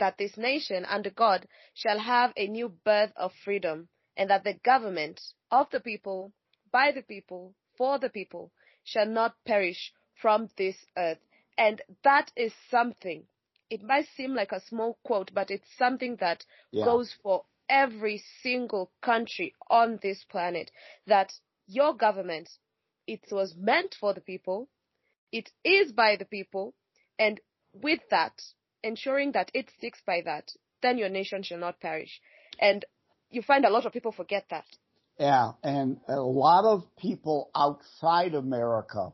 That 0.00 0.18
this 0.18 0.36
nation 0.36 0.84
under 0.84 1.10
God 1.10 1.46
shall 1.72 2.00
have 2.00 2.32
a 2.36 2.48
new 2.48 2.68
birth 2.68 3.12
of 3.16 3.32
freedom 3.44 3.88
and 4.16 4.28
that 4.30 4.42
the 4.42 4.54
government 4.64 5.20
of 5.52 5.70
the 5.70 5.78
people, 5.78 6.32
by 6.72 6.90
the 6.90 7.02
people, 7.02 7.54
for 7.76 8.00
the 8.00 8.10
people 8.10 8.50
shall 8.82 9.06
not 9.06 9.36
perish 9.44 9.92
from 10.20 10.48
this 10.56 10.76
earth. 10.96 11.20
And 11.56 11.80
that 12.02 12.32
is 12.34 12.52
something. 12.70 13.26
It 13.70 13.82
might 13.82 14.08
seem 14.16 14.34
like 14.34 14.50
a 14.52 14.60
small 14.68 14.98
quote, 15.04 15.30
but 15.32 15.50
it's 15.50 15.76
something 15.78 16.16
that 16.16 16.44
yeah. 16.72 16.84
goes 16.84 17.14
for 17.22 17.44
every 17.68 18.22
single 18.42 18.90
country 19.00 19.54
on 19.70 20.00
this 20.02 20.24
planet. 20.24 20.72
That 21.06 21.32
your 21.68 21.94
government, 21.94 22.48
it 23.06 23.20
was 23.30 23.54
meant 23.56 23.94
for 23.98 24.14
the 24.14 24.20
people, 24.20 24.68
it 25.30 25.50
is 25.64 25.92
by 25.92 26.16
the 26.16 26.24
people, 26.24 26.74
and 27.18 27.40
with 27.72 28.00
that, 28.10 28.32
ensuring 28.82 29.32
that 29.32 29.50
it 29.54 29.70
sticks 29.78 30.00
by 30.06 30.20
that, 30.24 30.52
then 30.82 30.98
your 30.98 31.08
nation 31.08 31.42
shall 31.42 31.58
not 31.58 31.80
perish. 31.80 32.20
And 32.60 32.84
you 33.30 33.42
find 33.42 33.64
a 33.64 33.70
lot 33.70 33.86
of 33.86 33.92
people 33.92 34.12
forget 34.12 34.44
that. 34.50 34.66
Yeah, 35.18 35.52
and 35.62 35.98
a 36.08 36.20
lot 36.20 36.64
of 36.64 36.84
people 36.96 37.50
outside 37.54 38.34
America, 38.34 39.12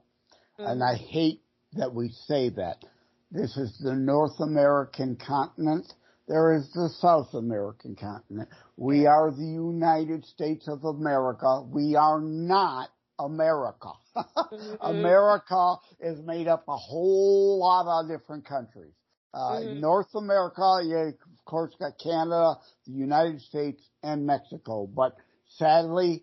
mm-hmm. 0.58 0.64
and 0.64 0.82
I 0.82 0.94
hate 0.94 1.42
that 1.74 1.94
we 1.94 2.10
say 2.26 2.50
that. 2.50 2.84
This 3.30 3.56
is 3.56 3.78
the 3.82 3.94
North 3.94 4.40
American 4.40 5.16
continent. 5.16 5.92
There 6.26 6.54
is 6.54 6.70
the 6.72 6.88
South 6.98 7.34
American 7.34 7.94
continent. 7.94 8.48
We 8.76 9.06
are 9.06 9.30
the 9.30 9.44
United 9.44 10.24
States 10.24 10.66
of 10.66 10.84
America. 10.84 11.62
We 11.62 11.94
are 11.94 12.20
not 12.20 12.90
America. 13.18 13.92
mm-hmm. 14.16 14.74
America 14.80 15.76
is 16.00 16.20
made 16.24 16.48
up 16.48 16.64
a 16.68 16.76
whole 16.76 17.58
lot 17.60 17.86
of 17.86 18.08
different 18.08 18.46
countries. 18.46 18.92
Uh, 19.34 19.60
mm-hmm. 19.60 19.80
North 19.80 20.14
America, 20.14 20.80
you 20.84 20.96
of 20.96 21.44
course 21.44 21.72
got 21.78 21.92
Canada, 22.02 22.56
the 22.86 22.92
United 22.92 23.40
States, 23.42 23.82
and 24.02 24.26
Mexico. 24.26 24.86
But 24.86 25.16
sadly, 25.56 26.22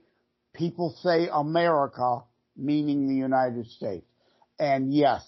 people 0.53 0.95
say 1.01 1.27
America, 1.31 2.21
meaning 2.57 3.07
the 3.07 3.15
United 3.15 3.67
States. 3.67 4.07
And 4.59 4.93
yes, 4.93 5.21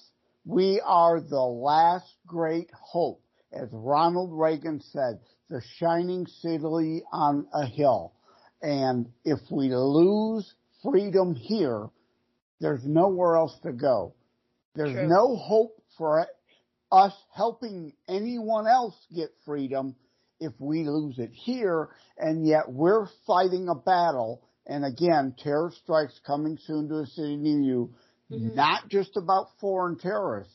we 0.45 0.81
are 0.83 1.19
the 1.19 1.41
last 1.41 2.11
great 2.25 2.69
hope. 2.73 3.21
As 3.53 3.69
Ronald 3.71 4.31
Reagan 4.33 4.81
said, 4.81 5.19
the 5.49 5.61
shining 5.77 6.25
city 6.27 7.03
on 7.11 7.47
a 7.53 7.65
hill. 7.65 8.13
And 8.61 9.07
if 9.23 9.39
we 9.51 9.69
lose 9.69 10.53
freedom 10.83 11.35
here, 11.35 11.89
there's 12.59 12.85
nowhere 12.85 13.35
else 13.35 13.57
to 13.63 13.71
go. 13.71 14.13
There's 14.75 14.93
True. 14.93 15.07
no 15.07 15.35
hope 15.35 15.81
for 15.97 16.27
us 16.91 17.13
helping 17.33 17.93
anyone 18.07 18.67
else 18.67 18.95
get 19.13 19.29
freedom 19.45 19.95
if 20.39 20.53
we 20.59 20.83
lose 20.83 21.17
it 21.17 21.31
here, 21.33 21.89
and 22.17 22.47
yet 22.47 22.71
we're 22.71 23.07
fighting 23.25 23.67
a 23.69 23.75
battle. 23.75 24.43
And 24.67 24.85
again, 24.85 25.35
terror 25.37 25.71
strikes 25.83 26.19
coming 26.25 26.57
soon 26.65 26.89
to 26.89 26.99
a 26.99 27.05
city 27.07 27.37
near 27.37 27.59
you, 27.59 27.93
mm-hmm. 28.31 28.55
not 28.55 28.89
just 28.89 29.17
about 29.17 29.47
foreign 29.59 29.97
terrorists, 29.97 30.53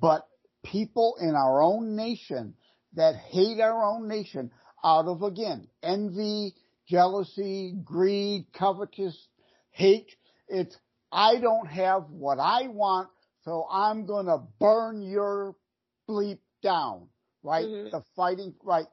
but 0.00 0.26
people 0.64 1.16
in 1.20 1.34
our 1.34 1.62
own 1.62 1.96
nation 1.96 2.54
that 2.94 3.16
hate 3.16 3.60
our 3.60 3.84
own 3.84 4.08
nation 4.08 4.50
out 4.84 5.06
of, 5.06 5.22
again, 5.22 5.68
envy, 5.82 6.54
jealousy, 6.88 7.74
greed, 7.84 8.46
covetous, 8.58 9.28
hate. 9.78 10.14
It's, 10.48 10.76
I 11.12 11.38
don't 11.40 11.68
have 11.68 12.10
what 12.10 12.38
I 12.38 12.68
want, 12.68 13.08
so 13.44 13.66
I'm 13.70 14.06
gonna 14.06 14.38
burn 14.58 15.02
your 15.02 15.54
bleep 16.08 16.40
down, 16.62 17.08
right? 17.42 17.64
Mm-hmm. 17.64 17.90
The 17.90 18.02
fighting, 18.16 18.54
right? 18.62 18.86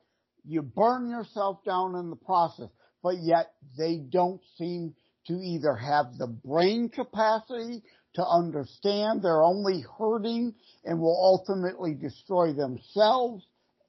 You 0.46 0.62
burn 0.62 1.10
yourself 1.10 1.64
down 1.66 1.96
in 1.96 2.10
the 2.12 2.16
process, 2.16 2.70
but 3.02 3.18
yet 3.20 3.54
they 3.78 3.98
don't 3.98 4.42
seem 4.58 4.94
to 5.28 5.34
either 5.34 5.76
have 5.76 6.18
the 6.18 6.28
brain 6.28 6.90
capacity 6.90 7.82
to 8.14 8.26
understand 8.26 9.22
they're 9.22 9.44
only 9.44 9.84
hurting 9.98 10.54
and 10.84 11.00
will 11.00 11.20
ultimately 11.20 11.96
destroy 11.96 12.54
themselves 12.54 13.44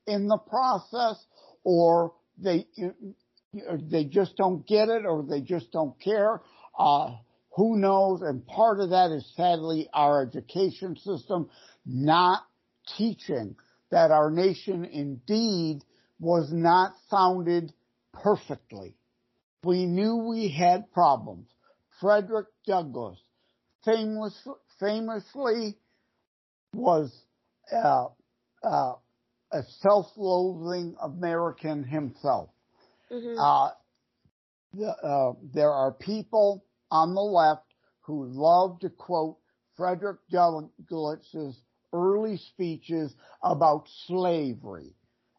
in 0.07 0.28
the 0.28 0.38
process 0.38 1.22
or 1.62 2.14
they 2.38 2.66
they 3.90 4.05
just 4.05 4.36
don't 4.36 4.66
get 4.66 4.88
it 4.88 5.05
or 5.07 5.24
they 5.28 5.40
just 5.40 5.70
don't 5.72 5.99
care 6.01 6.40
uh, 6.79 7.14
who 7.57 7.77
knows 7.79 8.22
and 8.22 8.47
part 8.47 8.81
of 8.81 8.91
that 8.91 9.11
is 9.11 9.27
sadly 9.37 9.89
our 9.93 10.22
education 10.22 10.97
system 10.97 11.49
not 11.85 12.43
teaching 12.97 13.57
that 13.91 14.11
our 14.11 14.31
nation 14.31 14.85
indeed 14.85 15.83
was 16.18 16.53
not 16.53 16.93
founded 17.11 17.72
perfectly. 18.12 18.95
We 19.64 19.87
knew 19.87 20.16
we 20.16 20.49
had 20.49 20.91
problems. 20.93 21.49
Frederick 22.01 22.47
Douglass 22.66 23.18
famous, 23.87 24.35
famously 24.79 25.79
was 26.74 27.11
uh, 27.72 28.07
uh, 28.62 28.93
a 29.53 29.62
self-loathing 29.81 30.97
American 31.01 31.85
himself. 31.85 32.51
Mm-hmm. 33.11 33.39
Uh, 33.39 33.70
the, 34.74 34.89
uh, 34.89 35.33
there 35.55 35.70
are 35.70 35.93
people 35.93 36.64
on 36.91 37.14
the 37.14 37.20
left 37.20 37.66
who 38.01 38.26
love 38.26 38.78
to 38.80 38.91
quote 38.91 39.37
Frederick 39.76 40.18
Douglass's 40.30 41.61
early 41.93 42.37
speeches 42.37 43.14
about 43.43 43.87
slavery 44.07 44.95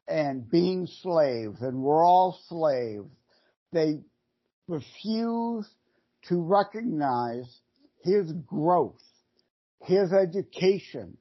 and 0.08 0.50
being 0.50 0.88
slaves 1.02 1.62
and 1.62 1.82
we're 1.82 2.06
all 2.06 2.40
slaves. 2.48 3.10
They 3.72 4.02
refuse 4.68 5.68
to 6.30 6.42
recognize 6.42 7.60
his 8.04 8.32
growth, 8.46 9.02
his 9.84 10.12
education 10.14 11.18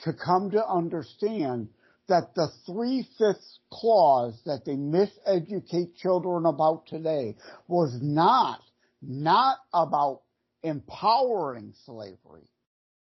to 0.00 0.12
come 0.12 0.50
to 0.50 0.66
understand 0.66 1.68
that 2.08 2.34
the 2.34 2.48
three-fifths 2.66 3.60
clause 3.72 4.40
that 4.44 4.64
they 4.64 4.74
miseducate 4.74 5.94
children 5.96 6.44
about 6.46 6.86
today 6.86 7.36
was 7.68 7.96
not, 8.02 8.60
not 9.02 9.58
about 9.72 10.22
empowering 10.62 11.72
slavery. 11.84 12.48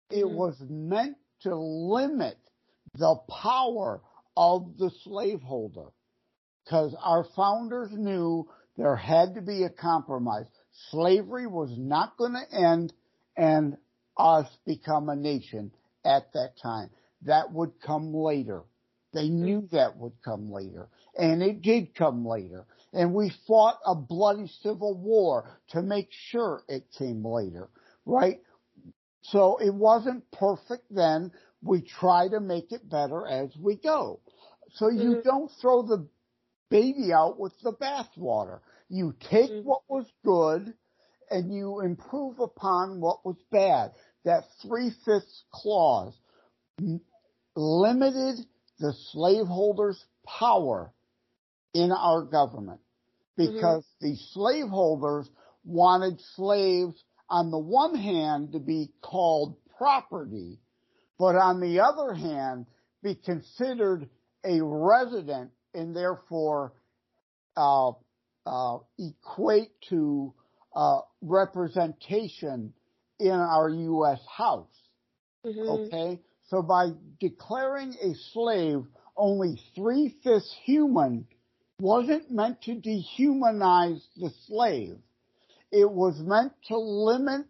It 0.09 0.25
mm-hmm. 0.25 0.35
was 0.35 0.55
meant 0.69 1.17
to 1.41 1.55
limit 1.55 2.37
the 2.97 3.15
power 3.29 4.01
of 4.35 4.77
the 4.77 4.91
slaveholder. 5.03 5.87
Because 6.65 6.95
our 7.03 7.25
founders 7.35 7.89
knew 7.91 8.47
there 8.77 8.95
had 8.95 9.35
to 9.35 9.41
be 9.41 9.63
a 9.63 9.69
compromise. 9.69 10.45
Slavery 10.91 11.47
was 11.47 11.73
not 11.77 12.17
going 12.17 12.33
to 12.33 12.57
end 12.57 12.93
and 13.35 13.77
us 14.17 14.47
become 14.65 15.09
a 15.09 15.15
nation 15.15 15.71
at 16.05 16.31
that 16.33 16.53
time. 16.61 16.89
That 17.23 17.51
would 17.51 17.71
come 17.85 18.13
later. 18.13 18.63
They 19.13 19.29
knew 19.29 19.67
that 19.71 19.97
would 19.97 20.13
come 20.23 20.51
later. 20.51 20.87
And 21.17 21.41
it 21.41 21.61
did 21.61 21.95
come 21.95 22.25
later. 22.25 22.65
And 22.91 23.13
we 23.13 23.31
fought 23.47 23.77
a 23.85 23.95
bloody 23.95 24.47
civil 24.63 24.97
war 24.97 25.59
to 25.69 25.81
make 25.81 26.09
sure 26.11 26.63
it 26.67 26.85
came 26.97 27.23
later, 27.25 27.69
right? 28.05 28.39
So 29.21 29.57
it 29.57 29.73
wasn't 29.73 30.29
perfect 30.31 30.85
then. 30.89 31.31
We 31.61 31.81
try 31.81 32.29
to 32.29 32.39
make 32.39 32.71
it 32.71 32.89
better 32.89 33.27
as 33.27 33.49
we 33.59 33.75
go. 33.75 34.21
So 34.73 34.89
you 34.89 35.17
mm-hmm. 35.17 35.27
don't 35.27 35.51
throw 35.61 35.83
the 35.83 36.07
baby 36.69 37.11
out 37.13 37.39
with 37.39 37.53
the 37.61 37.73
bathwater. 37.73 38.59
You 38.87 39.13
take 39.29 39.51
mm-hmm. 39.51 39.67
what 39.67 39.81
was 39.87 40.05
good 40.25 40.73
and 41.29 41.53
you 41.53 41.81
improve 41.81 42.39
upon 42.39 43.01
what 43.01 43.25
was 43.25 43.37
bad. 43.51 43.91
That 44.25 44.45
three-fifths 44.61 45.43
clause 45.51 46.13
limited 47.55 48.45
the 48.79 48.93
slaveholders' 49.11 50.03
power 50.25 50.93
in 51.73 51.91
our 51.91 52.23
government 52.23 52.79
because 53.37 53.83
mm-hmm. 53.83 54.11
the 54.11 54.17
slaveholders 54.33 55.29
wanted 55.63 56.19
slaves 56.35 57.01
on 57.29 57.51
the 57.51 57.59
one 57.59 57.95
hand 57.95 58.53
to 58.53 58.59
be 58.59 58.89
called 59.01 59.55
property, 59.77 60.59
but 61.17 61.35
on 61.35 61.61
the 61.61 61.79
other 61.79 62.13
hand 62.13 62.65
be 63.03 63.15
considered 63.15 64.09
a 64.43 64.59
resident 64.61 65.51
and 65.73 65.95
therefore 65.95 66.73
uh, 67.55 67.91
uh, 68.45 68.77
equate 68.97 69.71
to 69.89 70.33
uh, 70.75 70.99
representation 71.21 72.73
in 73.19 73.31
our 73.31 73.69
U.S. 73.69 74.19
House. 74.37 74.67
Mm-hmm. 75.45 75.69
Okay, 75.69 76.19
so 76.49 76.61
by 76.61 76.89
declaring 77.19 77.95
a 78.01 78.13
slave 78.33 78.83
only 79.15 79.61
three 79.75 80.15
fifths 80.23 80.53
human 80.63 81.25
wasn't 81.79 82.29
meant 82.29 82.61
to 82.63 82.75
dehumanize 82.75 84.03
the 84.17 84.31
slave. 84.47 84.97
It 85.71 85.89
was 85.89 86.19
meant 86.19 86.53
to 86.67 86.77
limit 86.77 87.45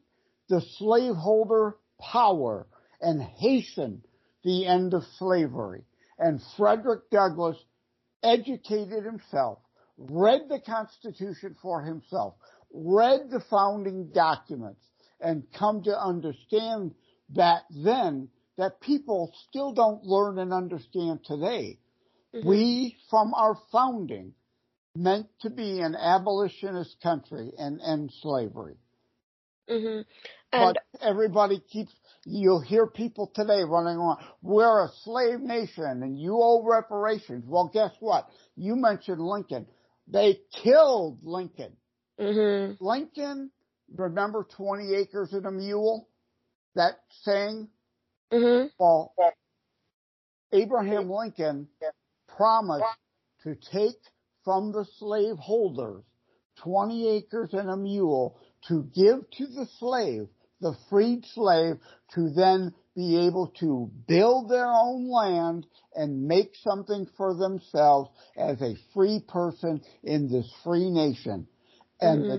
the 0.50 0.62
slaveholder 0.78 1.78
power 2.00 2.68
and 3.02 3.22
hasten 3.22 4.04
the 4.44 4.66
end 4.66 4.94
of 4.94 5.04
slavery. 5.18 5.84
And 6.18 6.42
Frederick 6.58 7.10
Douglass 7.10 7.58
educated 8.24 9.06
himself, 9.06 9.60
read 9.98 10.42
the 10.50 10.60
Constitution 10.60 11.56
for 11.62 11.82
himself, 11.82 12.36
read 12.74 13.30
the 13.30 13.42
founding 13.50 14.12
documents, 14.14 14.86
and 15.22 15.44
come 15.58 15.84
to 15.84 15.98
understand 15.98 16.94
that 17.36 17.64
then 17.70 18.30
that 18.58 18.82
people 18.82 19.34
still 19.48 19.72
don't 19.72 20.04
learn 20.04 20.38
and 20.40 20.52
understand 20.52 21.24
today. 21.24 21.80
Mm-hmm. 22.36 22.48
We, 22.48 22.98
from 23.10 23.34
our 23.34 23.58
founding, 23.72 24.34
meant 24.96 25.28
to 25.42 25.50
be 25.50 25.80
an 25.80 25.96
abolitionist 25.96 26.98
country 27.02 27.52
and 27.58 27.80
end 27.82 28.12
slavery. 28.22 28.76
Mm-hmm. 29.70 30.02
but 30.52 30.78
everybody 31.00 31.62
keeps, 31.72 31.94
you'll 32.26 32.60
hear 32.60 32.88
people 32.88 33.32
today 33.36 33.62
running 33.64 33.98
on, 33.98 34.18
we're 34.42 34.86
a 34.86 34.90
slave 35.04 35.42
nation 35.42 35.86
and 35.86 36.20
you 36.20 36.40
owe 36.42 36.64
reparations. 36.68 37.44
Well, 37.48 37.70
guess 37.72 37.92
what? 38.00 38.28
You 38.56 38.76
mentioned 38.76 39.22
Lincoln. 39.22 39.68
They 40.08 40.40
killed 40.64 41.20
Lincoln. 41.22 41.74
Mm-hmm. 42.20 42.84
Lincoln, 42.84 43.52
remember 43.96 44.48
20 44.58 44.96
acres 44.96 45.34
and 45.34 45.46
a 45.46 45.52
mule? 45.52 46.10
That 46.74 46.94
saying? 47.22 47.68
Mm-hmm. 48.34 48.70
Well, 48.80 49.14
Abraham 50.52 51.12
Lincoln 51.12 51.68
promised 52.40 52.86
to 53.44 53.56
take 53.74 53.98
from 54.46 54.72
the 54.72 54.86
slaveholders 54.98 56.04
20 56.64 57.18
acres 57.18 57.50
and 57.52 57.70
a 57.70 57.76
mule 57.76 58.40
to 58.68 58.84
give 58.96 59.30
to 59.32 59.46
the 59.48 59.68
slave, 59.78 60.28
the 60.62 60.74
freed 60.90 61.26
slave, 61.34 61.76
to 62.14 62.30
then 62.30 62.74
be 62.96 63.18
able 63.18 63.48
to 63.60 63.92
build 64.08 64.50
their 64.50 64.72
own 64.72 65.10
land 65.10 65.66
and 65.96 66.28
make 66.28 66.52
something 66.64 67.08
for 67.18 67.34
themselves 67.34 68.10
as 68.38 68.62
a 68.62 68.76
free 68.94 69.22
person 69.28 69.82
in 70.04 70.30
this 70.30 70.50
free 70.64 70.90
nation. 70.90 71.46
And 72.00 72.24
mm-hmm. 72.24 72.38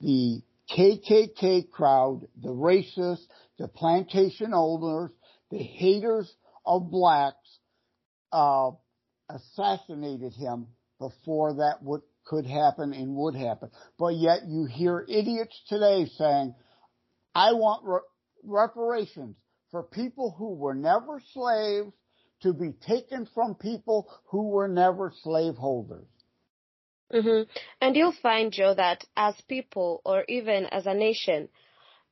the, 0.00 0.42
the 0.68 0.76
KKK 0.76 1.70
crowd, 1.70 2.26
the 2.40 2.50
racists, 2.50 3.26
the 3.58 3.68
plantation 3.68 4.52
owners, 4.54 5.10
the 5.50 5.58
haters 5.58 6.32
of 6.64 6.90
blacks, 6.90 7.58
uh, 8.32 8.70
assassinated 9.28 10.32
him 10.34 10.66
before 10.98 11.54
that 11.54 11.82
would, 11.82 12.02
could 12.24 12.46
happen 12.46 12.92
and 12.92 13.14
would 13.16 13.34
happen. 13.34 13.70
But 13.98 14.14
yet 14.16 14.40
you 14.46 14.66
hear 14.66 15.04
idiots 15.08 15.60
today 15.68 16.06
saying, 16.16 16.54
I 17.34 17.52
want 17.52 17.84
re- 17.84 18.00
reparations 18.42 19.36
for 19.70 19.82
people 19.82 20.34
who 20.38 20.54
were 20.54 20.74
never 20.74 21.20
slaves 21.32 21.92
to 22.42 22.52
be 22.52 22.72
taken 22.86 23.26
from 23.34 23.54
people 23.54 24.08
who 24.26 24.48
were 24.48 24.68
never 24.68 25.12
slaveholders. 25.22 26.06
Mm-hmm. 27.12 27.50
And 27.80 27.96
you'll 27.96 28.14
find, 28.22 28.52
Joe, 28.52 28.74
that 28.74 29.04
as 29.16 29.34
people 29.48 30.00
or 30.04 30.24
even 30.28 30.66
as 30.66 30.86
a 30.86 30.94
nation, 30.94 31.48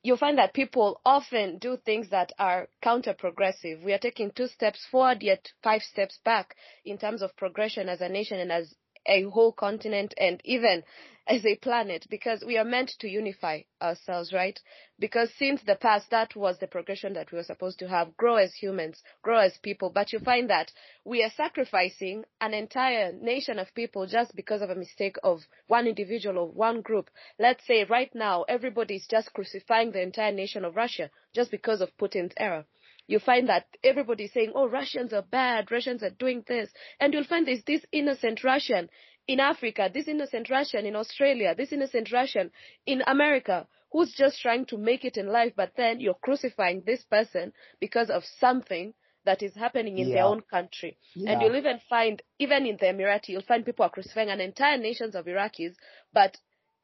you'll 0.03 0.17
find 0.17 0.39
that 0.39 0.55
people 0.55 1.01
often 1.05 1.59
do 1.59 1.77
things 1.77 2.09
that 2.11 2.33
are 2.39 2.69
counter 2.83 3.15
progressive. 3.15 3.83
We 3.83 3.93
are 3.93 3.99
taking 3.99 4.31
two 4.31 4.49
steps 4.49 4.85
forward, 4.91 5.23
yet 5.23 5.53
five 5.63 5.83
steps 5.83 6.19
back 6.25 6.57
in 6.85 6.99
terms 6.99 7.23
of 7.23 7.37
progression 7.37 7.89
as 7.89 8.01
a 8.01 8.09
nation 8.09 8.41
and 8.41 8.51
as 8.53 8.75
a 9.07 9.23
whole 9.25 9.53
continent 9.53 10.15
and 10.19 10.41
even 10.45 10.83
as 11.27 11.47
a 11.47 11.57
planet 11.57 12.05
because 12.11 12.43
we 12.45 12.59
are 12.59 12.65
meant 12.65 12.91
to 12.99 13.09
unify 13.09 13.61
ourselves, 13.81 14.33
right? 14.33 14.59
Because 14.99 15.33
since 15.39 15.63
the 15.63 15.77
past, 15.77 16.11
that 16.11 16.35
was 16.35 16.59
the 16.59 16.67
progression 16.67 17.13
that 17.13 17.31
we 17.31 17.37
were 17.37 17.45
supposed 17.45 17.79
to 17.79 17.89
have 17.89 18.17
grow 18.17 18.37
as 18.37 18.55
humans, 18.55 19.03
grow 19.23 19.39
as 19.39 19.57
people. 19.59 19.91
But 19.91 20.13
you 20.13 20.19
find 20.19 20.51
that 20.51 20.73
we 21.05 21.23
are 21.23 21.31
sacrificing 21.31 22.25
an 22.41 22.55
entire 22.55 23.13
nation 23.13 23.59
of 23.59 23.75
people 23.75 24.07
just 24.07 24.35
because 24.35 24.63
of 24.63 24.71
a 24.71 24.75
mistake 24.75 25.17
of 25.23 25.41
one 25.69 25.87
individual 25.87 26.39
or 26.39 26.49
one 26.51 26.81
group. 26.81 27.09
Let's 27.39 27.67
say 27.67 27.85
right 27.85 28.13
now, 28.15 28.43
everybody 28.43 28.97
is 28.97 29.07
just 29.09 29.33
crucifying 29.33 29.93
the 29.93 30.03
entire 30.03 30.33
nation 30.33 30.65
of 30.65 30.77
Russia 30.77 31.11
just 31.35 31.51
because 31.51 31.81
of 31.81 31.97
Putin's 31.97 32.35
error 32.37 32.67
you 33.09 33.19
find 33.19 33.49
that 33.49 33.67
everybody 33.83 34.25
is 34.25 34.33
saying, 34.33 34.53
oh, 34.55 34.69
Russians 34.69 35.13
are 35.13 35.23
bad, 35.23 35.71
Russians 35.71 36.03
are 36.03 36.11
doing 36.11 36.45
this. 36.47 36.71
And 37.01 37.13
you'll 37.13 37.25
find 37.25 37.47
there's 37.47 37.65
this 37.65 37.85
innocent 37.93 38.45
Russian 38.45 38.89
in 39.27 39.41
Africa, 39.41 39.91
this 39.93 40.09
innocent 40.09 40.51
Russian 40.51 40.87
in 40.87 40.97
Australia, 40.97 41.55
this 41.55 41.73
innocent 41.73 42.11
Russian 42.13 42.51
in 42.87 43.03
America 43.07 43.67
who's 43.93 44.13
just 44.13 44.41
trying 44.41 44.65
to 44.67 44.79
make 44.79 45.05
it 45.05 45.17
in 45.17 45.27
life, 45.27 45.53
but 45.55 45.73
then 45.77 46.01
you're 46.01 46.15
crucifying 46.15 46.83
this 46.85 47.03
person 47.05 47.53
because 47.79 48.09
of 48.09 48.25
something 48.41 48.95
that 49.25 49.43
is 49.43 49.55
happening 49.55 49.99
in 49.99 50.09
yeah. 50.09 50.15
their 50.15 50.25
own 50.25 50.41
country. 50.41 50.97
Yeah. 51.15 51.33
And 51.33 51.43
you'll 51.43 51.57
even 51.57 51.79
find, 51.89 52.23
even 52.39 52.67
in 52.67 52.77
the 52.81 52.87
Emirati, 52.87 53.29
you'll 53.29 53.43
find 53.43 53.65
people 53.65 53.85
are 53.85 53.91
crucifying 53.91 54.31
an 54.31 54.41
entire 54.41 54.79
nations 54.79 55.15
of 55.15 55.27
Iraqis, 55.27 55.75
but 56.13 56.39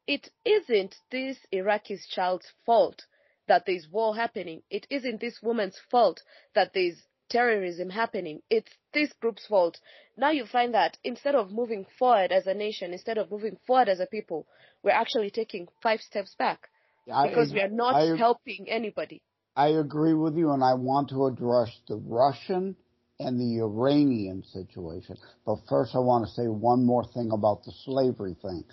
it 0.06 0.30
isn't 0.44 0.96
this 1.10 1.38
Iraqi's 1.52 2.06
child's 2.06 2.52
fault 2.64 3.06
that 3.48 3.64
there's 3.66 3.88
war 3.90 4.14
happening. 4.14 4.62
It 4.70 4.86
isn't 4.90 5.20
this 5.20 5.40
woman's 5.42 5.80
fault 5.90 6.22
that 6.54 6.72
there's 6.74 7.02
terrorism 7.28 7.90
happening. 7.90 8.42
It's 8.50 8.70
this 8.92 9.12
group's 9.20 9.46
fault. 9.46 9.78
Now 10.16 10.30
you 10.30 10.46
find 10.46 10.74
that 10.74 10.98
instead 11.04 11.34
of 11.34 11.50
moving 11.50 11.86
forward 11.98 12.32
as 12.32 12.46
a 12.46 12.54
nation, 12.54 12.92
instead 12.92 13.18
of 13.18 13.30
moving 13.30 13.56
forward 13.66 13.88
as 13.88 14.00
a 14.00 14.06
people, 14.06 14.46
we're 14.82 14.90
actually 14.90 15.30
taking 15.30 15.68
five 15.82 16.00
steps 16.00 16.34
back 16.38 16.68
because 17.06 17.52
we 17.52 17.60
are 17.60 17.68
not 17.68 17.94
I, 17.94 18.16
helping 18.16 18.68
anybody. 18.68 19.22
I 19.56 19.68
agree 19.68 20.14
with 20.14 20.36
you, 20.36 20.50
and 20.52 20.62
I 20.62 20.74
want 20.74 21.08
to 21.10 21.26
address 21.26 21.70
the 21.88 21.96
Russian 21.96 22.76
and 23.18 23.40
the 23.40 23.60
Iranian 23.60 24.44
situation. 24.44 25.16
But 25.44 25.56
first, 25.68 25.94
I 25.94 25.98
want 25.98 26.26
to 26.26 26.30
say 26.32 26.46
one 26.46 26.84
more 26.84 27.04
thing 27.14 27.30
about 27.32 27.64
the 27.64 27.72
slavery 27.84 28.36
thing, 28.40 28.64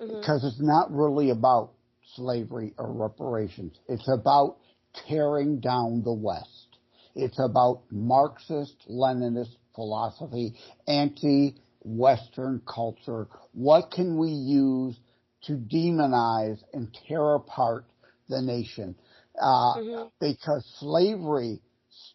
mm-hmm. 0.00 0.20
because 0.20 0.44
it's 0.44 0.60
not 0.60 0.92
really 0.92 1.30
about 1.30 1.72
slavery 2.14 2.74
or 2.76 2.92
reparations. 2.92 3.78
It's 3.88 4.08
about 4.08 4.58
tearing 5.08 5.60
down 5.60 6.02
the 6.04 6.12
West. 6.12 6.63
It's 7.14 7.38
about 7.38 7.82
Marxist, 7.90 8.76
Leninist 8.90 9.56
philosophy, 9.74 10.54
anti-Western 10.86 12.62
culture. 12.66 13.28
What 13.52 13.90
can 13.90 14.18
we 14.18 14.28
use 14.30 14.98
to 15.44 15.52
demonize 15.52 16.62
and 16.72 16.96
tear 17.06 17.34
apart 17.34 17.86
the 18.28 18.40
nation? 18.42 18.96
Uh, 19.40 19.74
mm-hmm. 19.76 20.08
Because 20.20 20.64
slavery 20.78 21.60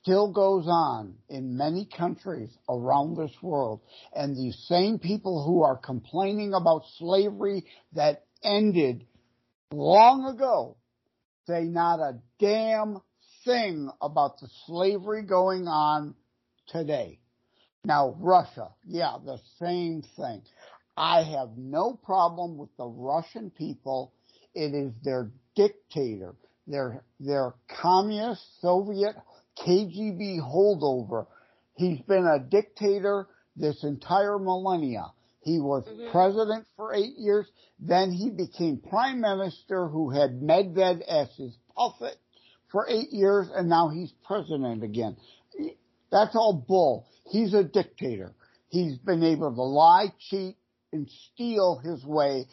still 0.01 0.31
goes 0.31 0.65
on 0.67 1.15
in 1.29 1.57
many 1.57 1.85
countries 1.85 2.49
around 2.69 3.15
this 3.15 3.35
world. 3.41 3.81
And 4.13 4.35
these 4.35 4.57
same 4.67 4.99
people 4.99 5.45
who 5.45 5.63
are 5.63 5.77
complaining 5.77 6.53
about 6.53 6.83
slavery 6.97 7.65
that 7.93 8.25
ended 8.43 9.05
long 9.71 10.25
ago 10.25 10.77
say 11.47 11.63
not 11.63 11.99
a 11.99 12.19
damn 12.39 13.01
thing 13.45 13.89
about 14.01 14.39
the 14.39 14.49
slavery 14.65 15.23
going 15.23 15.67
on 15.67 16.15
today. 16.67 17.19
Now, 17.83 18.15
Russia, 18.19 18.69
yeah, 18.85 19.17
the 19.23 19.39
same 19.59 20.03
thing. 20.17 20.41
I 20.97 21.23
have 21.23 21.57
no 21.57 21.93
problem 21.93 22.57
with 22.57 22.69
the 22.77 22.85
Russian 22.85 23.51
people. 23.51 24.13
It 24.53 24.73
is 24.73 24.91
their 25.03 25.31
dictator, 25.55 26.35
their, 26.67 27.03
their 27.19 27.53
communist 27.81 28.41
Soviet 28.61 29.15
KGB 29.65 30.39
holdover. 30.41 31.27
He's 31.75 31.99
been 32.01 32.25
a 32.25 32.39
dictator 32.39 33.27
this 33.55 33.83
entire 33.83 34.37
millennia. 34.37 35.05
He 35.41 35.59
was 35.59 35.85
mm-hmm. 35.85 36.11
president 36.11 36.67
for 36.75 36.93
eight 36.93 37.17
years. 37.17 37.47
Then 37.79 38.11
he 38.11 38.29
became 38.29 38.81
prime 38.89 39.21
minister 39.21 39.87
who 39.87 40.09
had 40.09 40.41
Medved 40.41 41.01
as 41.01 41.29
his 41.37 41.55
puppet 41.75 42.17
for 42.71 42.87
eight 42.89 43.11
years, 43.11 43.47
and 43.53 43.69
now 43.69 43.89
he's 43.89 44.11
president 44.25 44.83
again. 44.83 45.17
That's 46.11 46.35
all 46.35 46.53
bull. 46.53 47.07
He's 47.29 47.53
a 47.53 47.63
dictator. 47.63 48.33
He's 48.69 48.97
been 48.97 49.23
able 49.23 49.53
to 49.53 49.61
lie, 49.61 50.13
cheat, 50.29 50.55
and 50.91 51.09
steal 51.33 51.77
his 51.83 52.03
way 52.03 52.45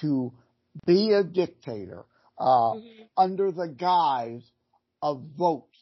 to 0.00 0.32
be 0.86 1.12
a 1.12 1.22
dictator 1.22 2.04
uh, 2.38 2.44
mm-hmm. 2.44 3.02
under 3.16 3.52
the 3.52 3.68
guise 3.68 4.42
of 5.02 5.22
votes 5.36 5.78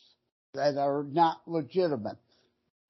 that 0.55 0.77
are 0.77 1.05
not 1.05 1.43
legitimate. 1.47 2.17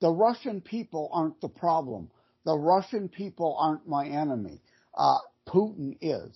The 0.00 0.10
Russian 0.10 0.60
people 0.62 1.10
aren't 1.12 1.40
the 1.40 1.48
problem. 1.48 2.10
The 2.44 2.56
Russian 2.56 3.08
people 3.08 3.56
aren't 3.58 3.86
my 3.86 4.06
enemy. 4.06 4.62
Uh, 4.96 5.18
Putin 5.46 5.96
is. 6.00 6.32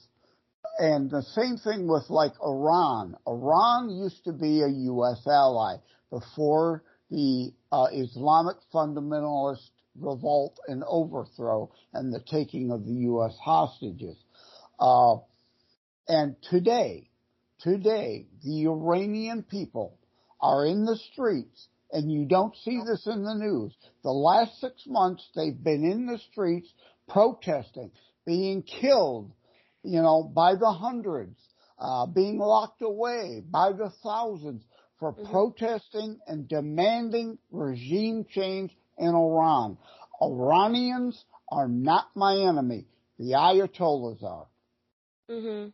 And 0.79 1.11
the 1.11 1.23
same 1.23 1.57
thing 1.57 1.87
with 1.87 2.11
like 2.11 2.33
Iran. 2.43 3.17
Iran 3.27 3.91
used 3.91 4.25
to 4.25 4.33
be 4.33 4.63
a 4.63 4.69
U.S. 4.69 5.23
ally 5.27 5.77
before 6.11 6.83
the 7.11 7.53
uh, 7.71 7.87
Islamic 7.93 8.57
fundamentalist 8.73 9.71
revolt 9.99 10.59
and 10.67 10.83
overthrow 10.87 11.71
and 11.93 12.13
the 12.13 12.21
taking 12.29 12.71
of 12.73 12.85
the 12.85 12.93
U.S. 12.93 13.37
hostages. 13.43 14.17
Uh, 14.79 15.17
and 16.09 16.35
today, 16.51 17.09
today, 17.61 18.27
the 18.43 18.67
Iranian 18.67 19.43
people 19.43 19.99
are 20.41 20.67
in 20.67 20.85
the 20.85 20.99
streets 21.13 21.69
and 21.93 22.11
you 22.11 22.25
don't 22.25 22.55
see 22.65 22.81
this 22.85 23.07
in 23.07 23.23
the 23.23 23.35
news. 23.35 23.73
The 24.03 24.11
last 24.11 24.61
six 24.61 24.83
months, 24.87 25.25
they've 25.37 25.63
been 25.63 25.85
in 25.85 26.07
the 26.07 26.19
streets 26.33 26.69
protesting, 27.09 27.93
being 28.27 28.63
killed, 28.63 29.31
you 29.85 30.03
know, 30.03 30.23
by 30.23 30.55
the 30.55 30.71
hundreds, 30.71 31.39
uh, 31.79 32.07
being 32.07 32.39
locked 32.39 32.83
away 32.83 33.43
by 33.49 33.73
the 33.73 33.91
thousands 34.03 34.65
for 34.99 35.13
mm-hmm. 35.13 35.31
protesting 35.31 36.19
and 36.27 36.49
demanding 36.49 37.39
regime 37.51 38.25
change 38.29 38.75
in 38.99 39.09
Iran. 39.09 39.77
Iranians 40.23 41.25
are 41.49 41.69
not 41.69 42.09
my 42.15 42.37
enemy. 42.37 42.87
The 43.19 43.33
Ayatollahs 43.33 44.23
are. 44.23 44.47
Mm-hmm. 45.31 45.69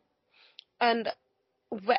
And 0.81 1.09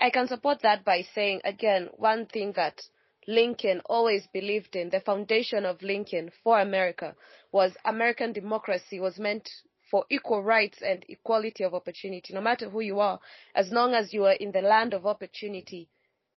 I 0.01 0.09
can 0.09 0.27
support 0.27 0.61
that 0.63 0.83
by 0.83 1.05
saying, 1.15 1.41
again, 1.45 1.89
one 1.93 2.25
thing 2.25 2.53
that 2.55 2.81
Lincoln 3.27 3.81
always 3.85 4.27
believed 4.33 4.75
in, 4.75 4.89
the 4.89 4.99
foundation 4.99 5.65
of 5.65 5.81
Lincoln 5.81 6.31
for 6.43 6.59
America, 6.59 7.15
was 7.51 7.71
American 7.85 8.33
democracy 8.33 8.99
was 8.99 9.19
meant 9.19 9.49
for 9.91 10.05
equal 10.09 10.41
rights 10.41 10.79
and 10.81 11.05
equality 11.09 11.65
of 11.65 11.73
opportunity, 11.73 12.33
no 12.33 12.39
matter 12.39 12.69
who 12.69 12.79
you 12.79 13.01
are, 13.01 13.19
as 13.53 13.69
long 13.71 13.93
as 13.93 14.13
you 14.13 14.25
are 14.25 14.33
in 14.33 14.53
the 14.53 14.61
land 14.61 14.93
of 14.93 15.05
opportunity, 15.05 15.89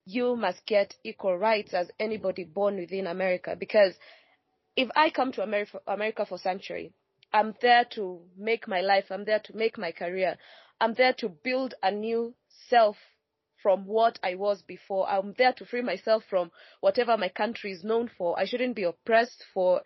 you 0.05 0.37
must 0.37 0.65
get 0.65 0.95
equal 1.03 1.37
rights 1.37 1.73
as 1.73 1.91
anybody 1.99 2.45
born 2.45 2.77
within 2.77 3.05
America. 3.07 3.55
Because 3.59 3.93
if 4.77 4.89
I 4.95 5.09
come 5.09 5.33
to 5.33 5.43
America, 5.43 6.25
for 6.25 6.37
sanctuary, 6.37 6.93
I'm 7.33 7.53
there 7.61 7.85
to 7.95 8.21
make 8.37 8.67
my 8.69 8.79
life, 8.79 9.05
I'm 9.11 9.25
there 9.25 9.41
to 9.43 9.55
make 9.55 9.77
my 9.77 9.91
career, 9.91 10.37
I'm 10.79 10.93
there 10.93 11.13
to 11.19 11.29
build 11.29 11.73
a 11.83 11.91
new 11.91 12.33
self 12.69 12.95
from 13.61 13.85
what 13.85 14.17
I 14.23 14.35
was 14.35 14.63
before. 14.63 15.07
I'm 15.07 15.35
there 15.37 15.53
to 15.53 15.65
free 15.65 15.81
myself 15.81 16.23
from 16.29 16.51
whatever 16.79 17.17
my 17.17 17.29
country 17.29 17.73
is 17.73 17.83
known 17.83 18.09
for. 18.17 18.39
I 18.39 18.45
shouldn't 18.45 18.75
be 18.75 18.83
oppressed 18.83 19.43
for 19.53 19.81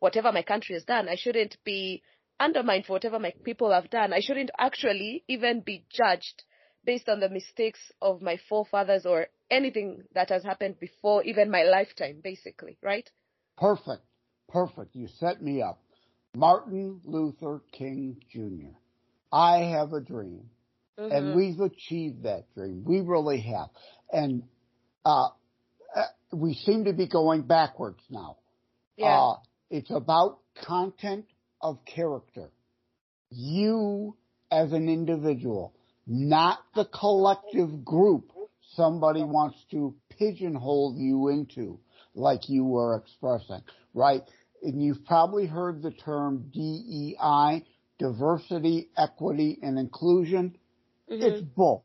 whatever 0.00 0.32
my 0.32 0.42
country 0.42 0.74
has 0.74 0.84
done. 0.84 1.08
I 1.08 1.14
shouldn't 1.14 1.56
be 1.62 2.02
undermined 2.40 2.86
for 2.86 2.94
whatever 2.94 3.18
my 3.18 3.32
people 3.44 3.72
have 3.72 3.90
done. 3.90 4.12
I 4.12 4.20
shouldn't 4.20 4.50
actually 4.58 5.24
even 5.28 5.60
be 5.60 5.84
judged 5.90 6.44
based 6.84 7.08
on 7.08 7.20
the 7.20 7.28
mistakes 7.28 7.80
of 8.00 8.22
my 8.22 8.38
forefathers 8.48 9.06
or 9.06 9.28
anything 9.50 10.02
that 10.14 10.30
has 10.30 10.42
happened 10.42 10.80
before 10.80 11.22
even 11.24 11.50
my 11.50 11.62
lifetime, 11.62 12.20
basically, 12.22 12.78
right? 12.82 13.08
Perfect. 13.56 14.02
Perfect. 14.48 14.94
You 14.94 15.08
set 15.18 15.42
me 15.42 15.62
up. 15.62 15.80
Martin 16.34 17.00
Luther 17.04 17.62
King 17.72 18.16
Jr. 18.30 18.74
I 19.30 19.58
have 19.58 19.92
a 19.92 20.00
dream. 20.00 20.44
Mm-hmm. 20.98 21.12
And 21.12 21.36
we've 21.36 21.60
achieved 21.60 22.24
that 22.24 22.52
dream. 22.54 22.84
We 22.86 23.00
really 23.00 23.40
have. 23.40 23.68
And, 24.10 24.42
uh, 25.04 25.28
uh 25.94 26.02
we 26.32 26.54
seem 26.54 26.84
to 26.84 26.92
be 26.92 27.06
going 27.06 27.42
backwards 27.42 28.02
now. 28.10 28.38
Yeah. 28.96 29.18
Uh, 29.18 29.36
it's 29.70 29.90
about 29.90 30.38
content 30.64 31.26
of 31.62 31.84
character. 31.84 32.50
You 33.30 34.16
as 34.50 34.72
an 34.72 34.88
individual, 34.88 35.74
not 36.06 36.58
the 36.74 36.84
collective 36.84 37.84
group 37.84 38.32
somebody 38.74 39.22
wants 39.22 39.56
to 39.70 39.94
pigeonhole 40.18 40.94
you 40.96 41.28
into, 41.28 41.78
like 42.14 42.48
you 42.48 42.64
were 42.64 42.96
expressing, 42.96 43.62
right? 43.94 44.22
And 44.62 44.82
you've 44.82 45.04
probably 45.04 45.46
heard 45.46 45.82
the 45.82 45.90
term 45.90 46.50
DEI, 46.52 47.64
diversity, 47.98 48.90
equity, 48.96 49.58
and 49.62 49.78
inclusion. 49.78 50.56
Mm-hmm. 51.10 51.22
It's 51.22 51.42
bull. 51.42 51.84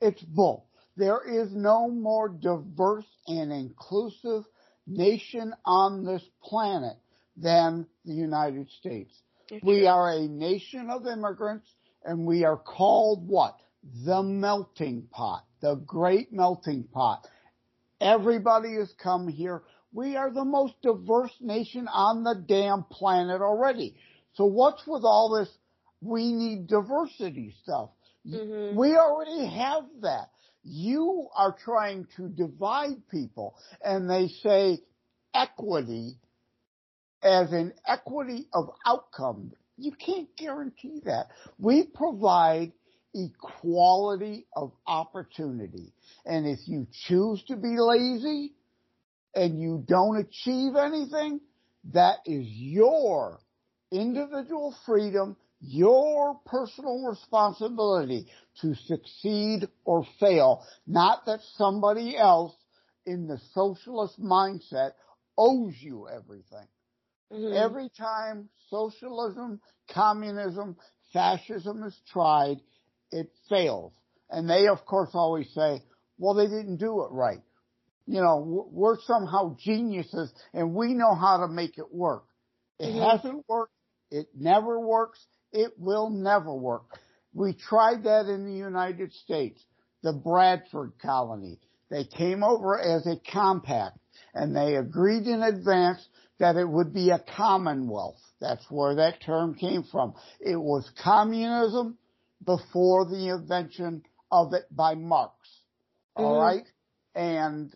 It's 0.00 0.22
bull. 0.22 0.66
There 0.96 1.20
is 1.26 1.52
no 1.52 1.88
more 1.88 2.28
diverse 2.28 3.06
and 3.26 3.52
inclusive 3.52 4.44
nation 4.86 5.52
on 5.64 6.04
this 6.04 6.22
planet 6.42 6.96
than 7.36 7.86
the 8.04 8.14
United 8.14 8.70
States. 8.70 9.12
we 9.62 9.86
are 9.86 10.10
a 10.10 10.28
nation 10.28 10.90
of 10.90 11.06
immigrants 11.06 11.68
and 12.04 12.26
we 12.26 12.44
are 12.44 12.56
called 12.56 13.26
what? 13.26 13.58
The 14.04 14.22
melting 14.22 15.08
pot, 15.10 15.44
the 15.60 15.74
great 15.74 16.32
melting 16.32 16.84
pot. 16.84 17.26
Everybody 18.00 18.74
has 18.76 18.92
come 19.02 19.28
here. 19.28 19.62
We 19.92 20.16
are 20.16 20.30
the 20.30 20.44
most 20.44 20.74
diverse 20.82 21.34
nation 21.40 21.86
on 21.88 22.24
the 22.24 22.34
damn 22.34 22.84
planet 22.84 23.40
already. 23.40 23.96
So 24.34 24.46
what's 24.46 24.86
with 24.86 25.04
all 25.04 25.38
this 25.38 25.48
we 26.00 26.32
need 26.32 26.66
diversity 26.66 27.54
stuff? 27.62 27.90
Mm-hmm. 28.26 28.76
We 28.76 28.96
already 28.96 29.46
have 29.46 29.84
that. 30.02 30.30
You 30.62 31.28
are 31.36 31.56
trying 31.64 32.06
to 32.16 32.28
divide 32.28 33.08
people 33.10 33.54
and 33.82 34.08
they 34.08 34.28
say 34.42 34.78
equity 35.34 36.18
as 37.24 37.52
an 37.52 37.72
equity 37.86 38.46
of 38.52 38.70
outcome. 38.86 39.52
You 39.76 39.92
can't 39.92 40.28
guarantee 40.36 41.00
that. 41.04 41.26
We 41.58 41.84
provide 41.84 42.72
equality 43.14 44.46
of 44.54 44.72
opportunity. 44.86 45.92
And 46.24 46.46
if 46.46 46.60
you 46.66 46.86
choose 47.06 47.42
to 47.44 47.56
be 47.56 47.76
lazy 47.78 48.52
and 49.34 49.60
you 49.60 49.84
don't 49.86 50.18
achieve 50.18 50.76
anything, 50.76 51.40
that 51.92 52.18
is 52.26 52.46
your 52.46 53.40
individual 53.90 54.74
freedom 54.86 55.36
your 55.66 56.38
personal 56.46 57.04
responsibility 57.08 58.26
to 58.60 58.74
succeed 58.86 59.66
or 59.84 60.06
fail, 60.20 60.64
not 60.86 61.24
that 61.26 61.40
somebody 61.56 62.16
else 62.16 62.54
in 63.06 63.26
the 63.26 63.38
socialist 63.52 64.20
mindset 64.20 64.92
owes 65.38 65.74
you 65.80 66.08
everything. 66.08 66.66
Mm-hmm. 67.34 67.56
Every 67.56 67.90
time 67.96 68.48
socialism, 68.70 69.60
communism, 69.92 70.76
fascism 71.12 71.82
is 71.82 71.96
tried, 72.12 72.58
it 73.10 73.30
fails. 73.48 73.92
And 74.30 74.48
they 74.48 74.68
of 74.68 74.84
course 74.86 75.10
always 75.14 75.52
say, 75.54 75.82
well, 76.18 76.34
they 76.34 76.46
didn't 76.46 76.76
do 76.76 77.02
it 77.02 77.08
right. 77.10 77.42
You 78.06 78.20
know, 78.20 78.66
we're 78.70 78.98
somehow 79.06 79.56
geniuses 79.58 80.32
and 80.52 80.74
we 80.74 80.94
know 80.94 81.14
how 81.14 81.38
to 81.38 81.48
make 81.48 81.78
it 81.78 81.92
work. 81.92 82.24
It 82.78 82.86
mm-hmm. 82.86 82.98
hasn't 82.98 83.44
worked. 83.48 83.72
It 84.10 84.28
never 84.38 84.78
works. 84.78 85.24
It 85.52 85.72
will 85.78 86.10
never 86.10 86.54
work. 86.54 86.84
We 87.32 87.54
tried 87.54 88.04
that 88.04 88.26
in 88.26 88.44
the 88.44 88.56
United 88.56 89.12
States, 89.12 89.64
the 90.02 90.12
Bradford 90.12 90.92
colony. 91.00 91.58
They 91.90 92.04
came 92.04 92.42
over 92.42 92.78
as 92.78 93.06
a 93.06 93.20
compact 93.32 93.98
and 94.34 94.54
they 94.54 94.76
agreed 94.76 95.26
in 95.26 95.42
advance 95.42 96.06
that 96.38 96.56
it 96.56 96.68
would 96.68 96.92
be 96.92 97.10
a 97.10 97.22
commonwealth. 97.36 98.20
That's 98.40 98.64
where 98.70 98.96
that 98.96 99.22
term 99.22 99.54
came 99.54 99.84
from. 99.84 100.14
It 100.40 100.56
was 100.56 100.90
communism 101.02 101.98
before 102.44 103.06
the 103.06 103.28
invention 103.30 104.02
of 104.30 104.52
it 104.52 104.64
by 104.70 104.94
Marx. 104.94 105.34
Mm-hmm. 106.18 106.24
All 106.24 106.40
right? 106.40 106.66
And 107.14 107.72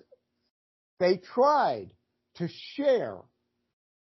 they 0.99 1.19
tried 1.19 1.93
to 2.37 2.49
share 2.75 3.19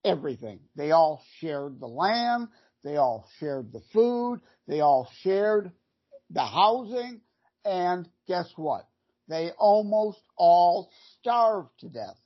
everything. 0.04 0.60
They 0.76 0.92
all 0.92 1.24
shared 1.40 1.80
the 1.80 1.88
land. 1.88 2.50
They 2.84 2.98
all 2.98 3.28
shared 3.40 3.72
the 3.72 3.82
food. 3.94 4.42
They 4.68 4.82
all 4.82 5.10
shared 5.22 5.72
the 6.30 6.46
housing. 6.46 7.22
And 7.64 8.10
guess 8.28 8.52
what? 8.56 8.88
They 9.28 9.52
almost 9.58 10.22
all 10.36 10.90
starved 11.20 11.70
to 11.80 11.90
death 11.90 12.18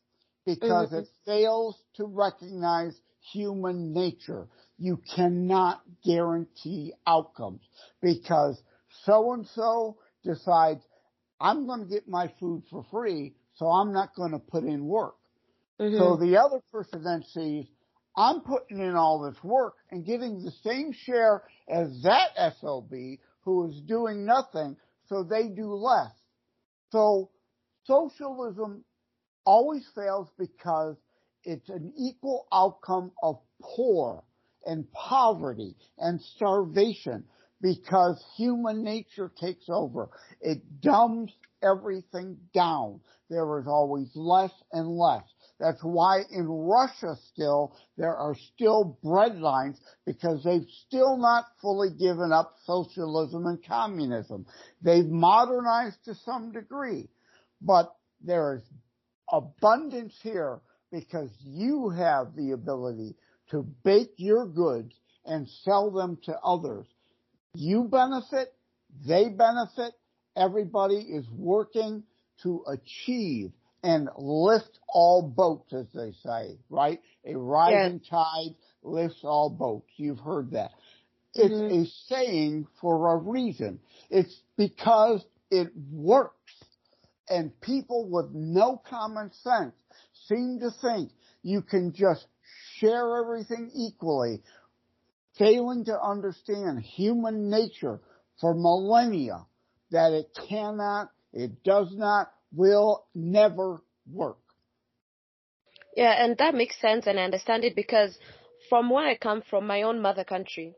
because 0.45 0.89
mm-hmm. 0.89 0.97
it 0.97 1.07
fails 1.25 1.77
to 1.95 2.05
recognize 2.05 2.99
human 3.31 3.93
nature. 3.93 4.47
You 4.77 5.01
cannot 5.15 5.81
guarantee 6.03 6.93
outcomes 7.07 7.61
because 8.01 8.61
so 9.03 9.33
and 9.33 9.47
so 9.47 9.97
decides 10.23 10.81
I'm 11.39 11.65
going 11.65 11.81
to 11.81 11.89
get 11.89 12.07
my 12.07 12.31
food 12.39 12.63
for 12.69 12.85
free, 12.91 13.35
so 13.55 13.67
I'm 13.67 13.93
not 13.93 14.15
going 14.15 14.31
to 14.31 14.39
put 14.39 14.63
in 14.63 14.85
work. 14.85 15.15
Mm-hmm. 15.79 15.97
So 15.97 16.17
the 16.17 16.37
other 16.37 16.61
person 16.71 17.03
then 17.03 17.23
sees 17.33 17.65
I'm 18.15 18.41
putting 18.41 18.79
in 18.79 18.95
all 18.95 19.19
this 19.19 19.43
work 19.43 19.75
and 19.91 20.05
getting 20.05 20.43
the 20.43 20.51
same 20.63 20.93
share 20.93 21.43
as 21.69 22.01
that 22.03 22.53
SOB 22.61 22.91
who 23.41 23.69
is 23.69 23.81
doing 23.81 24.25
nothing, 24.25 24.77
so 25.07 25.23
they 25.23 25.49
do 25.49 25.73
less. 25.73 26.11
So 26.91 27.29
socialism 27.83 28.83
always 29.45 29.85
fails 29.95 30.29
because 30.37 30.95
it's 31.43 31.69
an 31.69 31.93
equal 31.97 32.47
outcome 32.51 33.11
of 33.21 33.39
poor 33.61 34.23
and 34.65 34.91
poverty 34.91 35.75
and 35.97 36.19
starvation 36.21 37.23
because 37.61 38.23
human 38.35 38.83
nature 38.83 39.31
takes 39.39 39.65
over. 39.69 40.09
It 40.41 40.81
dumbs 40.81 41.31
everything 41.63 42.37
down. 42.53 42.99
There 43.29 43.59
is 43.59 43.67
always 43.67 44.09
less 44.15 44.51
and 44.71 44.87
less. 44.87 45.23
That's 45.59 45.81
why 45.81 46.23
in 46.31 46.47
Russia 46.47 47.15
still, 47.31 47.75
there 47.97 48.15
are 48.15 48.35
still 48.53 48.99
breadlines 49.03 49.77
because 50.05 50.43
they've 50.43 50.67
still 50.85 51.17
not 51.17 51.45
fully 51.61 51.89
given 51.97 52.31
up 52.31 52.55
socialism 52.65 53.45
and 53.45 53.63
communism. 53.65 54.45
They've 54.81 55.07
modernized 55.07 56.03
to 56.05 56.15
some 56.15 56.51
degree, 56.51 57.07
but 57.61 57.95
there 58.21 58.55
is 58.55 58.63
abundance 59.35 60.13
here 60.21 60.59
because 60.91 61.29
you 61.43 61.89
have 61.89 62.35
the 62.35 62.51
ability 62.51 63.15
to 63.51 63.63
bake 63.83 64.13
your 64.17 64.45
goods 64.45 64.93
and 65.25 65.47
sell 65.63 65.91
them 65.91 66.17
to 66.23 66.37
others. 66.39 66.87
You 67.53 67.83
benefit, 67.83 68.53
they 69.05 69.29
benefit, 69.29 69.93
everybody 70.35 70.97
is 70.97 71.25
working 71.31 72.03
to 72.43 72.63
achieve 72.67 73.51
and 73.83 74.09
lift 74.17 74.79
all 74.87 75.21
boats, 75.21 75.73
as 75.73 75.85
they 75.93 76.13
say, 76.23 76.57
right? 76.69 76.99
A 77.25 77.35
rising 77.35 78.01
yes. 78.01 78.09
tide 78.09 78.55
lifts 78.83 79.19
all 79.23 79.49
boats. 79.49 79.87
You've 79.97 80.19
heard 80.19 80.51
that. 80.51 80.71
It's 81.33 81.53
mm-hmm. 81.53 81.81
a 81.81 81.85
saying 82.07 82.67
for 82.81 83.13
a 83.13 83.17
reason. 83.17 83.79
It's 84.09 84.35
because 84.57 85.23
it 85.51 85.67
works. 85.91 86.44
And 87.29 87.59
people 87.61 88.07
with 88.09 88.31
no 88.33 88.81
common 88.87 89.31
sense 89.33 89.73
seem 90.27 90.59
to 90.59 90.69
think 90.81 91.11
you 91.41 91.61
can 91.61 91.93
just 91.93 92.25
share 92.77 93.17
everything 93.17 93.71
equally, 93.73 94.43
failing 95.37 95.85
to 95.85 95.99
understand 95.99 96.81
human 96.81 97.49
nature 97.49 97.99
for 98.39 98.53
millennia, 98.53 99.45
that 99.91 100.11
it 100.11 100.37
cannot, 100.49 101.11
it 101.33 101.63
does 101.63 101.95
not, 101.95 102.31
will 102.53 103.05
never 103.15 103.81
work. 104.11 104.37
Yeah, 105.95 106.11
and 106.11 106.37
that 106.37 106.53
makes 106.53 106.79
sense 106.79 107.07
and 107.07 107.19
I 107.19 107.23
understand 107.23 107.63
it 107.63 107.75
because 107.75 108.17
from 108.69 108.89
where 108.89 109.07
I 109.07 109.15
come 109.15 109.41
from, 109.49 109.67
my 109.67 109.83
own 109.83 110.01
mother 110.01 110.23
country, 110.23 110.75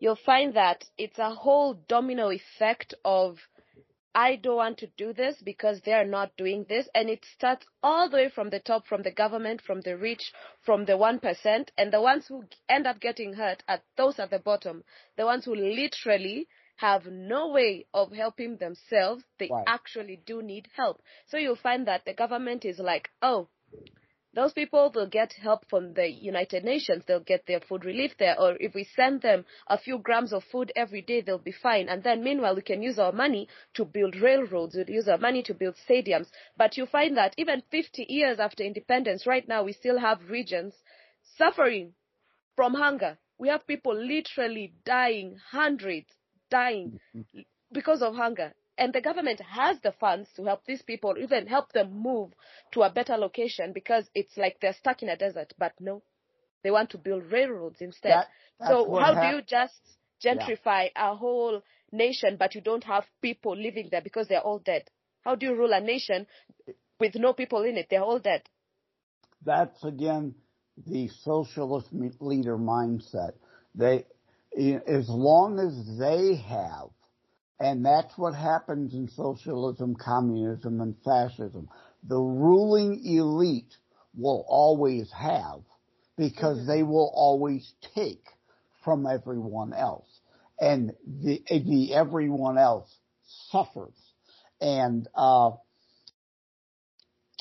you'll 0.00 0.16
find 0.26 0.54
that 0.54 0.84
it's 0.96 1.18
a 1.18 1.30
whole 1.30 1.74
domino 1.88 2.30
effect 2.30 2.94
of 3.04 3.38
I 4.14 4.36
don't 4.36 4.56
want 4.56 4.78
to 4.78 4.86
do 4.96 5.12
this 5.12 5.40
because 5.42 5.80
they 5.82 5.92
are 5.92 6.04
not 6.04 6.36
doing 6.36 6.64
this. 6.68 6.88
And 6.94 7.08
it 7.08 7.24
starts 7.24 7.66
all 7.82 8.08
the 8.08 8.16
way 8.16 8.28
from 8.28 8.50
the 8.50 8.60
top, 8.60 8.86
from 8.86 9.02
the 9.02 9.12
government, 9.12 9.60
from 9.60 9.80
the 9.80 9.96
rich, 9.96 10.32
from 10.62 10.84
the 10.84 10.92
1%. 10.94 11.68
And 11.76 11.92
the 11.92 12.00
ones 12.00 12.26
who 12.26 12.44
end 12.68 12.86
up 12.86 13.00
getting 13.00 13.34
hurt 13.34 13.62
are 13.68 13.80
those 13.96 14.18
at 14.18 14.30
the 14.30 14.38
bottom. 14.38 14.84
The 15.16 15.26
ones 15.26 15.44
who 15.44 15.54
literally 15.54 16.48
have 16.76 17.06
no 17.06 17.48
way 17.48 17.86
of 17.92 18.12
helping 18.12 18.56
themselves. 18.56 19.24
They 19.38 19.48
right. 19.50 19.64
actually 19.66 20.20
do 20.24 20.42
need 20.42 20.68
help. 20.74 21.02
So 21.26 21.36
you'll 21.36 21.56
find 21.56 21.86
that 21.86 22.04
the 22.04 22.14
government 22.14 22.64
is 22.64 22.78
like, 22.78 23.10
oh, 23.20 23.48
those 24.34 24.52
people 24.52 24.92
will 24.94 25.06
get 25.06 25.32
help 25.32 25.64
from 25.68 25.94
the 25.94 26.06
United 26.06 26.62
Nations. 26.62 27.04
They'll 27.06 27.20
get 27.20 27.46
their 27.46 27.60
food 27.60 27.84
relief 27.84 28.12
there. 28.18 28.38
Or 28.38 28.56
if 28.60 28.74
we 28.74 28.84
send 28.84 29.22
them 29.22 29.46
a 29.66 29.78
few 29.78 29.98
grams 29.98 30.32
of 30.32 30.44
food 30.44 30.70
every 30.76 31.00
day, 31.00 31.22
they'll 31.22 31.38
be 31.38 31.52
fine. 31.52 31.88
And 31.88 32.02
then 32.02 32.22
meanwhile, 32.22 32.54
we 32.54 32.62
can 32.62 32.82
use 32.82 32.98
our 32.98 33.12
money 33.12 33.48
to 33.74 33.84
build 33.84 34.16
railroads. 34.16 34.74
We'll 34.76 34.90
use 34.90 35.08
our 35.08 35.18
money 35.18 35.42
to 35.44 35.54
build 35.54 35.76
stadiums. 35.88 36.28
But 36.56 36.76
you 36.76 36.86
find 36.86 37.16
that 37.16 37.34
even 37.38 37.62
50 37.70 38.06
years 38.08 38.38
after 38.38 38.62
independence, 38.62 39.26
right 39.26 39.46
now, 39.48 39.62
we 39.62 39.72
still 39.72 39.98
have 39.98 40.28
regions 40.28 40.74
suffering 41.36 41.94
from 42.54 42.74
hunger. 42.74 43.18
We 43.38 43.48
have 43.48 43.66
people 43.66 43.94
literally 43.94 44.74
dying, 44.84 45.38
hundreds 45.50 46.08
dying 46.50 47.00
mm-hmm. 47.14 47.40
because 47.72 48.02
of 48.02 48.14
hunger 48.14 48.52
and 48.78 48.92
the 48.92 49.00
government 49.00 49.40
has 49.40 49.76
the 49.82 49.92
funds 49.92 50.28
to 50.36 50.44
help 50.44 50.64
these 50.64 50.82
people, 50.82 51.16
even 51.20 51.46
help 51.46 51.72
them 51.72 52.00
move 52.00 52.30
to 52.72 52.82
a 52.82 52.90
better 52.90 53.16
location 53.16 53.72
because 53.72 54.08
it's 54.14 54.36
like 54.36 54.58
they're 54.60 54.72
stuck 54.72 55.02
in 55.02 55.08
a 55.08 55.16
desert. 55.16 55.52
But 55.58 55.72
no, 55.80 56.02
they 56.62 56.70
want 56.70 56.90
to 56.90 56.98
build 56.98 57.30
railroads 57.32 57.80
instead. 57.80 58.24
That, 58.60 58.68
so 58.68 58.96
how 58.96 59.14
do 59.14 59.36
you 59.36 59.42
just 59.42 59.80
gentrify 60.24 60.90
yeah. 60.94 61.12
a 61.12 61.16
whole 61.16 61.60
nation, 61.90 62.36
but 62.38 62.54
you 62.54 62.60
don't 62.60 62.84
have 62.84 63.04
people 63.20 63.56
living 63.56 63.88
there 63.90 64.00
because 64.00 64.28
they're 64.28 64.40
all 64.40 64.60
dead? 64.60 64.84
How 65.22 65.34
do 65.34 65.46
you 65.46 65.54
rule 65.54 65.72
a 65.72 65.80
nation 65.80 66.26
with 67.00 67.16
no 67.16 67.32
people 67.32 67.64
in 67.64 67.76
it? 67.76 67.88
They're 67.90 68.02
all 68.02 68.20
dead. 68.20 68.42
That's 69.44 69.82
again 69.84 70.34
the 70.86 71.08
socialist 71.22 71.88
leader 72.20 72.56
mindset. 72.56 73.32
They, 73.74 74.06
as 74.86 75.08
long 75.08 75.58
as 75.58 75.98
they 75.98 76.36
have 76.48 76.90
and 77.60 77.84
that's 77.84 78.16
what 78.16 78.34
happens 78.34 78.94
in 78.94 79.08
socialism, 79.08 79.96
communism, 79.96 80.80
and 80.80 80.94
fascism. 81.04 81.68
The 82.08 82.18
ruling 82.18 83.04
elite 83.04 83.76
will 84.16 84.44
always 84.48 85.10
have 85.12 85.60
because 86.16 86.66
they 86.66 86.82
will 86.82 87.10
always 87.14 87.72
take 87.94 88.24
from 88.84 89.06
everyone 89.06 89.72
else. 89.72 90.06
And 90.60 90.92
the, 91.06 91.42
the 91.48 91.94
everyone 91.94 92.58
else 92.58 92.88
suffers. 93.50 93.94
And, 94.60 95.06
uh, 95.14 95.52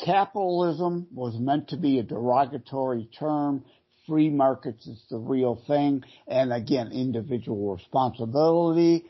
capitalism 0.04 1.08
was 1.12 1.36
meant 1.40 1.70
to 1.70 1.78
be 1.78 2.00
a 2.00 2.04
derogatory 2.04 3.10
term. 3.18 3.64
Free 4.08 4.30
markets 4.30 4.88
is 4.88 5.04
the 5.10 5.18
real 5.18 5.62
thing. 5.68 6.04
And 6.28 6.54
again, 6.54 6.92
individual 6.92 7.76
responsibility 7.76 9.06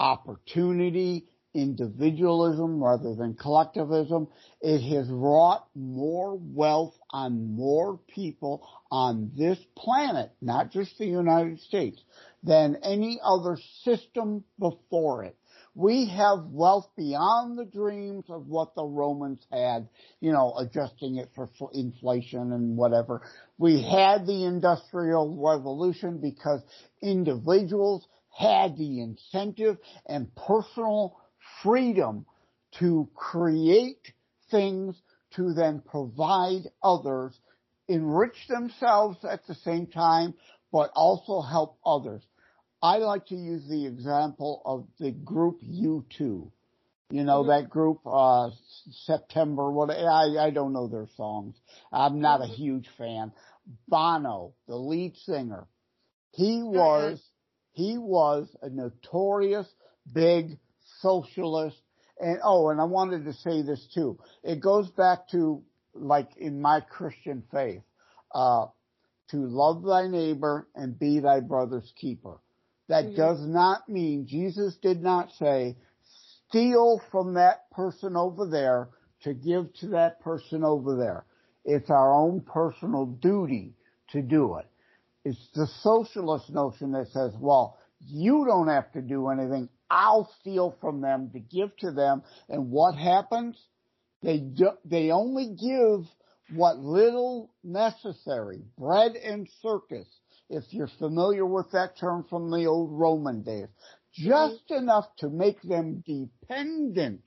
opportunity, 0.00 1.26
individualism 1.54 2.82
rather 2.82 3.14
than 3.14 3.34
collectivism. 3.34 4.28
It 4.60 4.80
has 4.94 5.08
wrought 5.08 5.66
more 5.74 6.38
wealth 6.40 6.94
on 7.10 7.54
more 7.56 7.98
people 8.08 8.68
on 8.90 9.32
this 9.36 9.58
planet, 9.76 10.30
not 10.40 10.70
just 10.70 10.98
the 10.98 11.06
United 11.06 11.60
States, 11.60 12.00
than 12.42 12.76
any 12.82 13.18
other 13.22 13.58
system 13.82 14.44
before 14.58 15.24
it. 15.24 15.36
We 15.74 16.06
have 16.08 16.46
wealth 16.50 16.88
beyond 16.96 17.56
the 17.56 17.64
dreams 17.64 18.24
of 18.28 18.48
what 18.48 18.74
the 18.74 18.84
Romans 18.84 19.40
had, 19.52 19.88
you 20.20 20.32
know, 20.32 20.54
adjusting 20.58 21.16
it 21.16 21.30
for 21.36 21.48
inflation 21.72 22.52
and 22.52 22.76
whatever. 22.76 23.22
We 23.58 23.82
had 23.82 24.26
the 24.26 24.44
industrial 24.44 25.36
revolution 25.40 26.18
because 26.18 26.62
individuals 27.00 28.08
had 28.38 28.76
the 28.76 29.00
incentive 29.00 29.78
and 30.06 30.32
personal 30.36 31.18
freedom 31.60 32.24
to 32.78 33.08
create 33.16 34.12
things 34.48 34.94
to 35.34 35.52
then 35.54 35.82
provide 35.84 36.62
others, 36.80 37.36
enrich 37.88 38.36
themselves 38.48 39.18
at 39.28 39.44
the 39.48 39.56
same 39.56 39.88
time, 39.88 40.34
but 40.70 40.92
also 40.94 41.42
help 41.42 41.78
others. 41.84 42.22
I 42.80 42.98
like 42.98 43.26
to 43.26 43.34
use 43.34 43.66
the 43.68 43.86
example 43.86 44.62
of 44.64 44.86
the 45.00 45.10
group 45.10 45.60
U2. 45.60 46.14
You 46.20 46.50
know 47.10 47.42
mm-hmm. 47.42 47.48
that 47.48 47.70
group, 47.70 48.00
uh, 48.06 48.50
September. 49.06 49.72
What 49.72 49.90
I 49.90 50.46
I 50.46 50.50
don't 50.50 50.72
know 50.72 50.86
their 50.86 51.08
songs. 51.16 51.56
I'm 51.90 52.20
not 52.20 52.40
mm-hmm. 52.40 52.52
a 52.52 52.54
huge 52.54 52.88
fan. 52.96 53.32
Bono, 53.88 54.52
the 54.68 54.76
lead 54.76 55.16
singer, 55.16 55.66
he 56.32 56.62
was 56.62 57.20
he 57.78 57.96
was 57.96 58.48
a 58.60 58.68
notorious 58.68 59.68
big 60.12 60.58
socialist. 61.00 61.76
And 62.18 62.40
oh, 62.42 62.70
and 62.70 62.80
I 62.80 62.84
wanted 62.84 63.24
to 63.26 63.32
say 63.32 63.62
this 63.62 63.86
too. 63.94 64.18
It 64.42 64.60
goes 64.60 64.90
back 64.90 65.28
to 65.28 65.62
like 65.94 66.36
in 66.36 66.60
my 66.60 66.80
Christian 66.80 67.44
faith, 67.52 67.82
uh, 68.34 68.66
to 69.30 69.36
love 69.36 69.84
thy 69.84 70.08
neighbor 70.08 70.66
and 70.74 70.98
be 70.98 71.20
thy 71.20 71.38
brother's 71.38 71.92
keeper. 72.00 72.38
That 72.88 73.04
mm-hmm. 73.04 73.16
does 73.16 73.46
not 73.46 73.88
mean 73.88 74.26
Jesus 74.26 74.76
did 74.82 75.00
not 75.00 75.30
say 75.38 75.76
steal 76.48 77.00
from 77.12 77.34
that 77.34 77.70
person 77.70 78.16
over 78.16 78.48
there 78.48 78.88
to 79.22 79.34
give 79.34 79.72
to 79.74 79.88
that 79.88 80.20
person 80.20 80.64
over 80.64 80.96
there. 80.96 81.24
It's 81.64 81.90
our 81.90 82.12
own 82.12 82.40
personal 82.40 83.06
duty 83.06 83.74
to 84.10 84.22
do 84.22 84.56
it. 84.56 84.66
It's 85.24 85.48
the 85.54 85.66
socialist 85.82 86.50
notion 86.50 86.92
that 86.92 87.08
says, 87.08 87.32
well, 87.38 87.78
you 88.06 88.44
don't 88.46 88.68
have 88.68 88.92
to 88.92 89.02
do 89.02 89.28
anything. 89.28 89.68
I'll 89.90 90.30
steal 90.40 90.76
from 90.80 91.00
them 91.00 91.30
to 91.32 91.40
give 91.40 91.76
to 91.78 91.90
them. 91.90 92.22
And 92.48 92.70
what 92.70 92.94
happens? 92.94 93.58
They 94.22 94.38
do, 94.38 94.70
they 94.84 95.10
only 95.10 95.48
give 95.48 96.06
what 96.54 96.78
little 96.78 97.50
necessary. 97.62 98.62
Bread 98.76 99.16
and 99.16 99.48
circus. 99.62 100.06
If 100.50 100.64
you're 100.70 100.90
familiar 100.98 101.44
with 101.44 101.70
that 101.72 101.98
term 101.98 102.24
from 102.28 102.50
the 102.50 102.66
old 102.66 102.90
Roman 102.92 103.42
days. 103.42 103.68
Just 104.14 104.68
mm-hmm. 104.70 104.82
enough 104.82 105.04
to 105.18 105.28
make 105.28 105.60
them 105.62 106.02
dependent 106.06 107.22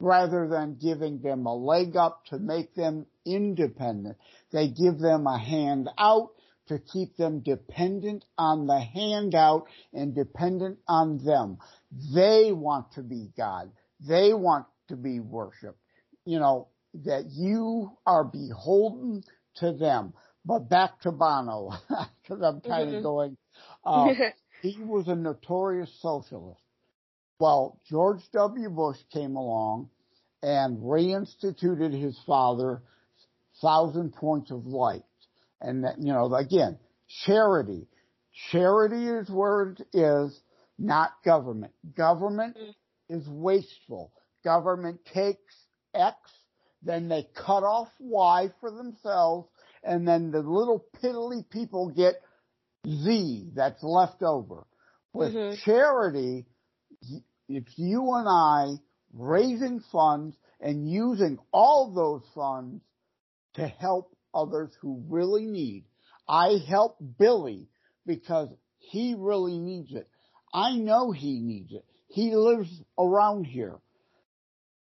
rather 0.00 0.46
than 0.48 0.78
giving 0.80 1.20
them 1.20 1.46
a 1.46 1.54
leg 1.54 1.96
up 1.96 2.24
to 2.26 2.38
make 2.38 2.74
them 2.74 3.06
independent. 3.24 4.16
They 4.52 4.68
give 4.68 4.98
them 4.98 5.26
a 5.26 5.38
hand 5.38 5.88
out 5.98 6.30
to 6.68 6.78
keep 6.78 7.16
them 7.16 7.40
dependent 7.40 8.24
on 8.36 8.66
the 8.66 8.80
handout 8.80 9.66
and 9.92 10.14
dependent 10.14 10.78
on 10.86 11.18
them. 11.24 11.58
They 12.14 12.52
want 12.52 12.92
to 12.92 13.02
be 13.02 13.30
God. 13.36 13.70
They 14.06 14.32
want 14.32 14.66
to 14.88 14.96
be 14.96 15.20
worshiped. 15.20 15.78
You 16.24 16.38
know, 16.38 16.68
that 17.04 17.26
you 17.30 17.92
are 18.06 18.24
beholden 18.24 19.24
to 19.56 19.72
them. 19.72 20.12
But 20.44 20.68
back 20.68 21.00
to 21.00 21.12
Bono, 21.12 21.72
because 22.22 22.42
I'm 22.42 22.60
kind 22.60 22.88
mm-hmm. 22.88 22.96
of 22.96 23.02
going, 23.02 23.36
uh, 23.84 24.14
he 24.62 24.78
was 24.80 25.08
a 25.08 25.14
notorious 25.14 25.90
socialist. 26.00 26.60
Well, 27.38 27.80
George 27.88 28.20
W. 28.32 28.68
Bush 28.70 28.98
came 29.12 29.36
along 29.36 29.90
and 30.42 30.78
reinstituted 30.78 31.92
his 31.92 32.18
father 32.26 32.82
thousand 33.60 34.12
points 34.14 34.50
of 34.50 34.66
light. 34.66 35.04
And 35.60 35.84
that, 35.84 35.96
you 35.98 36.12
know, 36.12 36.32
again, 36.34 36.78
charity. 37.24 37.86
Charity 38.50 39.06
is 39.06 39.28
where 39.28 39.70
it 39.72 39.82
is, 39.92 40.40
not 40.78 41.10
government. 41.24 41.72
Government 41.96 42.56
mm. 42.56 42.74
is 43.08 43.26
wasteful. 43.28 44.12
Government 44.44 45.00
takes 45.12 45.54
X, 45.94 46.16
then 46.82 47.08
they 47.08 47.26
cut 47.34 47.64
off 47.64 47.88
Y 47.98 48.50
for 48.60 48.70
themselves, 48.70 49.48
and 49.82 50.06
then 50.06 50.30
the 50.30 50.40
little 50.40 50.84
piddly 51.02 51.48
people 51.50 51.90
get 51.90 52.14
Z 52.86 53.50
that's 53.54 53.82
left 53.82 54.22
over. 54.22 54.66
With 55.12 55.34
mm-hmm. 55.34 55.56
charity, 55.64 56.46
it's 57.48 57.72
you 57.76 58.12
and 58.14 58.28
I 58.28 58.74
raising 59.12 59.80
funds 59.90 60.36
and 60.60 60.88
using 60.88 61.38
all 61.52 61.92
those 61.92 62.22
funds 62.34 62.82
to 63.54 63.66
help 63.66 64.14
others 64.38 64.70
who 64.80 65.02
really 65.08 65.46
need. 65.46 65.84
I 66.28 66.58
help 66.68 66.98
Billy 67.18 67.68
because 68.06 68.48
he 68.78 69.14
really 69.18 69.58
needs 69.58 69.92
it. 69.92 70.08
I 70.52 70.76
know 70.76 71.12
he 71.12 71.40
needs 71.40 71.72
it. 71.72 71.84
He 72.08 72.34
lives 72.34 72.70
around 72.98 73.44
here. 73.44 73.76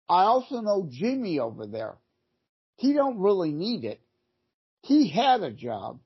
I 0.08 0.22
also 0.24 0.60
know 0.60 0.88
Jimmy 0.90 1.40
over 1.40 1.66
there. 1.66 1.96
He 2.76 2.92
don't 2.92 3.18
really 3.18 3.52
need 3.52 3.84
it. 3.84 4.00
He 4.82 5.08
had 5.08 5.42
a 5.42 5.50
job. 5.50 5.98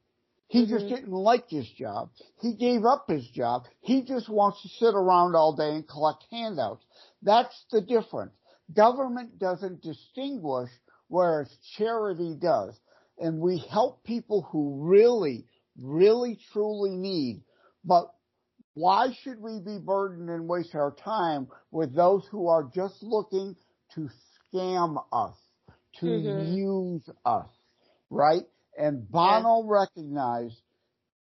He 0.48 0.64
mm-hmm. 0.64 0.72
just 0.72 0.88
didn't 0.88 1.12
like 1.12 1.48
his 1.48 1.68
job. 1.78 2.10
He 2.40 2.54
gave 2.54 2.84
up 2.84 3.08
his 3.08 3.26
job. 3.28 3.64
He 3.80 4.02
just 4.02 4.28
wants 4.28 4.62
to 4.62 4.68
sit 4.68 4.94
around 4.94 5.36
all 5.36 5.54
day 5.54 5.70
and 5.70 5.86
collect 5.86 6.24
handouts. 6.30 6.84
That's 7.22 7.54
the 7.70 7.82
difference. 7.82 8.32
Government 8.74 9.38
doesn't 9.38 9.82
distinguish 9.82 10.70
whereas 11.08 11.48
charity 11.76 12.36
does. 12.40 12.78
And 13.20 13.40
we 13.40 13.62
help 13.70 14.02
people 14.02 14.48
who 14.50 14.78
really, 14.80 15.44
really 15.78 16.38
truly 16.52 16.96
need. 16.96 17.42
But 17.84 18.10
why 18.74 19.08
should 19.22 19.40
we 19.40 19.60
be 19.60 19.78
burdened 19.78 20.30
and 20.30 20.48
waste 20.48 20.74
our 20.74 20.92
time 20.92 21.48
with 21.70 21.94
those 21.94 22.26
who 22.30 22.48
are 22.48 22.70
just 22.74 23.02
looking 23.02 23.56
to 23.94 24.08
scam 24.52 25.02
us, 25.12 25.34
to 26.00 26.06
mm-hmm. 26.06 26.54
use 26.54 27.08
us, 27.24 27.48
right? 28.08 28.44
And 28.78 29.08
Bono 29.10 29.64
yeah. 29.64 29.80
recognized 29.80 30.60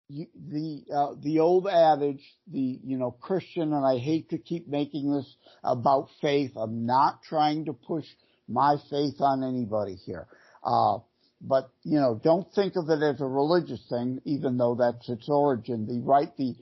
the 0.10 0.84
uh, 0.94 1.16
the 1.22 1.40
old 1.40 1.68
adage, 1.68 2.24
the 2.48 2.80
you 2.84 2.98
know 2.98 3.12
Christian, 3.12 3.74
and 3.74 3.86
I 3.86 3.98
hate 3.98 4.30
to 4.30 4.38
keep 4.38 4.68
making 4.68 5.12
this 5.12 5.36
about 5.64 6.10
faith. 6.22 6.52
I'm 6.56 6.86
not 6.86 7.24
trying 7.24 7.66
to 7.66 7.74
push 7.74 8.06
my 8.48 8.78
faith 8.90 9.16
on 9.20 9.44
anybody 9.44 9.96
here, 9.96 10.28
uh, 10.64 11.00
but 11.42 11.70
you 11.84 12.00
know, 12.00 12.20
don't 12.22 12.52
think 12.54 12.76
of 12.76 12.90
it 12.90 13.02
as 13.04 13.22
a 13.22 13.26
religious 13.26 13.82
thing, 13.90 14.22
even 14.26 14.58
though 14.58 14.76
that's 14.76 15.08
its 15.10 15.28
origin. 15.30 15.86
The 15.86 16.02
right, 16.02 16.36
the 16.38 16.56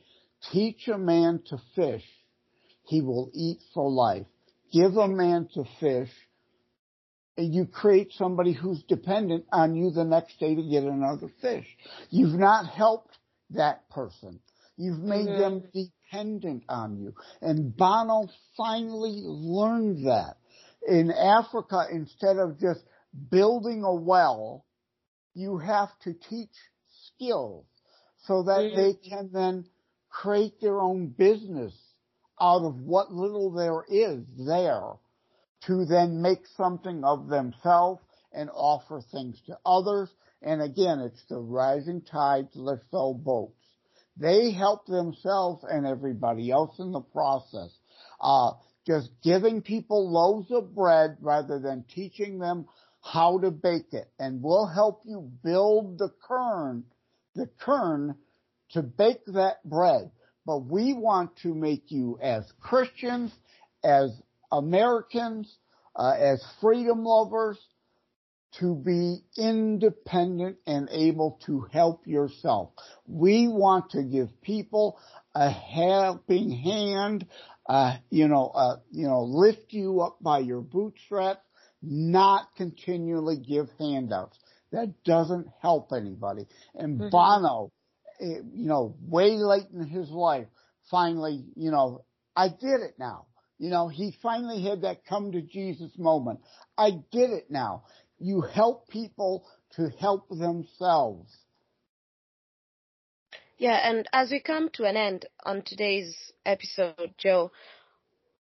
teach 0.52 0.88
a 0.88 0.98
man 0.98 1.42
to 1.50 1.58
fish, 1.76 2.04
he 2.84 3.02
will 3.02 3.32
eat 3.34 3.60
for 3.74 3.90
life. 3.90 4.26
Give 4.72 4.98
a 4.98 5.08
man 5.08 5.48
to 5.54 5.64
fish, 5.80 6.10
and 7.38 7.54
you 7.54 7.66
create 7.66 8.12
somebody 8.14 8.52
who's 8.52 8.84
dependent 8.84 9.46
on 9.52 9.76
you 9.76 9.92
the 9.92 10.04
next 10.04 10.40
day 10.40 10.56
to 10.56 10.64
get 10.64 10.84
another 10.84 11.30
fish. 11.42 11.66
You've 12.10 12.38
not 12.38 12.68
helped 12.68 13.18
that 13.52 13.90
person. 13.90 14.40
You've 14.78 15.00
made 15.00 15.28
mm-hmm. 15.28 15.40
them 15.40 15.64
dependent 16.12 16.64
on 16.68 16.98
you. 16.98 17.14
And 17.42 17.76
Bono 17.76 18.28
finally 18.58 19.22
learned 19.24 20.06
that. 20.06 20.36
In 20.88 21.12
Africa, 21.12 21.86
instead 21.92 22.38
of 22.38 22.60
just 22.60 22.82
building 23.32 23.84
a 23.84 23.94
well, 23.94 24.65
you 25.36 25.58
have 25.58 25.90
to 26.04 26.14
teach 26.14 26.50
skills 27.08 27.66
so 28.26 28.44
that 28.44 28.60
mm-hmm. 28.60 28.76
they 28.76 28.94
can 29.08 29.30
then 29.32 29.66
create 30.10 30.60
their 30.62 30.80
own 30.80 31.08
business 31.08 31.74
out 32.42 32.64
of 32.64 32.80
what 32.82 33.14
little 33.14 33.52
there 33.52 33.84
is 33.90 34.24
there 34.38 34.94
to 35.68 35.86
then 35.86 36.22
make 36.22 36.42
something 36.58 37.04
of 37.04 37.28
themselves 37.28 38.02
and 38.34 38.50
offer 38.54 39.02
things 39.12 39.40
to 39.46 39.58
others. 39.66 40.10
And 40.42 40.62
again, 40.62 41.00
it's 41.00 41.24
the 41.30 41.40
rising 41.40 42.02
tides 42.02 42.56
lifts 42.56 42.88
all 42.92 43.14
boats. 43.14 43.60
They 44.18 44.52
help 44.52 44.86
themselves 44.86 45.66
and 45.70 45.86
everybody 45.86 46.52
else 46.52 46.78
in 46.80 46.92
the 46.92 47.02
process. 47.02 47.72
Uh, 48.22 48.52
just 48.86 49.10
giving 49.24 49.62
people 49.62 50.12
loaves 50.12 50.52
of 50.52 50.74
bread 50.76 51.18
rather 51.20 51.60
than 51.60 51.84
teaching 51.94 52.40
them 52.40 52.66
how 53.06 53.40
to 53.40 53.52
bake 53.52 53.94
it. 53.94 54.10
And 54.20 54.42
we'll 54.42 54.66
help 54.66 55.02
you 55.06 55.32
build 55.44 56.00
the 56.00 56.10
kern, 56.28 56.84
the 57.36 57.48
kern 57.60 58.16
to 58.72 58.82
bake 58.82 59.26
that 59.28 59.64
bread. 59.64 60.12
But 60.46 60.66
we 60.66 60.94
want 60.94 61.38
to 61.44 61.54
make 61.54 61.92
you 61.92 62.18
as 62.22 62.44
Christians, 62.60 63.32
as 63.84 64.12
Americans, 64.52 65.56
uh, 65.96 66.16
as 66.20 66.44
freedom 66.62 67.04
lovers, 67.04 67.60
to 68.60 68.74
be 68.74 69.18
independent 69.38 70.58
and 70.66 70.88
able 70.92 71.40
to 71.46 71.68
help 71.72 72.08
yourself. 72.08 72.70
We 73.06 73.48
want 73.48 73.92
to 73.92 74.04
give 74.04 74.30
people 74.42 74.98
a 75.34 75.50
helping 75.50 76.52
hand, 76.52 77.28
uh, 77.68 77.98
you 78.10 78.28
know, 78.30 78.48
uh, 78.48 78.78
you 78.92 79.08
know, 79.08 79.24
lift 79.24 79.74
you 79.74 80.02
up 80.02 80.18
by 80.22 80.40
your 80.40 80.62
bootstraps, 80.62 81.42
not 81.86 82.56
continually 82.56 83.38
give 83.38 83.68
handouts. 83.80 84.38
That 84.72 85.04
doesn't 85.04 85.48
help 85.62 85.92
anybody. 85.94 86.48
And 86.74 87.00
mm-hmm. 87.00 87.10
Bono, 87.10 87.72
eh, 88.20 88.42
you 88.54 88.68
know, 88.68 88.96
way 89.08 89.32
late 89.32 89.68
in 89.74 89.88
his 89.88 90.10
life, 90.10 90.48
finally, 90.90 91.46
you 91.56 91.72
know, 91.72 92.04
I 92.36 92.50
did 92.50 92.82
it 92.82 92.96
now. 93.00 93.28
You 93.58 93.70
know, 93.70 93.88
he 93.88 94.14
finally 94.22 94.62
had 94.62 94.82
that 94.82 95.06
come 95.06 95.32
to 95.32 95.42
Jesus 95.42 95.92
moment. 95.98 96.42
I 96.78 96.92
get 97.12 97.30
it 97.30 97.50
now. 97.50 97.84
You 98.20 98.42
help 98.42 98.90
people 98.90 99.46
to 99.76 99.90
help 100.00 100.28
themselves. 100.30 101.34
Yeah, 103.58 103.80
and 103.90 104.08
as 104.12 104.32
we 104.32 104.42
come 104.42 104.70
to 104.74 104.84
an 104.84 104.98
end 104.98 105.26
on 105.46 105.62
today's 105.62 106.14
episode, 106.46 107.14
Joe, 107.18 107.52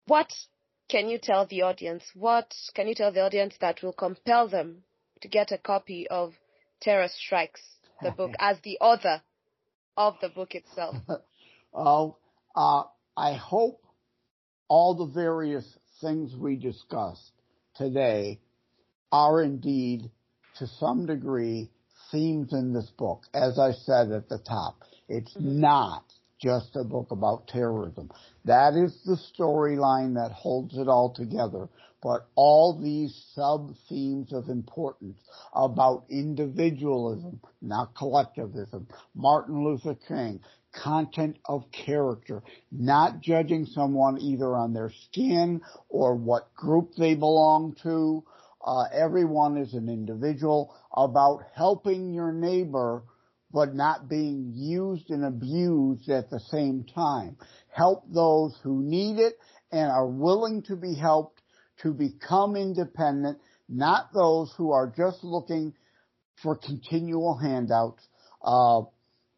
what 0.07 0.31
can 0.91 1.07
you 1.07 1.17
tell 1.17 1.45
the 1.47 1.61
audience? 1.61 2.03
What 2.13 2.53
can 2.75 2.87
you 2.87 2.93
tell 2.93 3.13
the 3.13 3.21
audience 3.21 3.55
that 3.61 3.81
will 3.81 3.93
compel 3.93 4.49
them 4.49 4.83
to 5.21 5.29
get 5.29 5.51
a 5.51 5.57
copy 5.57 6.07
of 6.09 6.33
Terror 6.81 7.07
Strikes, 7.07 7.61
the 8.01 8.11
book, 8.17 8.31
as 8.39 8.57
the 8.63 8.77
author 8.81 9.21
of 9.95 10.15
the 10.21 10.29
book 10.29 10.53
itself? 10.53 10.95
oh, 11.73 12.17
uh, 12.55 12.83
I 13.15 13.33
hope 13.33 13.81
all 14.67 14.95
the 14.95 15.13
various 15.13 15.65
things 16.01 16.35
we 16.35 16.57
discussed 16.57 17.31
today 17.75 18.41
are 19.13 19.41
indeed, 19.41 20.11
to 20.57 20.67
some 20.67 21.05
degree, 21.05 21.69
themes 22.11 22.51
in 22.51 22.73
this 22.73 22.89
book. 22.97 23.23
As 23.33 23.57
I 23.57 23.71
said 23.71 24.11
at 24.11 24.27
the 24.27 24.39
top, 24.39 24.83
it's 25.07 25.33
mm-hmm. 25.33 25.61
not 25.61 26.03
just 26.41 26.75
a 26.75 26.83
book 26.83 27.11
about 27.11 27.47
terrorism. 27.47 28.09
That 28.45 28.73
is 28.73 28.99
the 29.05 29.17
storyline 29.37 30.15
that 30.15 30.31
holds 30.31 30.77
it 30.77 30.87
all 30.87 31.13
together. 31.13 31.69
But 32.01 32.25
all 32.33 32.79
these 32.81 33.15
sub 33.35 33.75
themes 33.87 34.33
of 34.33 34.49
importance 34.49 35.19
about 35.53 36.05
individualism, 36.09 37.39
not 37.61 37.93
collectivism, 37.95 38.87
Martin 39.13 39.63
Luther 39.63 39.95
King, 40.07 40.39
content 40.73 41.37
of 41.45 41.71
character, 41.71 42.41
not 42.71 43.21
judging 43.21 43.67
someone 43.67 44.19
either 44.19 44.55
on 44.55 44.73
their 44.73 44.91
skin 45.05 45.61
or 45.89 46.15
what 46.15 46.51
group 46.55 46.93
they 46.97 47.13
belong 47.13 47.75
to. 47.83 48.23
Uh, 48.65 48.85
everyone 48.91 49.57
is 49.57 49.73
an 49.75 49.87
individual 49.87 50.73
about 50.95 51.43
helping 51.53 52.13
your 52.13 52.31
neighbor 52.31 53.03
but 53.53 53.73
not 53.73 54.09
being 54.09 54.51
used 54.55 55.09
and 55.09 55.25
abused 55.25 56.09
at 56.09 56.29
the 56.29 56.39
same 56.51 56.85
time. 56.95 57.37
Help 57.69 58.03
those 58.13 58.57
who 58.63 58.81
need 58.81 59.19
it 59.19 59.33
and 59.71 59.91
are 59.91 60.07
willing 60.07 60.63
to 60.63 60.75
be 60.75 60.95
helped 60.95 61.41
to 61.81 61.93
become 61.93 62.55
independent, 62.55 63.39
not 63.67 64.13
those 64.13 64.53
who 64.57 64.71
are 64.71 64.93
just 64.95 65.23
looking 65.23 65.73
for 66.41 66.55
continual 66.55 67.37
handouts. 67.37 68.07
Uh, 68.43 68.81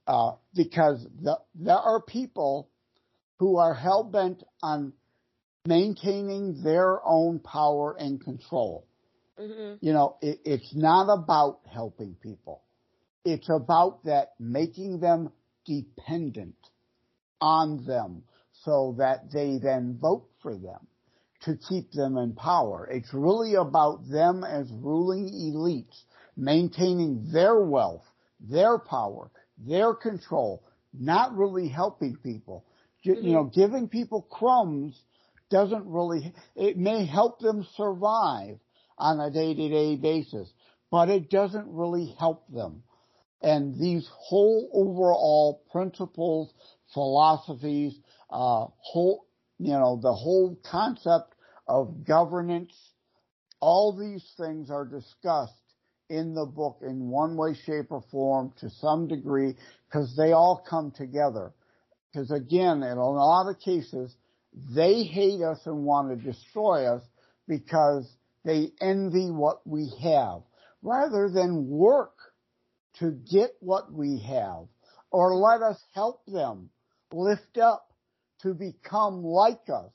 uh, 0.07 0.33
because 0.55 1.05
the, 1.21 1.37
there 1.55 1.77
are 1.77 2.01
people 2.01 2.69
who 3.39 3.57
are 3.57 3.73
hell 3.73 4.03
bent 4.03 4.43
on 4.61 4.93
maintaining 5.65 6.61
their 6.63 6.99
own 7.05 7.39
power 7.39 7.95
and 7.97 8.23
control. 8.23 8.85
Mm-hmm. 9.39 9.85
You 9.85 9.93
know, 9.93 10.17
it, 10.21 10.39
it's 10.45 10.75
not 10.75 11.11
about 11.11 11.59
helping 11.71 12.15
people. 12.21 12.61
It's 13.25 13.49
about 13.49 14.03
that 14.05 14.33
making 14.39 14.99
them 14.99 15.31
dependent 15.65 16.55
on 17.39 17.85
them 17.85 18.23
so 18.63 18.95
that 18.97 19.31
they 19.31 19.59
then 19.61 19.97
vote 20.01 20.27
for 20.41 20.55
them 20.55 20.87
to 21.41 21.57
keep 21.69 21.91
them 21.91 22.17
in 22.17 22.33
power. 22.33 22.87
It's 22.91 23.13
really 23.13 23.55
about 23.55 24.09
them 24.09 24.43
as 24.43 24.69
ruling 24.71 25.29
elites 25.29 26.03
maintaining 26.35 27.31
their 27.31 27.59
wealth, 27.59 28.05
their 28.39 28.79
power, 28.79 29.29
their 29.57 29.93
control, 29.93 30.63
not 30.93 31.35
really 31.35 31.67
helping 31.67 32.15
people. 32.17 32.65
Mm-hmm. 33.05 33.25
You 33.25 33.33
know, 33.33 33.43
giving 33.43 33.87
people 33.87 34.21
crumbs 34.23 34.99
doesn't 35.49 35.85
really, 35.85 36.33
it 36.55 36.77
may 36.77 37.05
help 37.05 37.39
them 37.39 37.67
survive 37.75 38.57
on 38.97 39.19
a 39.19 39.29
day 39.29 39.53
to 39.53 39.69
day 39.69 39.95
basis, 39.95 40.49
but 40.89 41.09
it 41.09 41.29
doesn't 41.29 41.67
really 41.67 42.15
help 42.19 42.45
them. 42.49 42.83
And 43.43 43.77
these 43.77 44.09
whole 44.09 44.69
overall 44.73 45.63
principles, 45.69 46.53
philosophies, 46.93 47.93
uh, 48.29 48.67
whole, 48.79 49.25
you 49.59 49.73
know, 49.73 49.99
the 50.01 50.13
whole 50.13 50.57
concept 50.63 51.35
of 51.67 52.05
governance, 52.05 52.73
all 53.59 53.97
these 53.97 54.25
things 54.37 54.71
are 54.71 54.85
discussed 54.85 55.53
in 56.09 56.33
the 56.33 56.45
book 56.45 56.79
in 56.81 57.09
one 57.09 57.35
way, 57.35 57.53
shape, 57.65 57.91
or 57.91 58.03
form 58.11 58.53
to 58.59 58.69
some 58.69 59.07
degree 59.07 59.55
because 59.87 60.15
they 60.15 60.31
all 60.31 60.63
come 60.69 60.91
together. 60.91 61.53
Because 62.11 62.31
again, 62.31 62.83
in 62.83 62.97
a 62.97 63.09
lot 63.09 63.49
of 63.49 63.59
cases, 63.59 64.15
they 64.73 65.03
hate 65.03 65.41
us 65.41 65.59
and 65.65 65.83
want 65.83 66.09
to 66.09 66.31
destroy 66.31 66.85
us 66.85 67.01
because 67.47 68.09
they 68.45 68.71
envy 68.79 69.31
what 69.31 69.65
we 69.65 69.91
have 70.01 70.41
rather 70.81 71.29
than 71.29 71.67
work 71.67 72.13
to 72.99 73.11
get 73.11 73.51
what 73.59 73.91
we 73.91 74.19
have 74.19 74.65
or 75.11 75.35
let 75.35 75.61
us 75.61 75.79
help 75.93 76.25
them 76.25 76.69
lift 77.11 77.57
up 77.57 77.87
to 78.41 78.53
become 78.53 79.23
like 79.23 79.69
us. 79.69 79.91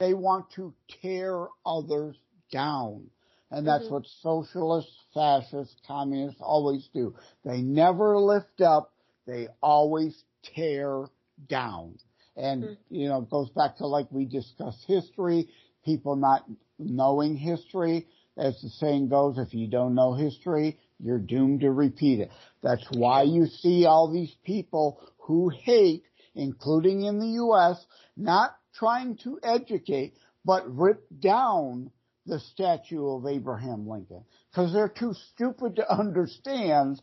They 0.00 0.14
want 0.14 0.50
to 0.56 0.74
tear 1.02 1.46
others 1.64 2.16
down. 2.50 3.10
And 3.50 3.66
that's 3.66 3.84
mm-hmm. 3.84 3.94
what 3.94 4.06
socialists, 4.22 4.96
fascists, 5.12 5.76
communists 5.86 6.40
always 6.40 6.88
do. 6.92 7.14
They 7.44 7.62
never 7.62 8.18
lift 8.18 8.60
up. 8.60 8.92
They 9.26 9.48
always 9.62 10.24
tear 10.54 11.06
down. 11.48 11.98
And, 12.36 12.64
mm-hmm. 12.64 12.94
you 12.94 13.08
know, 13.08 13.22
it 13.22 13.30
goes 13.30 13.50
back 13.50 13.76
to 13.76 13.86
like 13.86 14.10
we 14.10 14.24
discussed 14.24 14.84
history, 14.86 15.48
people 15.84 16.16
not 16.16 16.44
knowing 16.78 17.36
history. 17.36 18.06
As 18.36 18.60
the 18.60 18.68
saying 18.68 19.08
goes, 19.08 19.38
if 19.38 19.54
you 19.54 19.68
don't 19.68 19.94
know 19.94 20.14
history, 20.14 20.80
you're 20.98 21.18
doomed 21.18 21.60
to 21.60 21.70
repeat 21.70 22.20
it. 22.20 22.30
That's 22.62 22.86
why 22.90 23.22
you 23.22 23.46
see 23.46 23.86
all 23.86 24.12
these 24.12 24.34
people 24.44 25.00
who 25.18 25.50
hate, 25.50 26.04
including 26.34 27.04
in 27.04 27.18
the 27.18 27.28
U.S., 27.28 27.84
not 28.16 28.56
trying 28.74 29.16
to 29.24 29.38
educate, 29.42 30.14
but 30.44 30.64
rip 30.76 31.04
down 31.20 31.90
the 32.26 32.40
statue 32.40 33.06
of 33.06 33.26
Abraham 33.26 33.88
Lincoln 33.88 34.24
because 34.50 34.72
they're 34.72 34.88
too 34.88 35.14
stupid 35.32 35.76
to 35.76 35.92
understand 35.92 37.00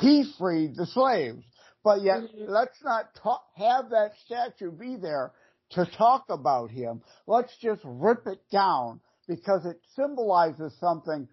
he 0.00 0.24
freed 0.38 0.76
the 0.76 0.86
slaves. 0.86 1.44
But 1.84 2.02
yet, 2.02 2.20
mm-hmm. 2.20 2.50
let's 2.50 2.78
not 2.82 3.14
talk, 3.22 3.44
have 3.56 3.90
that 3.90 4.12
statue 4.24 4.70
be 4.70 4.96
there 4.96 5.32
to 5.70 5.86
talk 5.98 6.26
about 6.28 6.70
him. 6.70 7.02
Let's 7.26 7.54
just 7.60 7.80
rip 7.84 8.26
it 8.26 8.40
down 8.50 9.00
because 9.28 9.66
it 9.66 9.80
symbolizes 9.96 10.72
something 10.78 11.28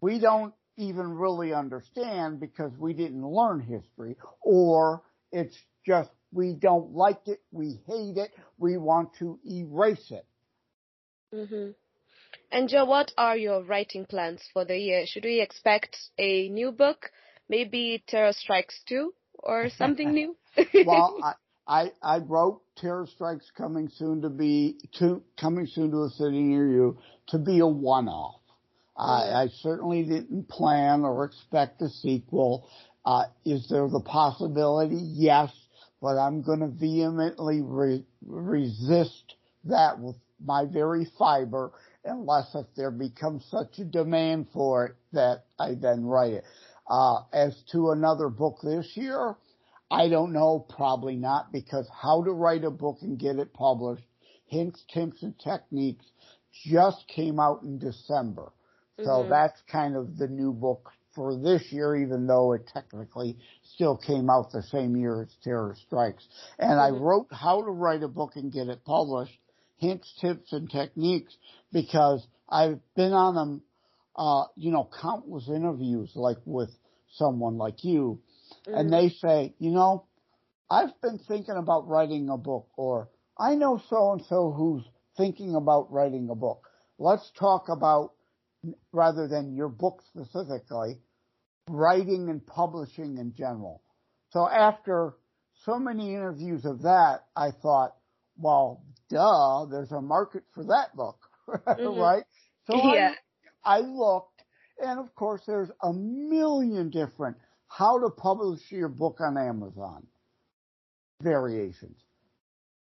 we 0.00 0.18
don't 0.18 0.54
even 0.82 1.12
really 1.12 1.52
understand 1.52 2.40
because 2.40 2.72
we 2.78 2.92
didn't 2.92 3.26
learn 3.26 3.60
history 3.60 4.16
or 4.42 5.02
it's 5.30 5.56
just 5.86 6.10
we 6.32 6.54
don't 6.54 6.92
like 6.92 7.20
it, 7.26 7.40
we 7.50 7.80
hate 7.86 8.16
it, 8.16 8.30
we 8.58 8.76
want 8.76 9.10
to 9.18 9.38
erase 9.44 10.10
it. 10.10 10.26
Mm-hmm. 11.34 11.70
And 12.50 12.68
Joe, 12.68 12.84
what 12.84 13.12
are 13.16 13.36
your 13.36 13.62
writing 13.62 14.04
plans 14.06 14.42
for 14.52 14.64
the 14.64 14.76
year? 14.76 15.04
Should 15.06 15.24
we 15.24 15.40
expect 15.40 15.96
a 16.18 16.48
new 16.48 16.72
book? 16.72 17.10
Maybe 17.48 18.02
Terror 18.06 18.32
Strikes 18.32 18.82
2 18.88 19.12
or 19.34 19.68
something 19.78 20.12
new? 20.12 20.36
well, 20.86 21.18
I, 21.24 21.32
I, 21.66 21.92
I 22.02 22.18
wrote 22.18 22.62
Terror 22.76 23.06
Strikes 23.06 23.50
coming 23.56 23.88
soon 23.88 24.22
to 24.22 24.30
be 24.30 24.78
to 24.98 25.22
coming 25.40 25.66
soon 25.66 25.90
to 25.92 26.04
a 26.04 26.10
city 26.10 26.42
near 26.42 26.68
you 26.68 26.98
to 27.28 27.38
be 27.38 27.60
a 27.60 27.66
one-off. 27.66 28.34
I, 28.34 28.40
mm-hmm. 28.40 28.41
I 28.96 29.48
certainly 29.60 30.04
didn't 30.04 30.48
plan 30.48 31.04
or 31.04 31.24
expect 31.24 31.80
a 31.82 31.88
sequel. 31.88 32.68
Uh, 33.04 33.24
is 33.44 33.68
there 33.68 33.88
the 33.88 34.00
possibility? 34.00 34.96
Yes, 34.96 35.50
but 36.00 36.18
I'm 36.18 36.42
going 36.42 36.60
to 36.60 36.68
vehemently 36.68 37.62
re- 37.62 38.04
resist 38.26 39.34
that 39.64 39.98
with 39.98 40.16
my 40.44 40.64
very 40.64 41.06
fiber 41.18 41.72
unless 42.04 42.54
if 42.54 42.66
there 42.76 42.90
becomes 42.90 43.44
such 43.50 43.78
a 43.78 43.84
demand 43.84 44.48
for 44.52 44.86
it 44.86 44.96
that 45.12 45.44
I 45.58 45.74
then 45.74 46.04
write 46.04 46.32
it. 46.34 46.44
Uh, 46.88 47.22
as 47.32 47.62
to 47.72 47.90
another 47.90 48.28
book 48.28 48.58
this 48.62 48.96
year, 48.96 49.36
I 49.90 50.08
don't 50.08 50.32
know, 50.32 50.66
probably 50.68 51.16
not, 51.16 51.52
because 51.52 51.88
how 51.92 52.24
to 52.24 52.32
write 52.32 52.64
a 52.64 52.70
book 52.70 52.98
and 53.02 53.18
get 53.18 53.36
it 53.36 53.52
published, 53.54 54.04
hints, 54.46 54.84
tips, 54.92 55.22
and 55.22 55.38
techniques 55.38 56.04
just 56.64 57.06
came 57.08 57.38
out 57.38 57.62
in 57.62 57.78
December. 57.78 58.52
So 58.98 59.04
mm-hmm. 59.04 59.30
that's 59.30 59.60
kind 59.70 59.96
of 59.96 60.16
the 60.16 60.28
new 60.28 60.52
book 60.52 60.90
for 61.14 61.36
this 61.36 61.62
year, 61.70 61.96
even 61.96 62.26
though 62.26 62.52
it 62.52 62.70
technically 62.72 63.38
still 63.74 63.96
came 63.96 64.30
out 64.30 64.50
the 64.52 64.62
same 64.62 64.96
year 64.96 65.22
as 65.22 65.34
Terror 65.44 65.76
Strikes. 65.86 66.26
And 66.58 66.72
mm-hmm. 66.72 66.96
I 66.96 66.98
wrote 66.98 67.26
how 67.30 67.62
to 67.62 67.70
write 67.70 68.02
a 68.02 68.08
book 68.08 68.32
and 68.36 68.52
get 68.52 68.68
it 68.68 68.84
published 68.84 69.36
hints, 69.76 70.12
tips, 70.20 70.52
and 70.52 70.70
techniques 70.70 71.36
because 71.72 72.26
I've 72.48 72.78
been 72.94 73.12
on 73.12 73.34
them, 73.34 73.62
uh, 74.16 74.44
you 74.56 74.70
know, 74.70 74.88
countless 75.00 75.48
interviews 75.48 76.12
like 76.14 76.38
with 76.44 76.70
someone 77.14 77.58
like 77.58 77.82
you, 77.84 78.20
mm-hmm. 78.66 78.78
and 78.78 78.92
they 78.92 79.08
say, 79.08 79.54
you 79.58 79.70
know, 79.70 80.04
I've 80.70 80.98
been 81.02 81.18
thinking 81.28 81.56
about 81.56 81.88
writing 81.88 82.30
a 82.30 82.38
book, 82.38 82.68
or 82.76 83.08
I 83.38 83.54
know 83.56 83.82
so 83.90 84.12
and 84.12 84.24
so 84.26 84.52
who's 84.52 84.84
thinking 85.16 85.54
about 85.54 85.92
writing 85.92 86.28
a 86.30 86.34
book. 86.34 86.68
Let's 86.98 87.30
talk 87.38 87.68
about, 87.68 88.12
rather 88.92 89.28
than 89.28 89.54
your 89.54 89.68
book 89.68 90.02
specifically, 90.08 91.00
writing 91.68 92.28
and 92.28 92.46
publishing 92.46 93.18
in 93.18 93.34
general. 93.36 93.82
So 94.30 94.48
after 94.48 95.14
so 95.64 95.78
many 95.78 96.14
interviews 96.14 96.64
of 96.64 96.82
that, 96.82 97.20
I 97.36 97.50
thought, 97.50 97.94
well, 98.36 98.82
duh, 99.08 99.66
there's 99.70 99.92
a 99.92 100.00
market 100.00 100.44
for 100.54 100.64
that 100.64 100.94
book, 100.94 101.18
mm-hmm. 101.48 102.00
right? 102.00 102.24
So 102.66 102.76
yeah. 102.94 103.14
I, 103.64 103.78
I 103.78 103.80
looked, 103.80 104.42
and 104.78 104.98
of 104.98 105.14
course, 105.14 105.42
there's 105.46 105.70
a 105.82 105.92
million 105.92 106.90
different 106.90 107.36
how 107.68 107.98
to 107.98 108.10
publish 108.10 108.60
your 108.70 108.88
book 108.88 109.18
on 109.20 109.38
Amazon 109.38 110.06
variations. 111.22 111.96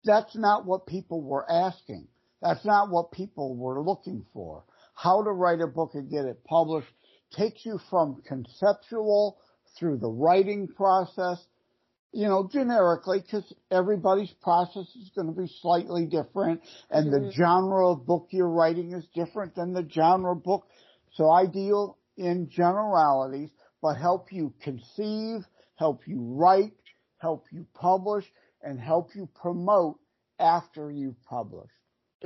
That's 0.03 0.35
not 0.35 0.65
what 0.65 0.85
people 0.85 1.21
were 1.21 1.49
asking. 1.49 2.07
That's 2.41 2.63
not 2.63 2.89
what 2.89 3.11
people 3.11 3.55
were 3.55 3.81
looking 3.81 4.25
for. 4.33 4.63
How 4.97 5.23
to 5.23 5.31
write 5.31 5.61
a 5.61 5.67
book 5.67 5.91
and 5.93 6.09
get 6.09 6.25
it 6.25 6.43
published 6.43 6.87
takes 7.35 7.65
you 7.65 7.79
from 7.89 8.21
conceptual 8.27 9.37
through 9.77 9.97
the 9.97 10.09
writing 10.09 10.67
process 10.67 11.45
you 12.13 12.27
know, 12.27 12.49
generically, 12.51 13.19
because 13.19 13.53
everybody's 13.69 14.31
process 14.41 14.87
is 14.95 15.11
going 15.15 15.27
to 15.27 15.39
be 15.39 15.47
slightly 15.61 16.05
different, 16.05 16.61
and 16.89 17.13
mm-hmm. 17.13 17.25
the 17.25 17.31
genre 17.31 17.91
of 17.91 18.05
book 18.05 18.29
you're 18.31 18.49
writing 18.49 18.93
is 18.93 19.05
different 19.13 19.55
than 19.55 19.73
the 19.73 19.87
genre 19.87 20.35
book. 20.35 20.67
So 21.13 21.29
I 21.29 21.45
deal 21.45 21.97
in 22.15 22.49
generalities, 22.49 23.49
but 23.81 23.95
help 23.95 24.31
you 24.31 24.53
conceive, 24.63 25.41
help 25.75 26.07
you 26.07 26.21
write, 26.21 26.73
help 27.19 27.45
you 27.51 27.67
publish, 27.75 28.25
and 28.63 28.79
help 28.79 29.09
you 29.15 29.29
promote 29.39 29.99
after 30.39 30.89
you've 30.89 31.21
published. 31.23 31.71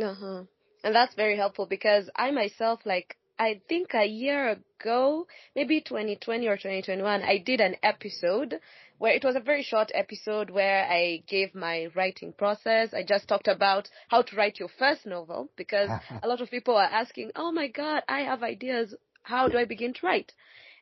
Uh 0.02 0.14
huh. 0.14 0.43
And 0.83 0.95
that's 0.95 1.15
very 1.15 1.37
helpful 1.37 1.65
because 1.65 2.09
I 2.15 2.31
myself, 2.31 2.81
like, 2.85 3.17
I 3.37 3.61
think 3.67 3.93
a 3.93 4.05
year 4.05 4.49
ago, 4.49 5.27
maybe 5.55 5.81
2020 5.81 6.47
or 6.47 6.57
2021, 6.57 7.23
I 7.23 7.37
did 7.37 7.59
an 7.59 7.75
episode 7.81 8.59
where 8.99 9.13
it 9.13 9.23
was 9.23 9.35
a 9.35 9.39
very 9.39 9.63
short 9.63 9.91
episode 9.95 10.51
where 10.51 10.85
I 10.85 11.23
gave 11.27 11.55
my 11.55 11.87
writing 11.95 12.33
process. 12.33 12.93
I 12.93 13.01
just 13.03 13.27
talked 13.27 13.47
about 13.47 13.89
how 14.09 14.21
to 14.21 14.35
write 14.35 14.59
your 14.59 14.69
first 14.77 15.07
novel 15.07 15.49
because 15.55 15.89
a 16.23 16.27
lot 16.27 16.39
of 16.41 16.51
people 16.51 16.75
are 16.75 16.83
asking, 16.83 17.31
oh 17.35 17.51
my 17.51 17.67
God, 17.67 18.03
I 18.07 18.19
have 18.21 18.43
ideas. 18.43 18.93
How 19.23 19.47
do 19.47 19.57
I 19.57 19.65
begin 19.65 19.93
to 19.93 20.05
write? 20.05 20.33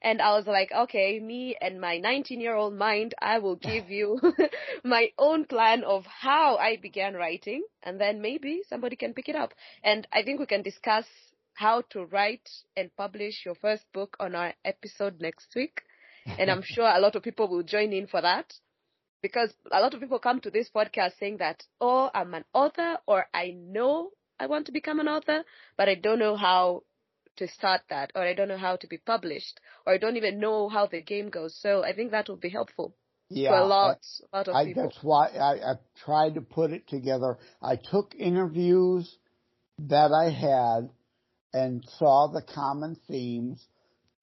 And 0.01 0.21
I 0.21 0.31
was 0.31 0.47
like, 0.47 0.71
okay, 0.71 1.19
me 1.19 1.57
and 1.59 1.81
my 1.81 1.97
19 1.97 2.39
year 2.39 2.55
old 2.55 2.73
mind, 2.73 3.13
I 3.21 3.39
will 3.39 3.55
give 3.69 3.89
you 3.89 4.19
my 4.83 5.11
own 5.17 5.45
plan 5.45 5.83
of 5.83 6.05
how 6.05 6.57
I 6.57 6.77
began 6.77 7.15
writing 7.15 7.63
and 7.83 7.99
then 7.99 8.21
maybe 8.21 8.61
somebody 8.69 8.95
can 8.95 9.13
pick 9.13 9.29
it 9.29 9.35
up. 9.35 9.53
And 9.83 10.07
I 10.13 10.23
think 10.23 10.39
we 10.39 10.45
can 10.45 10.61
discuss 10.61 11.05
how 11.53 11.81
to 11.89 12.05
write 12.05 12.49
and 12.77 12.95
publish 12.95 13.45
your 13.45 13.55
first 13.55 13.83
book 13.93 14.15
on 14.19 14.35
our 14.35 14.53
episode 14.63 15.19
next 15.19 15.53
week. 15.55 15.81
And 16.37 16.49
I'm 16.49 16.61
sure 16.65 16.87
a 16.87 16.99
lot 16.99 17.15
of 17.15 17.23
people 17.23 17.49
will 17.49 17.63
join 17.63 17.91
in 17.91 18.07
for 18.07 18.21
that 18.21 18.53
because 19.21 19.53
a 19.71 19.81
lot 19.81 19.93
of 19.93 19.99
people 19.99 20.19
come 20.19 20.39
to 20.41 20.49
this 20.49 20.69
podcast 20.73 21.19
saying 21.19 21.37
that, 21.37 21.63
oh, 21.81 22.09
I'm 22.13 22.33
an 22.33 22.45
author 22.53 22.97
or 23.05 23.25
I 23.33 23.55
know 23.57 24.11
I 24.39 24.47
want 24.47 24.67
to 24.67 24.71
become 24.71 25.01
an 25.01 25.09
author, 25.09 25.43
but 25.77 25.89
I 25.89 25.95
don't 25.95 26.19
know 26.19 26.37
how 26.37 26.83
to 27.39 27.47
start 27.47 27.81
that 27.89 28.11
or 28.15 28.21
I 28.21 28.33
don't 28.33 28.47
know 28.47 28.57
how 28.57 28.75
to 28.77 28.87
be 28.87 28.97
published 28.97 29.59
or 29.85 29.93
I 29.93 29.97
don't 29.97 30.17
even 30.17 30.39
know 30.39 30.69
how 30.69 30.85
the 30.85 31.01
game 31.01 31.29
goes. 31.29 31.57
So 31.59 31.83
I 31.83 31.93
think 31.93 32.11
that 32.11 32.29
will 32.29 32.37
be 32.37 32.49
helpful. 32.49 32.95
Yeah, 33.31 33.51
for 33.51 33.57
a 33.57 33.65
lot, 33.65 33.99
I, 34.33 34.37
lot 34.37 34.47
of 34.47 34.55
I, 34.55 34.65
people. 34.65 34.83
That's 34.83 35.03
why 35.03 35.27
I, 35.27 35.71
I 35.71 35.73
tried 36.03 36.35
to 36.35 36.41
put 36.41 36.71
it 36.71 36.87
together. 36.87 37.37
I 37.61 37.75
took 37.75 38.15
interviews 38.17 39.17
that 39.87 40.11
I 40.11 40.31
had 40.31 40.89
and 41.53 41.83
saw 41.97 42.27
the 42.27 42.41
common 42.41 42.97
themes 43.07 43.67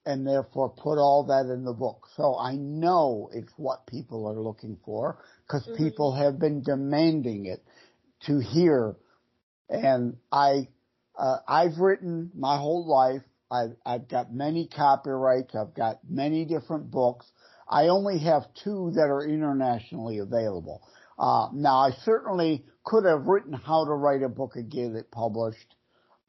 and 0.04 0.26
therefore 0.26 0.70
put 0.70 0.98
all 0.98 1.24
that 1.28 1.52
in 1.52 1.64
the 1.64 1.72
book. 1.72 2.06
So 2.16 2.36
I 2.38 2.54
know 2.54 3.28
it's 3.32 3.52
what 3.56 3.86
people 3.86 4.26
are 4.26 4.40
looking 4.40 4.78
for 4.84 5.18
because 5.46 5.66
mm-hmm. 5.66 5.84
people 5.84 6.14
have 6.14 6.38
been 6.38 6.62
demanding 6.62 7.46
it 7.46 7.62
to 8.26 8.40
hear. 8.40 8.96
And 9.68 10.16
I, 10.30 10.68
uh, 11.18 11.38
I've 11.46 11.78
written 11.78 12.30
my 12.34 12.56
whole 12.56 12.86
life. 12.86 13.22
I've, 13.50 13.76
I've 13.84 14.08
got 14.08 14.32
many 14.32 14.68
copyrights. 14.68 15.54
I've 15.54 15.74
got 15.74 15.98
many 16.08 16.44
different 16.44 16.90
books. 16.90 17.26
I 17.68 17.88
only 17.88 18.18
have 18.20 18.42
two 18.62 18.92
that 18.94 19.08
are 19.08 19.24
internationally 19.24 20.18
available. 20.18 20.82
Uh, 21.18 21.48
now 21.52 21.78
I 21.78 21.90
certainly 22.04 22.64
could 22.84 23.04
have 23.04 23.26
written 23.26 23.52
how 23.52 23.84
to 23.84 23.92
write 23.92 24.22
a 24.22 24.28
book 24.28 24.52
and 24.54 24.70
get 24.70 24.92
it 24.92 25.10
published, 25.10 25.74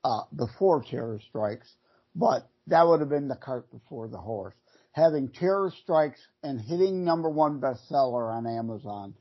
uh, 0.03 0.21
before 0.35 0.83
terror 0.83 1.19
strikes, 1.29 1.67
but 2.15 2.49
that 2.67 2.87
would 2.87 2.99
have 2.99 3.09
been 3.09 3.27
the 3.27 3.35
cart 3.35 3.69
before 3.71 4.07
the 4.07 4.17
horse. 4.17 4.55
Having 4.91 5.29
terror 5.29 5.71
strikes 5.83 6.19
and 6.41 6.59
hitting 6.59 7.03
number 7.03 7.29
one 7.29 7.59
bestseller 7.59 8.33
on 8.33 8.47
Amazon 8.47 9.13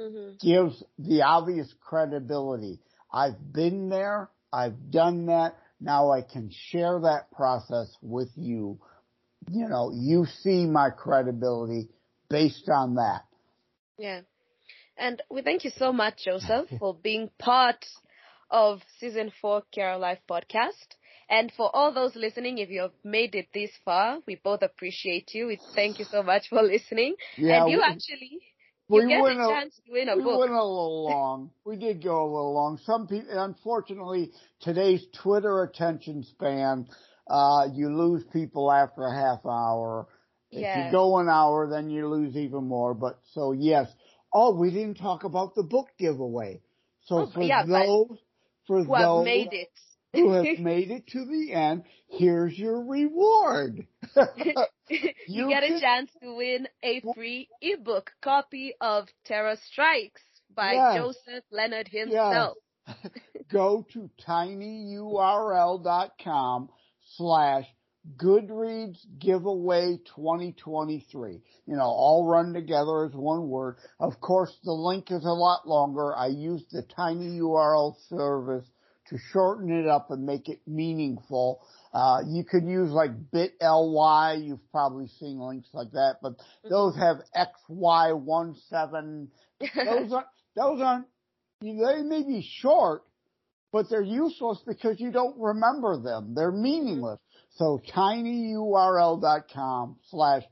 mm-hmm. 0.00 0.32
gives 0.40 0.82
the 0.98 1.22
obvious 1.22 1.72
credibility. 1.80 2.80
I've 3.12 3.52
been 3.52 3.88
there. 3.88 4.30
I've 4.52 4.90
done 4.90 5.26
that. 5.26 5.56
Now 5.80 6.10
I 6.10 6.22
can 6.22 6.50
share 6.50 7.00
that 7.00 7.30
process 7.32 7.96
with 8.02 8.30
you. 8.36 8.78
You 9.50 9.68
know, 9.68 9.92
you 9.94 10.26
see 10.42 10.66
my 10.66 10.90
credibility 10.90 11.88
based 12.28 12.68
on 12.68 12.96
that. 12.96 13.24
Yeah. 13.98 14.20
And 14.96 15.22
we 15.30 15.42
thank 15.42 15.64
you 15.64 15.70
so 15.70 15.92
much, 15.92 16.24
Joseph, 16.24 16.68
for 16.78 16.94
being 16.94 17.30
part 17.38 17.86
of 18.50 18.80
season 18.98 19.32
four 19.40 19.62
KR 19.74 19.96
Live 19.96 20.18
podcast. 20.28 20.96
And 21.28 21.52
for 21.56 21.74
all 21.74 21.92
those 21.92 22.16
listening, 22.16 22.58
if 22.58 22.70
you 22.70 22.82
have 22.82 22.92
made 23.04 23.36
it 23.36 23.46
this 23.54 23.70
far, 23.84 24.18
we 24.26 24.34
both 24.34 24.62
appreciate 24.62 25.32
you. 25.32 25.46
We 25.46 25.60
thank 25.76 26.00
you 26.00 26.04
so 26.04 26.22
much 26.24 26.48
for 26.48 26.60
listening. 26.62 27.14
Yeah, 27.36 27.62
and 27.62 27.70
you 27.70 27.78
we, 27.78 27.84
actually, 27.84 28.40
you 28.90 29.08
get 29.08 29.20
a 29.20 29.48
chance 29.48 29.80
to 29.86 29.92
win 29.92 30.08
a 30.08 30.16
we 30.16 30.22
book. 30.22 30.32
We 30.32 30.38
went 30.40 30.52
a 30.52 30.64
little 30.64 31.04
long. 31.04 31.50
we 31.64 31.76
did 31.76 32.02
go 32.02 32.22
a 32.22 32.26
little 32.26 32.54
long. 32.54 32.78
Some 32.84 33.06
people, 33.06 33.30
unfortunately, 33.30 34.32
today's 34.60 35.04
Twitter 35.22 35.62
attention 35.62 36.24
span, 36.24 36.86
uh, 37.28 37.68
you 37.72 37.96
lose 37.96 38.24
people 38.32 38.70
after 38.70 39.04
a 39.06 39.14
half 39.14 39.44
hour. 39.46 40.08
If 40.50 40.62
yeah. 40.62 40.86
you 40.86 40.92
go 40.92 41.18
an 41.18 41.28
hour, 41.28 41.68
then 41.70 41.90
you 41.90 42.08
lose 42.08 42.36
even 42.36 42.64
more. 42.64 42.94
But 42.94 43.20
so 43.32 43.52
yes. 43.52 43.88
Oh, 44.32 44.54
we 44.54 44.70
didn't 44.70 44.94
talk 44.94 45.24
about 45.24 45.54
the 45.54 45.62
book 45.62 45.88
giveaway. 45.98 46.60
So 47.06 47.20
oh, 47.20 47.30
for 47.32 47.42
yeah, 47.42 47.64
those, 47.64 48.18
for 48.66 48.84
who 48.84 48.86
those 48.86 49.18
have 49.18 49.24
made 49.24 49.52
it 49.52 49.68
who 50.12 50.32
have 50.32 50.44
made 50.58 50.90
it 50.90 51.06
to 51.08 51.24
the 51.24 51.52
end, 51.52 51.84
here's 52.08 52.58
your 52.58 52.84
reward. 52.84 53.86
you, 55.28 55.48
get 55.48 55.62
a 55.62 55.80
chance 55.80 56.10
to 56.22 56.34
win 56.34 56.68
a 56.82 57.00
free 57.14 57.48
ebook 57.60 58.10
copy 58.22 58.74
of 58.80 59.08
Terror 59.24 59.56
Strikes 59.70 60.22
by 60.54 60.72
yes. 60.72 60.96
Joseph 60.96 61.44
Lenard 61.50 61.88
himself. 61.88 62.56
Yes. 62.86 62.96
Go 63.52 63.86
to 63.92 64.10
tinyurl.com 64.26 65.08
slash 67.16 67.66
Goodreads 68.16 68.98
giveaway 69.18 69.98
2023. 70.16 71.42
You 71.66 71.76
know, 71.76 71.82
all 71.82 72.26
run 72.26 72.54
together 72.54 73.04
as 73.04 73.12
one 73.12 73.48
word. 73.48 73.76
Of 73.98 74.20
course, 74.20 74.56
the 74.64 74.72
link 74.72 75.10
is 75.10 75.24
a 75.24 75.32
lot 75.32 75.68
longer. 75.68 76.16
I 76.16 76.28
use 76.28 76.64
the 76.72 76.82
tiny 76.82 77.38
URL 77.38 77.94
service 78.08 78.66
to 79.08 79.18
shorten 79.32 79.70
it 79.70 79.86
up 79.86 80.10
and 80.10 80.24
make 80.24 80.48
it 80.48 80.60
meaningful. 80.66 81.60
Uh, 81.92 82.22
you 82.26 82.44
could 82.44 82.64
use 82.64 82.90
like 82.90 83.10
bit.ly. 83.32 84.34
You've 84.34 84.70
probably 84.70 85.08
seen 85.18 85.40
links 85.40 85.68
like 85.72 85.90
that, 85.92 86.18
but 86.22 86.34
those 86.68 86.94
have 86.96 87.16
XY17. 87.36 89.28
Those 89.74 90.12
are, 90.12 90.24
those 90.56 90.80
aren't, 90.80 91.06
they 91.60 92.02
may 92.02 92.22
be 92.22 92.40
short, 92.62 93.02
but 93.72 93.90
they're 93.90 94.00
useless 94.00 94.58
because 94.66 94.98
you 94.98 95.12
don't 95.12 95.38
remember 95.38 96.00
them. 96.00 96.34
They're 96.34 96.50
meaningless. 96.50 97.18
So 97.56 97.78
tinyurl.com 97.94 99.96
slash 100.08 100.44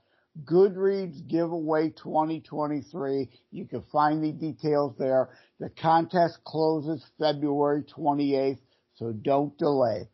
Goodreads 0.45 1.27
giveaway 1.27 1.89
2023. 1.91 3.29
You 3.51 3.67
can 3.67 3.83
find 3.91 4.23
the 4.23 4.33
details 4.33 4.95
there. 4.99 5.31
The 5.59 5.71
contest 5.71 6.39
closes 6.45 7.05
February 7.19 7.85
28th, 7.85 8.61
so 8.97 9.13
don't 9.13 9.57
delay. 9.59 10.09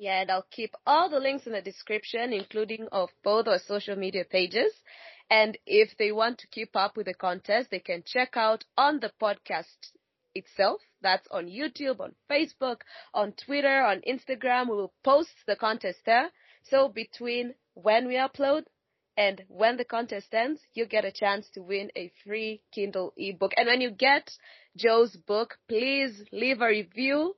Yeah, 0.00 0.22
and 0.22 0.30
I'll 0.30 0.46
keep 0.50 0.74
all 0.86 1.10
the 1.10 1.20
links 1.20 1.46
in 1.46 1.52
the 1.52 1.60
description, 1.60 2.32
including 2.32 2.88
of 2.90 3.10
both 3.22 3.46
our 3.46 3.58
social 3.58 3.96
media 3.96 4.24
pages. 4.24 4.72
And 5.28 5.58
if 5.66 5.94
they 5.98 6.10
want 6.10 6.38
to 6.38 6.46
keep 6.46 6.74
up 6.74 6.96
with 6.96 7.04
the 7.04 7.12
contest, 7.12 7.70
they 7.70 7.80
can 7.80 8.02
check 8.06 8.34
out 8.34 8.64
on 8.78 9.00
the 9.00 9.12
podcast 9.20 9.92
itself. 10.34 10.80
That's 11.02 11.28
on 11.30 11.48
YouTube, 11.48 12.00
on 12.00 12.14
Facebook, 12.30 12.80
on 13.12 13.32
Twitter, 13.32 13.82
on 13.82 14.00
Instagram. 14.00 14.70
We 14.70 14.76
will 14.76 14.94
post 15.04 15.34
the 15.46 15.54
contest 15.54 15.98
there. 16.06 16.30
So 16.62 16.88
between 16.88 17.54
when 17.74 18.08
we 18.08 18.14
upload 18.14 18.64
and 19.18 19.44
when 19.48 19.76
the 19.76 19.84
contest 19.84 20.32
ends, 20.32 20.62
you 20.72 20.86
get 20.86 21.04
a 21.04 21.12
chance 21.12 21.50
to 21.50 21.60
win 21.60 21.90
a 21.94 22.10
free 22.24 22.62
Kindle 22.72 23.12
ebook. 23.18 23.52
And 23.54 23.66
when 23.66 23.82
you 23.82 23.90
get 23.90 24.30
Joe's 24.78 25.14
book, 25.14 25.58
please 25.68 26.24
leave 26.32 26.62
a 26.62 26.68
review 26.68 27.36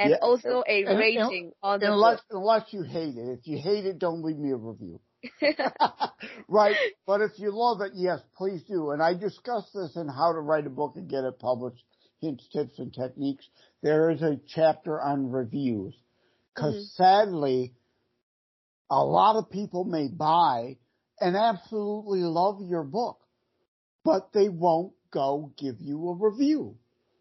and 0.00 0.10
yeah. 0.10 0.16
also 0.22 0.62
a 0.66 0.84
and, 0.84 0.98
rating 0.98 1.20
and, 1.20 1.52
on 1.62 1.80
the 1.80 1.92
unless, 1.92 2.20
book. 2.20 2.40
Unless 2.40 2.72
you 2.72 2.82
hate 2.82 3.16
it. 3.16 3.38
If 3.38 3.46
you 3.46 3.58
hate 3.58 3.84
it, 3.84 3.98
don't 3.98 4.22
leave 4.22 4.38
me 4.38 4.50
a 4.50 4.56
review. 4.56 5.00
right. 6.48 6.76
But 7.06 7.20
if 7.20 7.32
you 7.36 7.50
love 7.52 7.82
it, 7.82 7.92
yes, 7.94 8.20
please 8.36 8.62
do. 8.62 8.92
And 8.92 9.02
I 9.02 9.12
discuss 9.12 9.70
this 9.74 9.96
in 9.96 10.08
how 10.08 10.32
to 10.32 10.40
write 10.40 10.66
a 10.66 10.70
book 10.70 10.94
and 10.96 11.08
get 11.08 11.24
it 11.24 11.38
published, 11.38 11.84
hints, 12.20 12.48
tips, 12.50 12.78
and 12.78 12.94
techniques. 12.94 13.46
There 13.82 14.10
is 14.10 14.22
a 14.22 14.40
chapter 14.48 15.00
on 15.00 15.30
reviews. 15.30 15.94
Cause 16.56 16.74
mm-hmm. 16.74 17.02
sadly, 17.02 17.74
a 18.90 19.04
lot 19.04 19.36
of 19.36 19.50
people 19.50 19.84
may 19.84 20.08
buy 20.08 20.78
and 21.20 21.36
absolutely 21.36 22.20
love 22.20 22.60
your 22.62 22.84
book, 22.84 23.20
but 24.04 24.32
they 24.32 24.48
won't 24.48 24.94
go 25.12 25.52
give 25.58 25.76
you 25.78 26.08
a 26.08 26.14
review. 26.14 26.76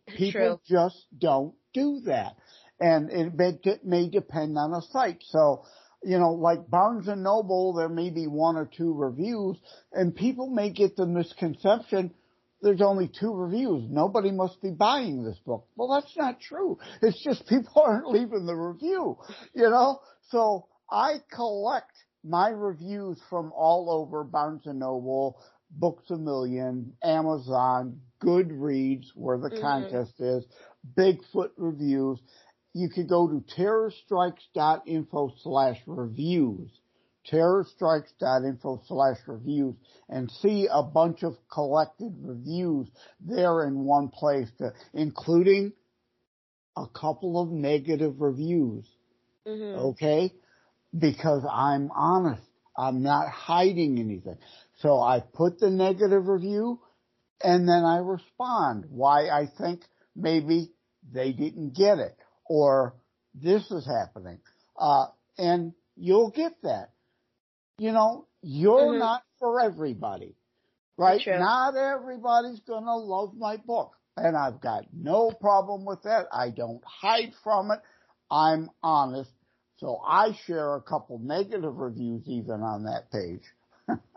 People 0.08 0.60
True. 0.66 0.78
just 0.80 1.06
don't 1.16 1.54
do 1.74 2.02
that. 2.06 2.36
And 2.80 3.10
it 3.12 3.36
may, 3.36 3.60
it 3.64 3.86
may 3.86 4.10
depend 4.10 4.58
on 4.58 4.74
a 4.74 4.82
site. 4.82 5.24
So, 5.28 5.66
you 6.04 6.18
know, 6.18 6.32
like 6.32 6.70
Barnes 6.70 7.08
and 7.08 7.24
Noble, 7.24 7.74
there 7.74 7.90
may 7.90 8.10
be 8.10 8.28
one 8.28 8.56
or 8.56 8.66
two 8.66 8.94
reviews 8.94 9.58
and 9.92 10.16
people 10.16 10.50
may 10.50 10.70
get 10.70 10.96
the 10.96 11.06
misconception 11.06 12.14
there's 12.62 12.82
only 12.82 13.08
two 13.08 13.34
reviews. 13.34 13.84
Nobody 13.90 14.32
must 14.32 14.62
be 14.62 14.72
buying 14.72 15.24
this 15.24 15.38
book. 15.46 15.68
Well, 15.76 15.90
that's 15.90 16.16
not 16.18 16.42
true. 16.42 16.78
It's 17.02 17.22
just 17.24 17.48
people 17.48 17.82
aren't 17.86 18.10
leaving 18.10 18.46
the 18.46 18.56
review, 18.56 19.18
you 19.54 19.70
know? 19.70 20.02
So 20.30 20.68
I 20.92 21.18
collect 21.34 21.92
my 22.24 22.50
reviews 22.50 23.20
from 23.30 23.52
all 23.56 23.90
over 23.90 24.24
Barnes 24.24 24.64
and 24.66 24.80
Noble, 24.80 25.42
Books 25.72 26.10
a 26.10 26.18
Million, 26.18 26.94
Amazon, 27.04 28.02
Goodreads, 28.22 29.06
where 29.16 29.38
the 29.38 29.50
mm-hmm. 29.50 29.62
contest 29.62 30.14
is, 30.20 30.46
Bigfoot 30.98 31.52
reviews. 31.58 32.20
You 32.80 32.90
could 32.90 33.10
go 33.10 33.28
to 33.28 33.44
terrorstrikes.info 33.58 35.34
slash 35.42 35.78
reviews, 35.86 36.70
terrorstrikes.info 37.32 38.84
slash 38.88 39.18
reviews, 39.28 39.76
and 40.08 40.32
see 40.32 40.68
a 40.72 40.84
bunch 40.84 41.24
of 41.24 41.36
collected 41.52 42.14
reviews 42.22 42.88
there 43.20 43.64
in 43.66 43.84
one 43.84 44.10
place, 44.10 44.50
to, 44.60 44.74
including 44.94 45.74
a 46.78 46.86
couple 46.88 47.42
of 47.42 47.50
negative 47.50 48.22
reviews. 48.22 48.86
Mm-hmm. 49.48 49.80
Okay? 49.80 50.34
because 50.98 51.46
I'm 51.50 51.92
honest. 51.92 52.42
I'm 52.78 53.04
not 53.04 53.30
hiding 53.30 54.00
anything. 54.00 54.38
So 54.80 55.02
I 55.02 55.20
put 55.20 55.60
the 55.60 55.70
negative 55.70 56.28
review 56.28 56.80
and 57.44 57.68
then 57.68 57.84
I 57.84 57.98
respond 57.98 58.86
why 58.90 59.28
I 59.30 59.48
think 59.58 59.82
maybe 60.16 60.72
they 61.12 61.32
didn't 61.32 61.76
get 61.76 62.00
it 62.00 62.18
or 62.50 62.96
this 63.34 63.72
is 63.72 63.86
happening. 63.86 64.40
Uh, 64.78 65.06
and 65.38 65.74
you'll 65.96 66.32
get 66.32 66.54
that. 66.64 66.90
You 67.78 67.94
know, 67.94 68.28
you're 68.42 68.90
mm-hmm. 68.90 69.00
not 69.00 69.24
for 69.40 69.62
everybody, 69.62 70.36
right? 70.98 71.22
Not 71.26 71.78
everybody's 71.78 72.60
gonna 72.68 72.98
love 72.98 73.34
my 73.38 73.56
book. 73.56 73.94
And 74.18 74.36
I've 74.36 74.60
got 74.60 74.84
no 74.94 75.32
problem 75.32 75.86
with 75.86 76.04
that. 76.04 76.26
I 76.34 76.50
don't 76.50 76.84
hide 76.84 77.32
from 77.42 77.72
it. 77.72 77.80
I'm 78.30 78.70
honest. 78.84 79.32
So 79.78 80.02
I 80.06 80.38
share 80.46 80.76
a 80.76 80.82
couple 80.82 81.20
negative 81.20 81.78
reviews 81.78 82.24
even 82.28 82.62
on 82.62 82.84
that 82.84 83.10
page. 83.12 83.44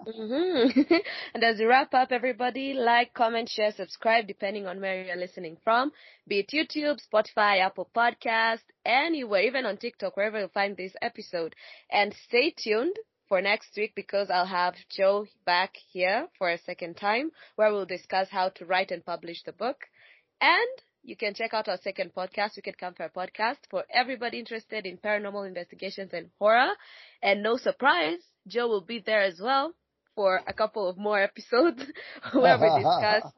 Mm-hmm. 0.06 0.92
and 1.34 1.44
as 1.44 1.58
we 1.58 1.64
wrap 1.64 1.94
up, 1.94 2.12
everybody, 2.12 2.74
like, 2.74 3.14
comment, 3.14 3.48
share, 3.48 3.72
subscribe, 3.72 4.26
depending 4.26 4.66
on 4.66 4.80
where 4.80 5.04
you're 5.04 5.16
listening 5.16 5.56
from, 5.64 5.92
be 6.26 6.40
it 6.40 6.48
YouTube, 6.48 7.00
Spotify, 7.12 7.60
Apple 7.60 7.88
Podcast, 7.94 8.62
anywhere, 8.84 9.42
even 9.42 9.66
on 9.66 9.76
TikTok, 9.76 10.16
wherever 10.16 10.40
you 10.40 10.48
find 10.48 10.76
this 10.76 10.94
episode. 11.02 11.54
And 11.90 12.14
stay 12.26 12.54
tuned 12.56 12.96
for 13.28 13.40
next 13.40 13.74
week 13.76 13.94
because 13.94 14.28
I'll 14.30 14.46
have 14.46 14.74
Joe 14.90 15.26
back 15.46 15.74
here 15.90 16.28
for 16.38 16.50
a 16.50 16.58
second 16.58 16.96
time 16.96 17.30
where 17.56 17.72
we'll 17.72 17.86
discuss 17.86 18.28
how 18.30 18.50
to 18.50 18.66
write 18.66 18.90
and 18.90 19.04
publish 19.04 19.42
the 19.42 19.52
book. 19.52 19.78
And 20.40 20.68
you 21.04 21.16
can 21.16 21.34
check 21.34 21.52
out 21.52 21.68
our 21.68 21.78
second 21.78 22.12
podcast, 22.14 22.56
Wicked 22.56 22.78
Campfire 22.78 23.10
Podcast, 23.14 23.58
for 23.70 23.84
everybody 23.92 24.38
interested 24.38 24.86
in 24.86 24.98
paranormal 24.98 25.48
investigations 25.48 26.10
and 26.12 26.30
horror. 26.38 26.72
And 27.22 27.42
no 27.42 27.56
surprise, 27.56 28.20
Joe 28.46 28.68
will 28.68 28.84
be 28.84 29.02
there 29.04 29.22
as 29.22 29.40
well 29.40 29.72
for 30.14 30.40
a 30.46 30.52
couple 30.52 30.88
of 30.88 30.98
more 30.98 31.20
episodes 31.20 31.82
where 32.32 32.58
we 32.58 32.68
discuss 32.82 33.32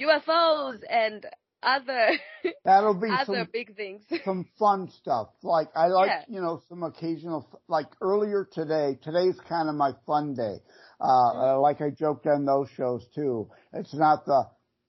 UFOs 0.00 0.80
and 0.88 1.26
other 1.62 2.10
that'll 2.64 2.94
be 2.94 3.08
other 3.08 3.24
some, 3.24 3.48
big 3.52 3.76
things. 3.76 4.02
some 4.24 4.46
fun 4.58 4.90
stuff. 5.00 5.28
Like 5.42 5.68
I 5.76 5.86
like 5.86 6.08
yeah. 6.08 6.22
you 6.28 6.40
know 6.40 6.60
some 6.68 6.82
occasional 6.82 7.48
like 7.68 7.86
earlier 8.00 8.48
today. 8.52 8.98
Today's 9.02 9.38
kind 9.48 9.68
of 9.68 9.76
my 9.76 9.92
fun 10.06 10.34
day. 10.34 10.56
Uh, 11.00 11.06
mm-hmm. 11.06 11.40
uh, 11.40 11.60
like 11.60 11.80
I 11.80 11.90
joked 11.90 12.26
on 12.26 12.44
those 12.44 12.68
shows 12.76 13.06
too. 13.14 13.48
It's 13.72 13.94
not 13.94 14.26
the 14.26 14.44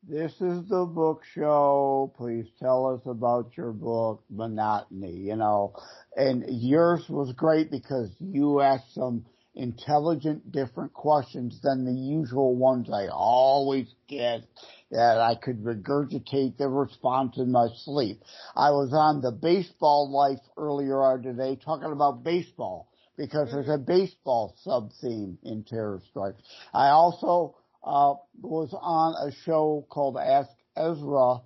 this 0.05 0.33
is 0.41 0.67
the 0.67 0.85
book 0.85 1.21
show. 1.33 2.13
Please 2.17 2.45
tell 2.59 2.87
us 2.87 3.01
about 3.05 3.55
your 3.55 3.71
book, 3.71 4.23
monotony, 4.29 5.15
you 5.15 5.37
know. 5.37 5.75
And 6.15 6.43
yours 6.49 7.05
was 7.07 7.31
great 7.33 7.71
because 7.71 8.09
you 8.19 8.59
asked 8.59 8.93
some 8.93 9.25
intelligent, 9.55 10.51
different 10.51 10.93
questions 10.93 11.59
than 11.61 11.85
the 11.85 11.93
usual 11.93 12.55
ones 12.55 12.89
I 12.91 13.07
always 13.07 13.87
get 14.07 14.43
that 14.91 15.19
I 15.19 15.35
could 15.35 15.63
regurgitate 15.63 16.57
the 16.57 16.67
response 16.67 17.37
in 17.37 17.51
my 17.51 17.67
sleep. 17.83 18.21
I 18.55 18.71
was 18.71 18.93
on 18.93 19.21
the 19.21 19.31
baseball 19.31 20.11
life 20.11 20.43
earlier 20.57 21.01
on 21.01 21.23
today 21.23 21.57
talking 21.63 21.91
about 21.91 22.23
baseball 22.23 22.89
because 23.17 23.51
there's 23.51 23.69
a 23.69 23.77
baseball 23.77 24.55
sub 24.63 24.91
theme 25.01 25.37
in 25.43 25.63
Terror 25.63 26.01
Strikes. 26.09 26.41
I 26.73 26.89
also 26.89 27.55
uh, 27.83 28.15
was 28.41 28.75
on 28.79 29.27
a 29.27 29.31
show 29.45 29.85
called 29.89 30.17
Ask 30.17 30.49
Ezra, 30.75 31.41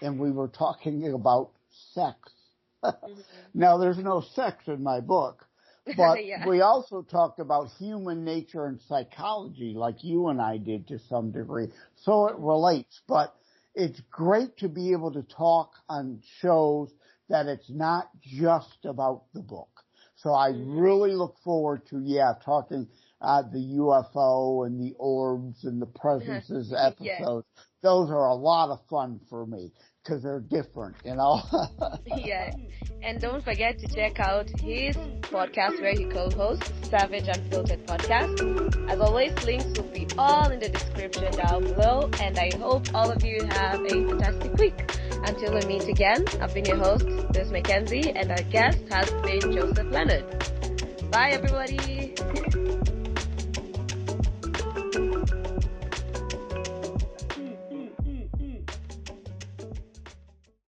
and 0.00 0.18
we 0.18 0.30
were 0.30 0.48
talking 0.48 1.12
about 1.12 1.50
sex. 1.94 2.16
mm-hmm. 2.84 3.20
Now, 3.54 3.78
there's 3.78 3.98
no 3.98 4.24
sex 4.34 4.64
in 4.66 4.82
my 4.82 5.00
book, 5.00 5.46
but 5.96 6.24
yeah. 6.24 6.46
we 6.46 6.60
also 6.60 7.02
talked 7.02 7.40
about 7.40 7.68
human 7.78 8.24
nature 8.24 8.66
and 8.66 8.80
psychology, 8.82 9.74
like 9.76 10.04
you 10.04 10.28
and 10.28 10.40
I 10.40 10.58
did 10.58 10.86
to 10.88 10.98
some 11.08 11.32
degree. 11.32 11.68
So 11.96 12.28
it 12.28 12.36
relates, 12.38 13.00
but 13.08 13.34
it's 13.74 14.00
great 14.10 14.56
to 14.58 14.68
be 14.68 14.92
able 14.92 15.12
to 15.12 15.22
talk 15.22 15.72
on 15.88 16.20
shows 16.40 16.92
that 17.28 17.46
it's 17.46 17.70
not 17.70 18.10
just 18.20 18.84
about 18.84 19.24
the 19.34 19.40
book. 19.40 19.70
So 20.16 20.32
I 20.32 20.50
mm-hmm. 20.50 20.78
really 20.78 21.14
look 21.14 21.36
forward 21.42 21.86
to, 21.88 22.00
yeah, 22.04 22.34
talking 22.44 22.86
uh, 23.20 23.42
the 23.42 23.76
UFO 23.78 24.66
and 24.66 24.80
the 24.80 24.94
orbs 24.98 25.64
and 25.64 25.82
the 25.82 25.86
presences 26.00 26.72
episodes. 26.76 27.46
Those 27.82 28.10
are 28.10 28.28
a 28.28 28.34
lot 28.34 28.70
of 28.70 28.78
fun 28.88 29.20
for 29.28 29.46
me 29.46 29.72
because 30.02 30.22
they're 30.22 30.40
different, 30.40 30.96
you 31.04 31.14
know. 31.14 31.40
yeah, 32.16 32.50
and 33.02 33.20
don't 33.20 33.44
forget 33.44 33.78
to 33.78 33.86
check 33.88 34.18
out 34.20 34.48
his 34.60 34.96
podcast 35.22 35.80
where 35.80 35.92
he 35.92 36.04
co-hosts 36.06 36.70
Savage 36.88 37.28
Unfiltered 37.28 37.86
Podcast. 37.86 38.90
As 38.90 39.00
always, 39.00 39.32
links 39.44 39.78
will 39.78 39.90
be 39.90 40.06
all 40.18 40.50
in 40.50 40.58
the 40.58 40.68
description 40.68 41.32
down 41.32 41.64
below, 41.64 42.10
and 42.20 42.38
I 42.38 42.50
hope 42.56 42.92
all 42.94 43.10
of 43.10 43.24
you 43.24 43.44
have 43.44 43.80
a 43.80 43.88
fantastic 43.88 44.54
week. 44.54 44.92
Until 45.24 45.54
we 45.54 45.64
meet 45.66 45.88
again, 45.88 46.24
I've 46.40 46.52
been 46.52 46.64
your 46.64 46.78
host, 46.78 47.04
Liz 47.04 47.50
Mackenzie, 47.50 48.10
and 48.10 48.30
our 48.30 48.42
guest 48.50 48.78
has 48.90 49.10
been 49.22 49.52
Joseph 49.52 49.90
Lenard. 49.90 50.24
Bye, 51.10 51.30
everybody. 51.30 52.14